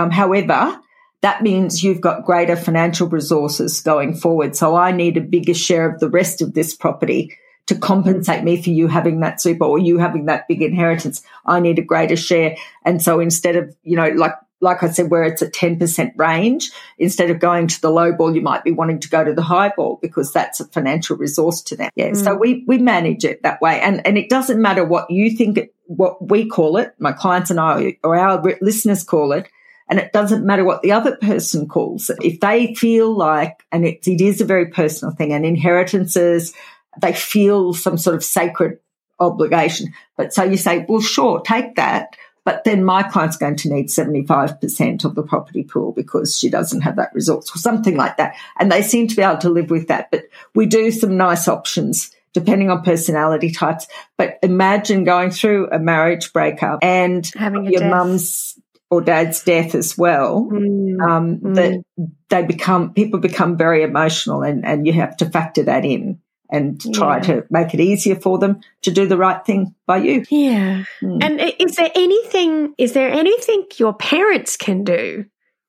Um, 0.00 0.10
however, 0.10 0.80
that 1.20 1.42
means 1.42 1.84
you've 1.84 2.00
got 2.00 2.24
greater 2.24 2.56
financial 2.56 3.08
resources 3.08 3.80
going 3.80 4.14
forward. 4.14 4.56
So 4.56 4.76
I 4.76 4.92
need 4.92 5.16
a 5.16 5.20
bigger 5.20 5.54
share 5.54 5.90
of 5.90 6.00
the 6.00 6.08
rest 6.08 6.40
of 6.40 6.54
this 6.54 6.74
property 6.74 7.36
to 7.66 7.74
compensate 7.76 8.42
me 8.42 8.60
for 8.60 8.70
you 8.70 8.88
having 8.88 9.20
that 9.20 9.40
super 9.40 9.64
or 9.64 9.78
you 9.78 9.98
having 9.98 10.26
that 10.26 10.48
big 10.48 10.62
inheritance. 10.62 11.22
I 11.44 11.60
need 11.60 11.78
a 11.78 11.82
greater 11.82 12.16
share. 12.16 12.56
And 12.84 13.02
so 13.02 13.20
instead 13.20 13.56
of, 13.56 13.76
you 13.82 13.96
know, 13.96 14.08
like, 14.08 14.34
like 14.62 14.82
I 14.82 14.90
said, 14.90 15.10
where 15.10 15.24
it's 15.24 15.42
a 15.42 15.50
10% 15.50 16.12
range, 16.16 16.70
instead 16.98 17.30
of 17.30 17.38
going 17.38 17.66
to 17.68 17.80
the 17.80 17.90
low 17.90 18.12
ball, 18.12 18.34
you 18.34 18.42
might 18.42 18.64
be 18.64 18.72
wanting 18.72 19.00
to 19.00 19.08
go 19.08 19.22
to 19.22 19.32
the 19.32 19.42
high 19.42 19.72
ball 19.74 19.98
because 20.02 20.32
that's 20.32 20.60
a 20.60 20.66
financial 20.66 21.16
resource 21.16 21.62
to 21.62 21.76
them. 21.76 21.90
Yeah. 21.94 22.10
Mm. 22.10 22.24
So 22.24 22.34
we, 22.34 22.64
we 22.66 22.78
manage 22.78 23.24
it 23.24 23.42
that 23.42 23.60
way. 23.60 23.80
And, 23.80 24.06
and 24.06 24.18
it 24.18 24.28
doesn't 24.28 24.60
matter 24.60 24.84
what 24.84 25.10
you 25.10 25.36
think, 25.36 25.58
it, 25.58 25.74
what 25.86 26.30
we 26.30 26.48
call 26.48 26.76
it, 26.76 26.94
my 26.98 27.12
clients 27.12 27.50
and 27.50 27.60
I, 27.60 27.98
or 28.02 28.16
our 28.16 28.42
listeners 28.60 29.04
call 29.04 29.32
it 29.32 29.48
and 29.90 29.98
it 29.98 30.12
doesn't 30.12 30.46
matter 30.46 30.64
what 30.64 30.82
the 30.82 30.92
other 30.92 31.16
person 31.16 31.68
calls 31.68 32.08
it. 32.08 32.18
If 32.22 32.38
they 32.40 32.74
feel 32.74 33.12
like, 33.14 33.64
and 33.72 33.84
it, 33.84 34.06
it 34.06 34.20
is 34.20 34.40
a 34.40 34.44
very 34.44 34.66
personal 34.66 35.14
thing, 35.14 35.32
and 35.32 35.44
inheritances, 35.44 36.54
they 37.02 37.12
feel 37.12 37.74
some 37.74 37.98
sort 37.98 38.14
of 38.14 38.24
sacred 38.24 38.78
obligation. 39.18 39.92
But 40.16 40.32
so 40.32 40.44
you 40.44 40.56
say, 40.56 40.86
well, 40.88 41.00
sure, 41.00 41.40
take 41.40 41.74
that. 41.74 42.16
But 42.44 42.64
then 42.64 42.84
my 42.84 43.02
client's 43.02 43.36
going 43.36 43.56
to 43.56 43.68
need 43.72 43.88
75% 43.88 45.04
of 45.04 45.14
the 45.14 45.22
property 45.22 45.62
pool 45.62 45.92
because 45.92 46.38
she 46.38 46.48
doesn't 46.48 46.80
have 46.80 46.96
that 46.96 47.10
resource 47.12 47.54
or 47.54 47.58
something 47.58 47.96
like 47.96 48.16
that. 48.16 48.34
And 48.58 48.72
they 48.72 48.82
seem 48.82 49.08
to 49.08 49.16
be 49.16 49.22
able 49.22 49.38
to 49.38 49.50
live 49.50 49.70
with 49.70 49.88
that. 49.88 50.10
But 50.10 50.24
we 50.54 50.66
do 50.66 50.90
some 50.90 51.16
nice 51.16 51.48
options 51.48 52.14
depending 52.32 52.70
on 52.70 52.82
personality 52.82 53.50
types. 53.50 53.88
But 54.16 54.38
imagine 54.42 55.04
going 55.04 55.30
through 55.30 55.68
a 55.70 55.78
marriage 55.78 56.32
breakup 56.32 56.78
and 56.82 57.26
having 57.36 57.66
your 57.66 57.88
mum's 57.88 58.58
or 58.90 59.00
dad's 59.00 59.42
death 59.44 59.74
as 59.74 59.96
well, 59.96 60.48
mm. 60.50 61.00
Um, 61.00 61.38
mm. 61.38 61.54
that 61.54 61.84
they 62.28 62.44
become 62.44 62.92
people 62.92 63.20
become 63.20 63.56
very 63.56 63.82
emotional, 63.82 64.42
and 64.42 64.64
and 64.64 64.86
you 64.86 64.92
have 64.94 65.16
to 65.18 65.30
factor 65.30 65.64
that 65.64 65.84
in 65.84 66.20
and 66.50 66.80
try 66.94 67.16
yeah. 67.16 67.22
to 67.22 67.46
make 67.48 67.72
it 67.74 67.80
easier 67.80 68.16
for 68.16 68.38
them 68.38 68.60
to 68.82 68.90
do 68.90 69.06
the 69.06 69.16
right 69.16 69.44
thing 69.46 69.74
by 69.86 69.98
you. 69.98 70.24
Yeah. 70.28 70.84
Mm. 71.00 71.22
And 71.22 71.54
is 71.60 71.76
there 71.76 71.90
anything? 71.94 72.74
Is 72.76 72.92
there 72.92 73.10
anything 73.10 73.66
your 73.78 73.94
parents 73.94 74.56
can 74.56 74.84
do 74.84 75.26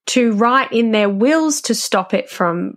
to 0.08 0.32
write 0.32 0.72
in 0.72 0.90
their 0.90 1.08
wills 1.08 1.60
to 1.62 1.74
stop 1.74 2.12
it 2.12 2.28
from 2.28 2.76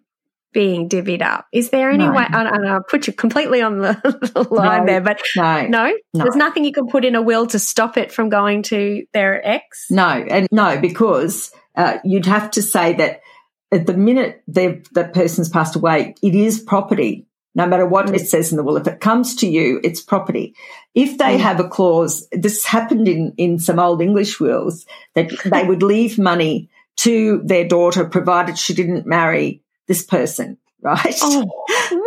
being 0.56 0.88
divvied 0.88 1.22
up. 1.22 1.48
Is 1.52 1.70
there 1.70 1.92
any 1.92 2.06
no. 2.06 2.14
way? 2.14 2.26
I 2.28 2.44
don't 2.46 2.64
know. 2.64 2.82
put 2.90 3.08
you 3.08 3.14
completely 3.14 3.62
on 3.62 3.80
the, 3.80 4.48
line 4.50 4.86
no, 4.86 4.86
there, 4.86 5.02
but 5.02 5.22
no, 5.36 5.68
no, 5.68 5.94
no, 6.14 6.24
there's 6.24 6.38
nothing 6.38 6.64
you 6.64 6.72
can 6.72 6.88
put 6.88 7.04
in 7.04 7.14
a 7.14 7.22
will 7.22 7.46
to 7.48 7.60
stop 7.60 7.98
it 7.98 8.12
from 8.12 8.30
going 8.30 8.64
to 8.64 9.06
their 9.14 9.46
ex. 9.46 9.88
No, 9.92 10.08
and 10.08 10.48
no, 10.52 10.80
because 10.80 11.52
uh, 11.76 11.98
you'd 12.06 12.26
have 12.26 12.50
to 12.52 12.62
say 12.62 12.94
that 12.94 13.20
at 13.70 13.86
the 13.86 13.94
minute 13.94 14.42
the 14.48 14.82
person's 15.14 15.50
passed 15.50 15.76
away, 15.76 16.16
it 16.24 16.34
is 16.34 16.62
property 16.62 17.28
no 17.58 17.66
matter 17.66 17.86
what 17.86 18.14
it 18.14 18.28
says 18.28 18.52
in 18.52 18.58
the 18.58 18.64
will. 18.64 18.78
If 18.78 18.88
it 18.88 19.00
comes 19.00 19.36
to 19.38 19.48
you, 19.48 19.80
it's 19.84 20.02
property. 20.02 20.56
If 20.94 21.18
they 21.18 21.38
have 21.38 21.60
a 21.60 21.68
clause, 21.68 22.28
this 22.32 22.66
happened 22.66 23.08
in, 23.08 23.34
in 23.38 23.60
some 23.60 23.80
old 23.80 24.02
English 24.02 24.40
wills, 24.40 24.86
that 25.16 25.32
they 25.46 25.64
would 25.64 25.82
leave 25.82 26.20
money 26.20 26.70
to 26.98 27.42
their 27.44 27.68
daughter 27.68 28.06
provided 28.06 28.58
she 28.58 28.74
didn't 28.74 29.06
marry 29.06 29.62
this 29.88 30.04
person, 30.04 30.58
right? 30.82 31.16
Oh, 31.22 31.50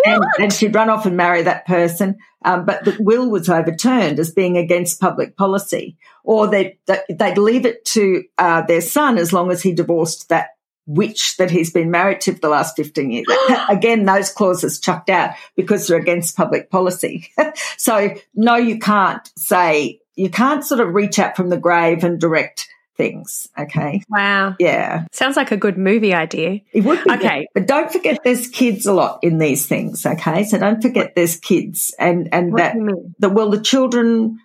and, 0.04 0.24
and 0.38 0.52
she'd 0.52 0.74
run 0.74 0.90
off 0.90 1.06
and 1.06 1.16
marry 1.16 1.42
that 1.42 1.66
person. 1.66 2.18
Um, 2.44 2.64
but 2.64 2.84
the 2.84 2.96
will 3.00 3.28
was 3.28 3.48
overturned 3.48 4.20
as 4.20 4.32
being 4.32 4.56
against 4.56 5.00
public 5.00 5.36
policy, 5.36 5.96
or 6.22 6.46
they'd, 6.46 6.78
they'd 7.08 7.38
leave 7.38 7.66
it 7.66 7.84
to 7.86 8.24
uh, 8.38 8.62
their 8.62 8.80
son 8.80 9.18
as 9.18 9.32
long 9.32 9.50
as 9.50 9.62
he 9.62 9.72
divorced 9.72 10.28
that 10.28 10.50
witch 10.88 11.36
that 11.36 11.50
he's 11.50 11.70
been 11.70 11.90
married 11.90 12.20
to 12.22 12.32
for 12.32 12.40
the 12.40 12.48
last 12.48 12.74
15 12.74 13.10
years. 13.10 13.26
Again, 13.68 14.04
those 14.04 14.32
clauses 14.32 14.80
chucked 14.80 15.10
out 15.10 15.34
because 15.54 15.86
they're 15.86 15.98
against 15.98 16.36
public 16.36 16.70
policy. 16.70 17.30
so 17.76 18.14
no, 18.34 18.56
you 18.56 18.78
can't 18.78 19.30
say, 19.36 20.00
you 20.16 20.30
can't 20.30 20.64
sort 20.64 20.80
of 20.80 20.94
reach 20.94 21.18
out 21.18 21.36
from 21.36 21.50
the 21.50 21.58
grave 21.58 22.02
and 22.02 22.18
direct 22.18 22.68
things. 22.98 23.48
Okay. 23.58 24.02
Wow. 24.10 24.56
Yeah. 24.58 25.06
Sounds 25.12 25.36
like 25.36 25.52
a 25.52 25.56
good 25.56 25.78
movie 25.78 26.12
idea. 26.12 26.60
It 26.72 26.82
would 26.84 27.02
be. 27.04 27.10
Okay. 27.12 27.46
But 27.54 27.66
don't 27.66 27.90
forget 27.90 28.18
there's 28.24 28.48
kids 28.48 28.84
a 28.84 28.92
lot 28.92 29.20
in 29.22 29.38
these 29.38 29.66
things. 29.66 30.04
Okay. 30.04 30.44
So 30.44 30.58
don't 30.58 30.82
forget 30.82 31.14
there's 31.14 31.36
kids 31.36 31.94
and, 31.98 32.28
and 32.32 32.52
What 32.52 32.58
that, 32.58 32.72
do 32.74 32.80
you 32.80 32.84
mean? 32.84 33.14
the, 33.18 33.30
well, 33.30 33.48
the 33.48 33.60
children 33.62 34.40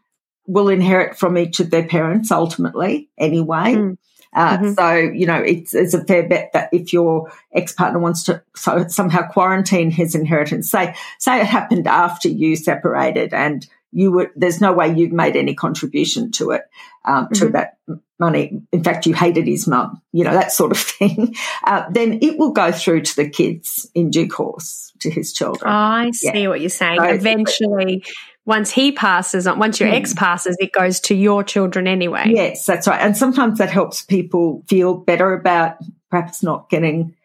will 0.48 0.70
inherit 0.70 1.18
from 1.18 1.38
each 1.38 1.60
of 1.60 1.72
their 1.72 1.86
parents 1.88 2.32
ultimately 2.32 3.10
anyway. 3.18 3.76
Mm. 3.76 3.98
Uh, 4.36 4.58
Mhm. 4.58 4.76
So, 4.76 4.96
you 4.96 5.26
know, 5.28 5.38
it's, 5.42 5.74
it's 5.76 5.94
a 5.94 6.04
fair 6.06 6.28
bet 6.28 6.52
that 6.54 6.70
if 6.74 6.92
your 6.94 7.32
ex-partner 7.54 8.00
wants 8.00 8.24
to 8.24 8.42
so 8.56 8.86
somehow 8.88 9.28
quarantine 9.28 9.92
his 9.92 10.16
inheritance, 10.16 10.70
say, 10.72 10.96
say 11.20 11.40
it 11.42 11.46
happened 11.48 11.88
after 11.88 12.30
you 12.30 12.56
separated 12.56 13.34
and 13.34 13.68
you 13.92 14.12
were, 14.12 14.32
there's 14.36 14.60
no 14.60 14.74
way 14.74 14.92
you've 14.92 15.12
made 15.12 15.36
any 15.36 15.54
contribution 15.54 16.32
to 16.32 16.50
it, 16.50 16.64
um, 17.06 17.30
to 17.36 17.46
Mhm. 17.46 17.52
that 17.52 17.78
money. 18.24 18.62
In 18.72 18.84
fact, 18.84 19.06
you 19.06 19.14
hated 19.14 19.48
his 19.48 19.68
mum, 19.68 20.02
you 20.12 20.24
know, 20.24 20.34
that 20.34 20.52
sort 20.52 20.72
of 20.72 20.78
thing. 20.94 21.36
Uh, 21.66 21.84
then 21.92 22.20
it 22.22 22.38
will 22.38 22.52
go 22.52 22.72
through 22.72 23.02
to 23.02 23.16
the 23.16 23.30
kids 23.30 23.90
in 23.94 24.10
due 24.12 24.28
course, 24.28 24.92
to 25.00 25.10
his 25.10 25.34
children. 25.34 25.70
I 25.72 26.12
see 26.12 26.48
what 26.48 26.62
you're 26.62 26.70
saying. 26.70 27.00
So- 27.00 27.06
Eventually, 27.08 28.04
once 28.46 28.72
he 28.72 28.92
passes 28.92 29.48
on, 29.48 29.58
once 29.60 29.80
your 29.80 29.90
Hmm. 29.90 29.96
ex 29.96 30.14
passes, 30.14 30.56
it 30.60 30.72
goes 30.72 31.00
to 31.02 31.16
your 31.16 31.44
children 31.44 31.88
anyway. 31.88 32.24
Yes, 32.28 32.66
that's 32.66 32.88
right. 32.88 33.00
And 33.02 33.16
sometimes 33.16 33.58
that 33.60 33.70
helps 33.72 34.02
people 34.02 34.64
feel 34.68 34.94
better 34.96 35.34
about 35.34 35.78
perhaps 36.10 36.44
not 36.44 36.70
getting 36.70 37.16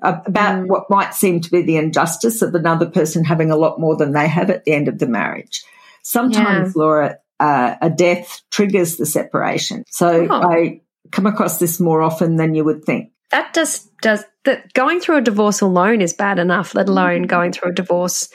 uh, 0.00 0.20
about 0.26 0.54
Mm. 0.62 0.66
what 0.68 0.88
might 0.88 1.12
seem 1.12 1.40
to 1.40 1.50
be 1.50 1.62
the 1.62 1.76
injustice 1.76 2.40
of 2.40 2.54
another 2.54 2.86
person 2.86 3.24
having 3.24 3.50
a 3.50 3.56
lot 3.56 3.80
more 3.80 3.96
than 3.96 4.12
they 4.12 4.28
have 4.28 4.48
at 4.48 4.64
the 4.64 4.72
end 4.72 4.86
of 4.86 4.98
the 5.00 5.08
marriage. 5.08 5.64
Sometimes, 6.04 6.76
Laura, 6.76 7.18
uh, 7.40 7.76
a 7.80 7.90
death 7.90 8.42
triggers 8.50 8.96
the 8.96 9.06
separation. 9.06 9.84
So 9.88 10.26
Oh. 10.30 10.42
I 10.42 10.80
come 11.12 11.26
across 11.26 11.58
this 11.58 11.78
more 11.80 12.02
often 12.02 12.36
than 12.36 12.54
you 12.54 12.64
would 12.64 12.84
think. 12.84 13.10
That 13.30 13.54
just 13.54 13.96
does 14.00 14.24
that. 14.44 14.72
Going 14.74 15.00
through 15.00 15.18
a 15.18 15.20
divorce 15.22 15.60
alone 15.60 16.00
is 16.00 16.12
bad 16.14 16.38
enough, 16.38 16.74
let 16.74 16.88
alone 16.88 17.24
Mm. 17.24 17.28
going 17.28 17.52
through 17.52 17.70
a 17.70 17.74
divorce 17.74 18.28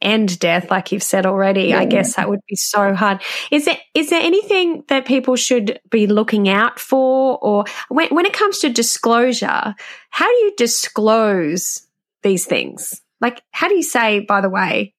and 0.00 0.38
death, 0.38 0.70
like 0.70 0.92
you've 0.92 1.02
said 1.02 1.24
already. 1.24 1.72
I 1.72 1.84
guess 1.86 2.16
that 2.16 2.28
would 2.28 2.40
be 2.48 2.56
so 2.56 2.94
hard. 2.94 3.22
Is 3.50 3.64
there 3.64 3.78
is 3.94 4.10
there 4.10 4.20
anything 4.20 4.84
that 4.88 5.06
people 5.06 5.36
should 5.36 5.80
be 5.90 6.06
looking 6.06 6.48
out 6.48 6.78
for, 6.78 7.38
or 7.40 7.64
when 7.88 8.08
when 8.08 8.26
it 8.26 8.32
comes 8.34 8.58
to 8.60 8.68
disclosure, 8.68 9.74
how 10.10 10.26
do 10.26 10.36
you 10.44 10.52
disclose 10.56 11.86
these 12.22 12.44
things? 12.46 13.00
Like, 13.20 13.40
how 13.52 13.68
do 13.68 13.76
you 13.76 13.82
say, 13.82 14.20
by 14.20 14.40
the 14.42 14.50
way, 14.50 14.94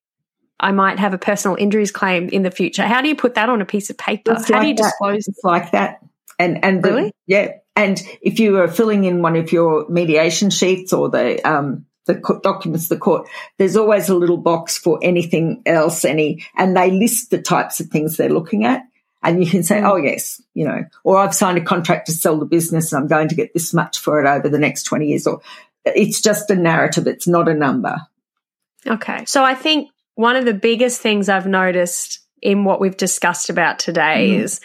I 0.60 0.72
might 0.72 1.00
have 1.00 1.14
a 1.14 1.18
personal 1.18 1.58
injuries 1.60 1.92
claim 1.92 2.30
in 2.30 2.44
the 2.44 2.52
future? 2.52 2.84
How 2.84 3.02
do 3.02 3.08
you 3.10 3.16
put 3.16 3.36
that 3.36 3.50
on 3.50 3.62
a 3.62 3.66
piece 3.66 3.90
of 3.90 3.98
paper? 3.98 4.34
It's 4.34 4.50
how 4.50 4.62
do 4.62 4.68
you 4.68 4.76
that. 4.76 4.84
disclose? 4.84 5.28
It's 5.28 5.44
like 5.44 5.72
that. 5.72 6.00
And 6.40 6.64
and 6.64 6.84
the- 6.84 6.90
Really? 6.92 7.12
yeah. 7.28 7.50
And 7.76 8.02
if 8.22 8.40
you 8.40 8.58
are 8.60 8.70
filling 8.70 9.04
in 9.04 9.22
one 9.22 9.36
of 9.36 9.52
your 9.52 9.86
mediation 9.90 10.50
sheets 10.50 10.94
or 10.94 11.10
the 11.10 11.42
um 11.50 11.86
the 12.06 12.22
documents 12.44 12.86
of 12.86 12.90
the 12.90 12.98
court, 12.98 13.28
there's 13.58 13.76
always 13.76 14.10
a 14.10 14.16
little 14.16 14.38
box 14.38 14.78
for 14.78 15.00
anything 15.02 15.64
else, 15.66 16.06
any, 16.06 16.46
and 16.56 16.78
they 16.78 16.92
list 16.92 17.32
the 17.32 17.42
types 17.42 17.80
of 17.80 17.88
things 17.88 18.16
they're 18.16 18.30
looking 18.30 18.64
at. 18.64 18.84
And 19.24 19.44
you 19.44 19.50
can 19.50 19.64
say, 19.64 19.82
Mm. 19.82 19.90
oh, 19.92 19.96
yes, 19.96 20.40
you 20.54 20.66
know, 20.68 20.86
or 21.04 21.18
I've 21.18 21.34
signed 21.34 21.58
a 21.58 21.62
contract 21.64 22.06
to 22.06 22.12
sell 22.12 22.38
the 22.38 22.46
business 22.46 22.94
and 22.94 23.02
I'm 23.02 23.08
going 23.08 23.30
to 23.30 23.36
get 23.36 23.56
this 23.56 23.74
much 23.74 23.98
for 23.98 24.24
it 24.24 24.28
over 24.30 24.48
the 24.50 24.60
next 24.60 24.84
20 24.84 25.08
years. 25.08 25.26
Or 25.26 25.42
it's 25.84 26.22
just 26.22 26.52
a 26.52 26.56
narrative. 26.56 27.08
It's 27.08 27.28
not 27.28 27.50
a 27.50 27.56
number. 27.56 27.98
Okay. 28.86 29.26
So 29.26 29.44
I 29.44 29.56
think 29.56 29.90
one 30.16 30.36
of 30.36 30.46
the 30.46 30.54
biggest 30.54 31.00
things 31.02 31.30
I've 31.30 31.48
noticed 31.48 32.20
in 32.42 32.64
what 32.64 32.80
we've 32.82 32.98
discussed 32.98 33.50
about 33.50 33.80
today 33.80 34.30
Mhm. 34.32 34.44
is 34.44 34.62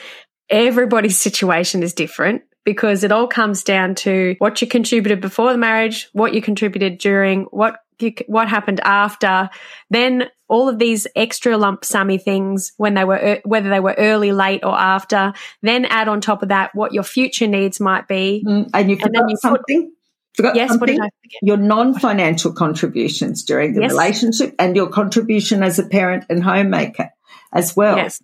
everybody's 0.48 1.18
situation 1.28 1.82
is 1.82 1.92
different 1.94 2.42
because 2.64 3.04
it 3.04 3.12
all 3.12 3.26
comes 3.26 3.62
down 3.64 3.94
to 3.96 4.36
what 4.38 4.60
you 4.60 4.66
contributed 4.68 5.20
before 5.20 5.52
the 5.52 5.58
marriage, 5.58 6.08
what 6.12 6.34
you 6.34 6.42
contributed 6.42 6.98
during, 6.98 7.44
what 7.44 7.76
you, 7.98 8.12
what 8.26 8.48
happened 8.48 8.80
after, 8.84 9.48
then 9.90 10.28
all 10.48 10.68
of 10.68 10.78
these 10.78 11.06
extra 11.14 11.56
lump 11.56 11.82
summy 11.82 12.20
things 12.20 12.72
when 12.76 12.94
they 12.94 13.04
were 13.04 13.40
whether 13.44 13.68
they 13.70 13.78
were 13.80 13.94
early, 13.98 14.32
late, 14.32 14.64
or 14.64 14.76
after. 14.78 15.32
Then 15.62 15.84
add 15.84 16.08
on 16.08 16.20
top 16.20 16.42
of 16.42 16.48
that 16.48 16.74
what 16.74 16.92
your 16.92 17.02
future 17.04 17.46
needs 17.46 17.78
might 17.78 18.08
be. 18.08 18.42
Mm, 18.46 18.70
And 18.74 18.90
you 18.90 18.96
And 18.96 19.14
then 19.14 19.22
forgot 19.22 19.30
you 19.30 19.36
put- 19.36 19.40
something? 19.40 19.92
Forgot 20.34 20.56
Yes, 20.56 20.70
what 20.70 20.78
something? 20.78 20.96
did 20.96 21.00
I 21.00 21.10
forget? 21.22 21.38
your 21.42 21.56
non-financial 21.56 22.52
contributions 22.52 23.44
during 23.44 23.74
the 23.74 23.82
Yes. 23.82 23.90
relationship 23.92 24.54
and 24.58 24.76
your 24.76 24.88
contribution 24.88 25.62
as 25.62 25.78
a 25.78 25.84
parent 25.86 26.24
and 26.30 26.42
homemaker 26.44 27.10
as 27.52 27.74
well. 27.76 27.96
Yes. 27.96 28.22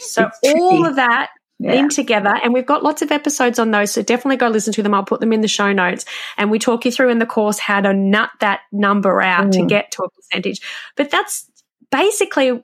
So 0.00 0.26
It's 0.42 0.54
all 0.60 0.70
tricky. 0.70 0.88
of 0.90 0.96
that 0.96 1.30
Yeah. 1.58 1.74
in 1.74 1.88
together. 1.88 2.34
And 2.42 2.52
we've 2.52 2.66
got 2.66 2.82
lots 2.82 3.02
of 3.02 3.12
episodes 3.12 3.58
on 3.60 3.70
those. 3.70 3.92
So 3.92 4.02
definitely 4.02 4.36
go 4.38 4.48
listen 4.48 4.72
to 4.72 4.82
them. 4.82 4.94
I'll 4.94 5.04
put 5.04 5.20
them 5.20 5.32
in 5.32 5.42
the 5.42 5.48
show 5.48 5.72
notes. 5.72 6.04
And 6.36 6.50
we 6.50 6.58
talk 6.58 6.84
you 6.84 6.90
through 6.90 7.10
in 7.10 7.18
the 7.20 7.26
course 7.26 7.58
how 7.60 7.80
to 7.80 7.92
nut 7.92 8.30
that 8.40 8.60
number 8.72 9.20
out 9.22 9.52
to 9.52 9.60
Mm. 9.60 9.68
get 9.68 9.92
to 9.92 10.02
a 10.02 10.10
percentage. 10.10 10.60
But 10.96 11.10
that's 11.10 11.48
basically, 11.92 12.60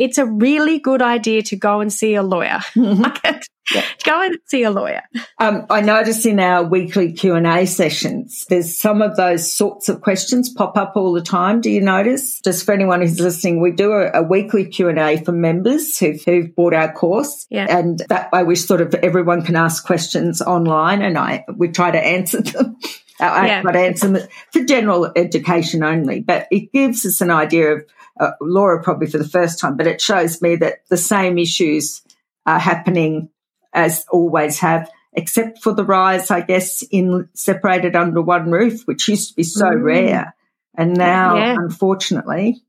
it's 0.00 0.18
a 0.18 0.26
really 0.26 0.78
good 0.80 1.02
idea 1.02 1.42
to 1.42 1.56
go 1.56 1.80
and 1.80 1.92
see 1.92 2.14
a 2.14 2.22
lawyer. 2.22 2.58
Yeah. 3.72 3.84
Go 4.04 4.20
and 4.20 4.36
see 4.46 4.64
a 4.64 4.70
lawyer. 4.72 5.02
Um, 5.38 5.64
I 5.70 5.80
notice 5.80 6.26
in 6.26 6.40
our 6.40 6.64
weekly 6.64 7.12
Q 7.12 7.36
and 7.36 7.46
A 7.46 7.66
sessions, 7.66 8.44
there's 8.48 8.76
some 8.76 9.00
of 9.00 9.14
those 9.14 9.52
sorts 9.52 9.88
of 9.88 10.00
questions 10.00 10.48
pop 10.48 10.76
up 10.76 10.94
all 10.96 11.12
the 11.12 11.22
time. 11.22 11.60
Do 11.60 11.70
you 11.70 11.80
notice? 11.80 12.40
Just 12.40 12.64
for 12.66 12.72
anyone 12.72 13.00
who's 13.00 13.20
listening, 13.20 13.60
we 13.60 13.70
do 13.70 13.92
a, 13.92 14.10
a 14.12 14.22
weekly 14.24 14.64
Q 14.66 14.88
and 14.88 14.98
A 14.98 15.22
for 15.22 15.30
members 15.30 15.96
who've, 15.98 16.20
who've 16.24 16.52
bought 16.56 16.74
our 16.74 16.92
course, 16.92 17.46
Yeah. 17.48 17.66
and 17.78 18.02
that 18.08 18.32
way 18.32 18.42
we 18.42 18.56
sort 18.56 18.80
of 18.80 18.92
everyone 18.94 19.42
can 19.42 19.54
ask 19.54 19.84
questions 19.86 20.42
online, 20.42 21.00
and 21.00 21.16
I 21.16 21.44
we 21.54 21.68
try 21.68 21.92
to 21.92 22.04
answer 22.04 22.42
them. 22.42 22.76
I 23.20 23.46
Yeah. 23.46 23.62
try 23.62 23.72
to 23.72 23.78
answer 23.78 24.08
them 24.08 24.28
for 24.52 24.64
general 24.64 25.12
education 25.14 25.84
only, 25.84 26.22
but 26.22 26.48
it 26.50 26.72
gives 26.72 27.06
us 27.06 27.20
an 27.20 27.30
idea 27.30 27.74
of 27.74 27.84
uh, 28.20 28.32
Laura 28.40 28.82
probably 28.82 29.08
for 29.08 29.18
the 29.18 29.28
first 29.28 29.58
time, 29.58 29.76
but 29.76 29.86
it 29.88 30.00
shows 30.00 30.40
me 30.40 30.54
that 30.56 30.86
the 30.88 30.96
same 30.96 31.38
issues 31.38 32.02
are 32.46 32.58
happening 32.60 33.30
as 33.72 34.04
always 34.10 34.58
have, 34.60 34.88
except 35.14 35.62
for 35.62 35.72
the 35.72 35.84
rise, 35.84 36.30
I 36.30 36.42
guess, 36.42 36.82
in 36.90 37.28
separated 37.34 37.96
under 37.96 38.20
one 38.22 38.50
roof, 38.50 38.82
which 38.86 39.08
used 39.08 39.30
to 39.30 39.36
be 39.36 39.42
so 39.42 39.64
Mm. 39.64 39.82
rare. 39.82 40.34
And 40.76 40.94
now, 40.96 41.36
Yeah. 41.36 41.56
unfortunately, 41.58 42.62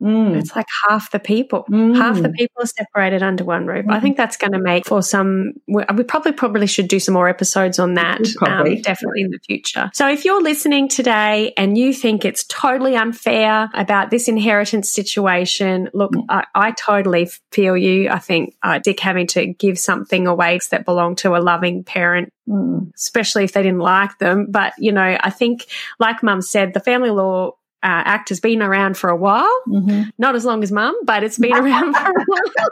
mm, 0.00 0.36
It's 0.36 0.54
like 0.54 0.66
half 0.88 1.10
the 1.10 1.18
people. 1.18 1.64
Mm. 1.70 1.96
Half 1.96 2.22
the 2.22 2.30
people 2.30 2.62
are 2.62 2.66
separated 2.66 3.22
under 3.22 3.44
one 3.44 3.66
roof. 3.66 3.86
I 3.88 4.00
think 4.00 4.16
that's 4.16 4.36
going 4.36 4.52
to 4.52 4.58
make 4.58 4.86
for 4.86 5.02
some. 5.02 5.52
We 5.66 5.84
we 5.94 6.04
probably 6.04 6.32
probably 6.32 6.66
should 6.66 6.88
do 6.88 7.00
some 7.00 7.14
more 7.14 7.28
episodes 7.28 7.78
on 7.78 7.94
that. 7.94 8.20
Um, 8.42 8.80
definitely 8.82 9.22
in 9.22 9.30
the 9.30 9.38
future. 9.46 9.90
So 9.94 10.08
if 10.08 10.24
you're 10.24 10.42
listening 10.42 10.88
today 10.88 11.52
and 11.56 11.78
you 11.78 11.92
think 11.94 12.24
it's 12.24 12.44
totally 12.44 12.96
unfair 12.96 13.70
about 13.74 14.10
this 14.10 14.28
inheritance 14.28 14.92
situation, 14.92 15.88
look, 15.94 16.10
Mm. 16.10 16.24
I, 16.28 16.44
I 16.56 16.70
totally 16.72 17.30
feel 17.52 17.76
you. 17.76 18.08
I 18.08 18.18
think 18.18 18.56
uh, 18.64 18.80
Dick 18.80 18.98
having 18.98 19.28
to 19.28 19.46
give 19.46 19.78
something 19.78 20.26
away 20.26 20.58
that 20.70 20.84
belonged 20.84 21.18
to 21.18 21.36
a 21.36 21.38
loving 21.38 21.84
parent 21.84 22.32
mm, 22.48 22.92
especially 22.94 23.44
if 23.44 23.52
they 23.52 23.62
didn't 23.62 23.78
like 23.78 24.18
them. 24.18 24.46
But, 24.50 24.72
you 24.78 24.92
know, 24.92 25.16
I 25.20 25.30
think, 25.30 25.66
like 25.98 26.22
mum 26.22 26.42
said, 26.42 26.74
the 26.74 26.80
Family 26.80 27.10
Law 27.10 27.52
uh, 27.82 28.02
Act 28.04 28.28
has 28.28 28.40
been 28.40 28.62
around 28.62 28.96
for 28.96 29.08
a 29.10 29.16
while. 29.16 29.62
mhm. 29.68 30.10
Not 30.18 30.34
as 30.34 30.44
long 30.44 30.62
as 30.62 30.70
mum, 30.70 30.94
but 31.04 31.22
it's 31.24 31.38
been 31.38 31.52
around 31.64 31.94
for 31.94 32.10
a 32.10 32.24
while. 32.26 32.70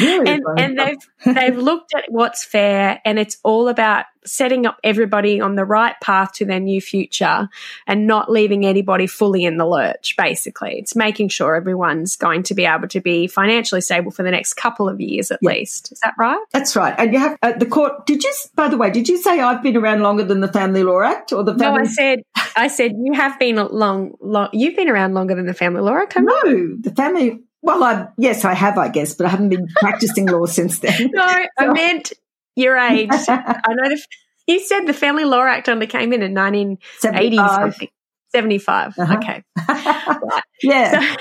Really 0.00 0.28
and 0.28 0.42
and 0.58 0.78
they've 0.78 1.34
they've 1.34 1.56
looked 1.56 1.94
at 1.94 2.04
what's 2.08 2.44
fair 2.44 3.00
and 3.04 3.18
it's 3.18 3.36
all 3.44 3.68
about 3.68 4.06
setting 4.24 4.66
up 4.66 4.78
everybody 4.84 5.40
on 5.40 5.54
the 5.54 5.64
right 5.64 5.94
path 6.02 6.32
to 6.32 6.44
their 6.44 6.60
new 6.60 6.80
future 6.80 7.48
and 7.86 8.06
not 8.06 8.30
leaving 8.30 8.66
anybody 8.66 9.06
fully 9.06 9.44
in 9.44 9.56
the 9.56 9.66
lurch, 9.66 10.14
basically. 10.16 10.78
It's 10.78 10.94
making 10.94 11.28
sure 11.28 11.54
everyone's 11.54 12.16
going 12.16 12.42
to 12.44 12.54
be 12.54 12.64
able 12.64 12.88
to 12.88 13.00
be 13.00 13.26
financially 13.26 13.80
stable 13.80 14.10
for 14.10 14.22
the 14.22 14.30
next 14.30 14.54
couple 14.54 14.88
of 14.88 15.00
years 15.00 15.30
at 15.30 15.38
yeah. 15.42 15.50
least. 15.50 15.92
Is 15.92 16.00
that 16.00 16.14
right? 16.18 16.42
That's 16.52 16.76
right. 16.76 16.94
And 16.98 17.12
you 17.12 17.18
have 17.18 17.38
uh, 17.42 17.52
the 17.52 17.66
court, 17.66 18.06
did 18.06 18.22
you, 18.22 18.32
by 18.54 18.68
the 18.68 18.76
way, 18.76 18.90
did 18.90 19.08
you 19.08 19.18
say 19.18 19.40
I've 19.40 19.62
been 19.62 19.76
around 19.76 20.02
longer 20.02 20.24
than 20.24 20.40
the 20.40 20.52
Family 20.52 20.82
Law 20.82 21.00
Act 21.00 21.32
or 21.32 21.42
the 21.42 21.56
family? 21.56 21.78
No, 21.78 21.84
I 21.84 21.86
said, 21.86 22.22
I 22.56 22.68
said 22.68 22.92
you 23.02 23.12
have 23.14 23.38
been 23.38 23.56
long, 23.56 24.14
long, 24.20 24.48
you've 24.52 24.76
been 24.76 24.88
around 24.88 25.14
longer 25.14 25.34
than 25.34 25.46
the 25.46 25.54
Family 25.54 25.80
Law 25.80 25.96
Act, 25.96 26.16
No, 26.18 26.42
the 26.78 26.92
family, 26.96 27.40
well, 27.62 27.82
I, 27.82 28.08
yes, 28.16 28.44
I 28.44 28.54
have, 28.54 28.78
I 28.78 28.88
guess, 28.88 29.14
but 29.14 29.26
I 29.26 29.28
haven't 29.30 29.50
been 29.50 29.68
practicing 29.76 30.26
law 30.26 30.46
since 30.46 30.78
then. 30.78 31.10
No, 31.12 31.22
I 31.22 31.48
meant 31.72 32.12
your 32.60 32.76
age. 32.76 33.10
I 33.28 33.62
know 33.68 33.88
the, 33.88 34.02
you 34.46 34.60
said 34.60 34.86
the 34.86 34.92
Family 34.92 35.24
Law 35.24 35.42
Act 35.42 35.68
only 35.68 35.86
came 35.86 36.12
in 36.12 36.22
in 36.22 36.34
1980 36.34 37.36
something. 37.36 37.88
75. 38.32 38.98
Uh-huh. 38.98 39.16
Okay. 39.16 39.42
right. 39.68 40.42
Yeah. 40.62 41.00
So, 41.00 41.16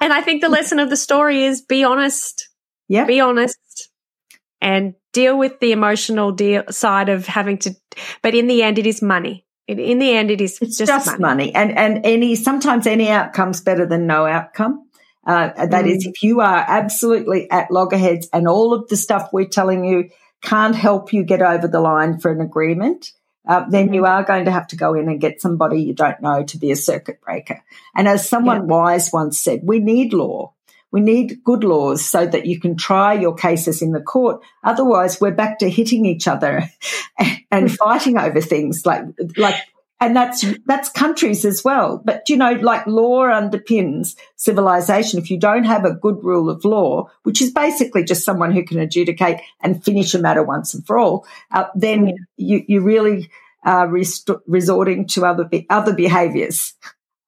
and 0.00 0.12
I 0.12 0.20
think 0.20 0.42
the 0.42 0.48
lesson 0.48 0.78
of 0.78 0.90
the 0.90 0.96
story 0.96 1.44
is 1.44 1.62
be 1.62 1.84
honest. 1.84 2.48
Yeah. 2.88 3.04
Be 3.04 3.20
honest 3.20 3.90
and 4.64 4.94
deal 5.12 5.38
with 5.38 5.60
the 5.60 5.72
emotional 5.72 6.32
deal 6.32 6.64
side 6.70 7.10
of 7.10 7.26
having 7.26 7.58
to, 7.58 7.76
but 8.22 8.34
in 8.34 8.46
the 8.46 8.62
end, 8.62 8.78
it 8.78 8.86
is 8.86 9.02
money. 9.02 9.44
In, 9.68 9.98
the 9.98 10.10
end, 10.10 10.30
it 10.30 10.40
is 10.40 10.58
it's 10.60 10.78
just, 10.78 10.90
just 10.90 11.06
money. 11.06 11.20
money. 11.20 11.54
And, 11.54 11.78
and 11.78 12.04
any, 12.04 12.34
sometimes 12.34 12.86
any 12.86 13.08
outcome's 13.08 13.60
better 13.60 13.86
than 13.86 14.06
no 14.06 14.26
outcome. 14.26 14.88
Uh, 15.26 15.66
that 15.66 15.84
mm. 15.84 15.90
is, 15.90 16.06
if 16.06 16.22
you 16.22 16.40
are 16.40 16.64
absolutely 16.66 17.50
at 17.50 17.70
loggerheads 17.70 18.28
and 18.32 18.48
all 18.48 18.74
of 18.74 18.88
the 18.88 18.96
stuff 18.96 19.30
we're 19.32 19.46
telling 19.46 19.84
you 19.84 20.10
can't 20.44 20.76
help 20.76 21.12
you 21.12 21.24
get 21.24 21.42
over 21.42 21.66
the 21.66 21.80
line 21.80 22.20
for 22.20 22.30
an 22.30 22.40
agreement, 22.40 23.12
uh, 23.46 23.64
then 23.68 23.92
you 23.92 24.02
mm-hmm. 24.02 24.12
are 24.12 24.24
going 24.24 24.44
to 24.44 24.50
have 24.50 24.66
to 24.68 24.76
go 24.76 24.94
in 24.94 25.08
and 25.08 25.20
get 25.20 25.40
somebody 25.40 25.82
you 25.82 25.94
don't 25.94 26.20
know 26.22 26.44
to 26.44 26.58
be 26.58 26.70
a 26.70 26.76
circuit 26.76 27.20
breaker. 27.20 27.62
And 27.94 28.06
as 28.06 28.28
someone 28.28 28.56
yeah. 28.56 28.74
wise 28.74 29.10
once 29.12 29.38
said, 29.38 29.60
we 29.64 29.80
need 29.80 30.12
law. 30.12 30.52
We 30.90 31.00
need 31.00 31.42
good 31.42 31.64
laws 31.64 32.04
so 32.04 32.24
that 32.24 32.46
you 32.46 32.60
can 32.60 32.76
try 32.76 33.14
your 33.14 33.34
cases 33.34 33.82
in 33.82 33.90
the 33.90 34.00
court. 34.00 34.42
Otherwise, 34.62 35.20
we're 35.20 35.32
back 35.32 35.58
to 35.58 35.68
hitting 35.68 36.06
each 36.06 36.28
other 36.28 36.70
and 37.50 37.74
fighting 37.74 38.16
over 38.16 38.40
things 38.40 38.86
like, 38.86 39.02
like 39.36 39.56
and 40.04 40.14
that's 40.14 40.44
that's 40.66 40.90
countries 40.90 41.46
as 41.46 41.64
well. 41.64 42.02
But 42.04 42.28
you 42.28 42.36
know, 42.36 42.52
like 42.52 42.86
law 42.86 43.24
underpins 43.24 44.16
civilization. 44.36 45.18
If 45.18 45.30
you 45.30 45.38
don't 45.38 45.64
have 45.64 45.86
a 45.86 45.94
good 45.94 46.22
rule 46.22 46.50
of 46.50 46.64
law, 46.64 47.08
which 47.22 47.40
is 47.40 47.50
basically 47.50 48.04
just 48.04 48.24
someone 48.24 48.52
who 48.52 48.64
can 48.64 48.78
adjudicate 48.78 49.40
and 49.60 49.82
finish 49.82 50.14
a 50.14 50.18
matter 50.18 50.42
once 50.42 50.74
and 50.74 50.86
for 50.86 50.98
all, 50.98 51.26
uh, 51.52 51.64
then 51.74 52.14
you 52.36 52.62
you 52.68 52.82
really 52.82 53.30
are 53.64 53.88
rest- 53.88 54.28
resorting 54.46 55.06
to 55.06 55.24
other 55.24 55.44
be- 55.44 55.66
other 55.70 55.94
behaviours 55.94 56.74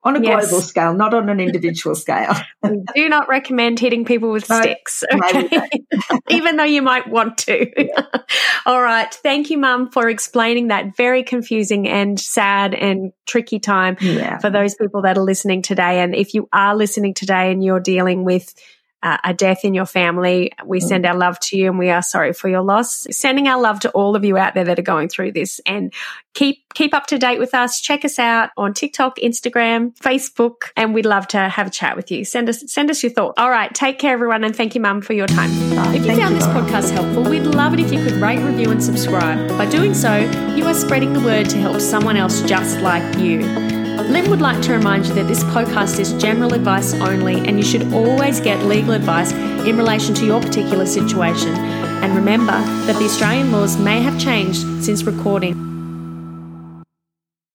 on 0.06 0.14
a 0.14 0.22
yes. 0.22 0.48
global 0.48 0.62
scale, 0.62 0.94
not 0.94 1.12
on 1.12 1.28
an 1.28 1.40
individual 1.40 1.94
scale. 1.96 2.34
we 2.62 2.80
do 2.94 3.08
not 3.08 3.28
recommend 3.28 3.80
hitting 3.80 4.04
people 4.04 4.30
with 4.30 4.48
no, 4.48 4.60
sticks, 4.60 5.02
okay? 5.12 5.68
even 6.30 6.56
though 6.56 6.64
you 6.64 6.80
might 6.80 7.08
want 7.08 7.38
to. 7.38 7.68
Yeah. 7.76 8.06
All 8.66 8.80
right. 8.80 9.12
Thank 9.12 9.50
you, 9.50 9.58
Mum, 9.58 9.90
for 9.90 10.08
explaining 10.08 10.68
that 10.68 10.96
very 10.96 11.24
confusing 11.24 11.88
and 11.88 12.20
sad 12.20 12.72
and 12.72 13.12
tricky 13.26 13.58
time 13.58 13.96
yeah. 14.00 14.38
for 14.38 14.48
those 14.48 14.76
people 14.76 15.02
that 15.02 15.18
are 15.18 15.24
listening 15.24 15.60
today. 15.60 16.00
And 16.00 16.14
if 16.14 16.34
you 16.34 16.48
are 16.52 16.76
listening 16.76 17.12
today 17.12 17.50
and 17.50 17.64
you're 17.64 17.80
dealing 17.80 18.24
with 18.24 18.54
uh, 19.02 19.18
a 19.24 19.34
death 19.34 19.64
in 19.64 19.74
your 19.74 19.86
family, 19.86 20.52
we 20.64 20.80
mm. 20.80 20.82
send 20.82 21.06
our 21.06 21.16
love 21.16 21.38
to 21.38 21.56
you 21.56 21.68
and 21.68 21.78
we 21.78 21.90
are 21.90 22.02
sorry 22.02 22.32
for 22.32 22.48
your 22.48 22.62
loss. 22.62 23.06
Sending 23.10 23.46
our 23.46 23.60
love 23.60 23.80
to 23.80 23.90
all 23.90 24.16
of 24.16 24.24
you 24.24 24.36
out 24.36 24.54
there 24.54 24.64
that 24.64 24.78
are 24.78 24.82
going 24.82 25.08
through 25.08 25.32
this 25.32 25.60
and 25.66 25.92
keep 26.34 26.58
keep 26.74 26.94
up 26.94 27.06
to 27.06 27.18
date 27.18 27.38
with 27.38 27.54
us. 27.54 27.80
Check 27.80 28.04
us 28.04 28.18
out 28.18 28.50
on 28.56 28.74
TikTok, 28.74 29.18
Instagram, 29.18 29.96
Facebook, 29.98 30.70
and 30.76 30.92
we'd 30.94 31.06
love 31.06 31.28
to 31.28 31.48
have 31.48 31.68
a 31.68 31.70
chat 31.70 31.96
with 31.96 32.10
you. 32.10 32.24
Send 32.24 32.48
us 32.48 32.64
send 32.66 32.90
us 32.90 33.02
your 33.02 33.12
thoughts. 33.12 33.34
All 33.38 33.50
right, 33.50 33.74
take 33.74 33.98
care 33.98 34.12
everyone 34.12 34.44
and 34.44 34.56
thank 34.56 34.74
you 34.74 34.80
mum 34.80 35.02
for 35.02 35.12
your 35.12 35.26
time. 35.26 35.50
if 35.94 36.06
you 36.06 36.16
found 36.16 36.34
you, 36.34 36.40
this 36.40 36.46
podcast 36.48 36.90
helpful, 36.90 37.22
we'd 37.22 37.42
love 37.42 37.74
it 37.74 37.80
if 37.80 37.92
you 37.92 38.02
could 38.02 38.14
rate, 38.14 38.38
review 38.38 38.70
and 38.70 38.82
subscribe. 38.82 39.48
By 39.50 39.66
doing 39.66 39.94
so, 39.94 40.16
you 40.54 40.64
are 40.64 40.74
spreading 40.74 41.12
the 41.12 41.20
word 41.20 41.50
to 41.50 41.58
help 41.58 41.80
someone 41.80 42.16
else 42.16 42.42
just 42.42 42.80
like 42.80 43.18
you. 43.18 43.85
Lynn 44.04 44.30
would 44.30 44.40
like 44.40 44.60
to 44.62 44.72
remind 44.72 45.06
you 45.06 45.14
that 45.14 45.26
this 45.26 45.42
podcast 45.44 45.98
is 45.98 46.12
general 46.14 46.54
advice 46.54 46.94
only, 46.94 47.36
and 47.46 47.58
you 47.58 47.64
should 47.64 47.92
always 47.92 48.40
get 48.40 48.64
legal 48.64 48.92
advice 48.92 49.32
in 49.32 49.76
relation 49.76 50.14
to 50.14 50.26
your 50.26 50.40
particular 50.40 50.86
situation. 50.86 51.54
And 51.56 52.14
remember 52.14 52.52
that 52.52 52.98
the 52.98 53.04
Australian 53.04 53.52
laws 53.52 53.76
may 53.76 54.00
have 54.02 54.18
changed 54.20 54.84
since 54.84 55.02
recording. 55.02 55.65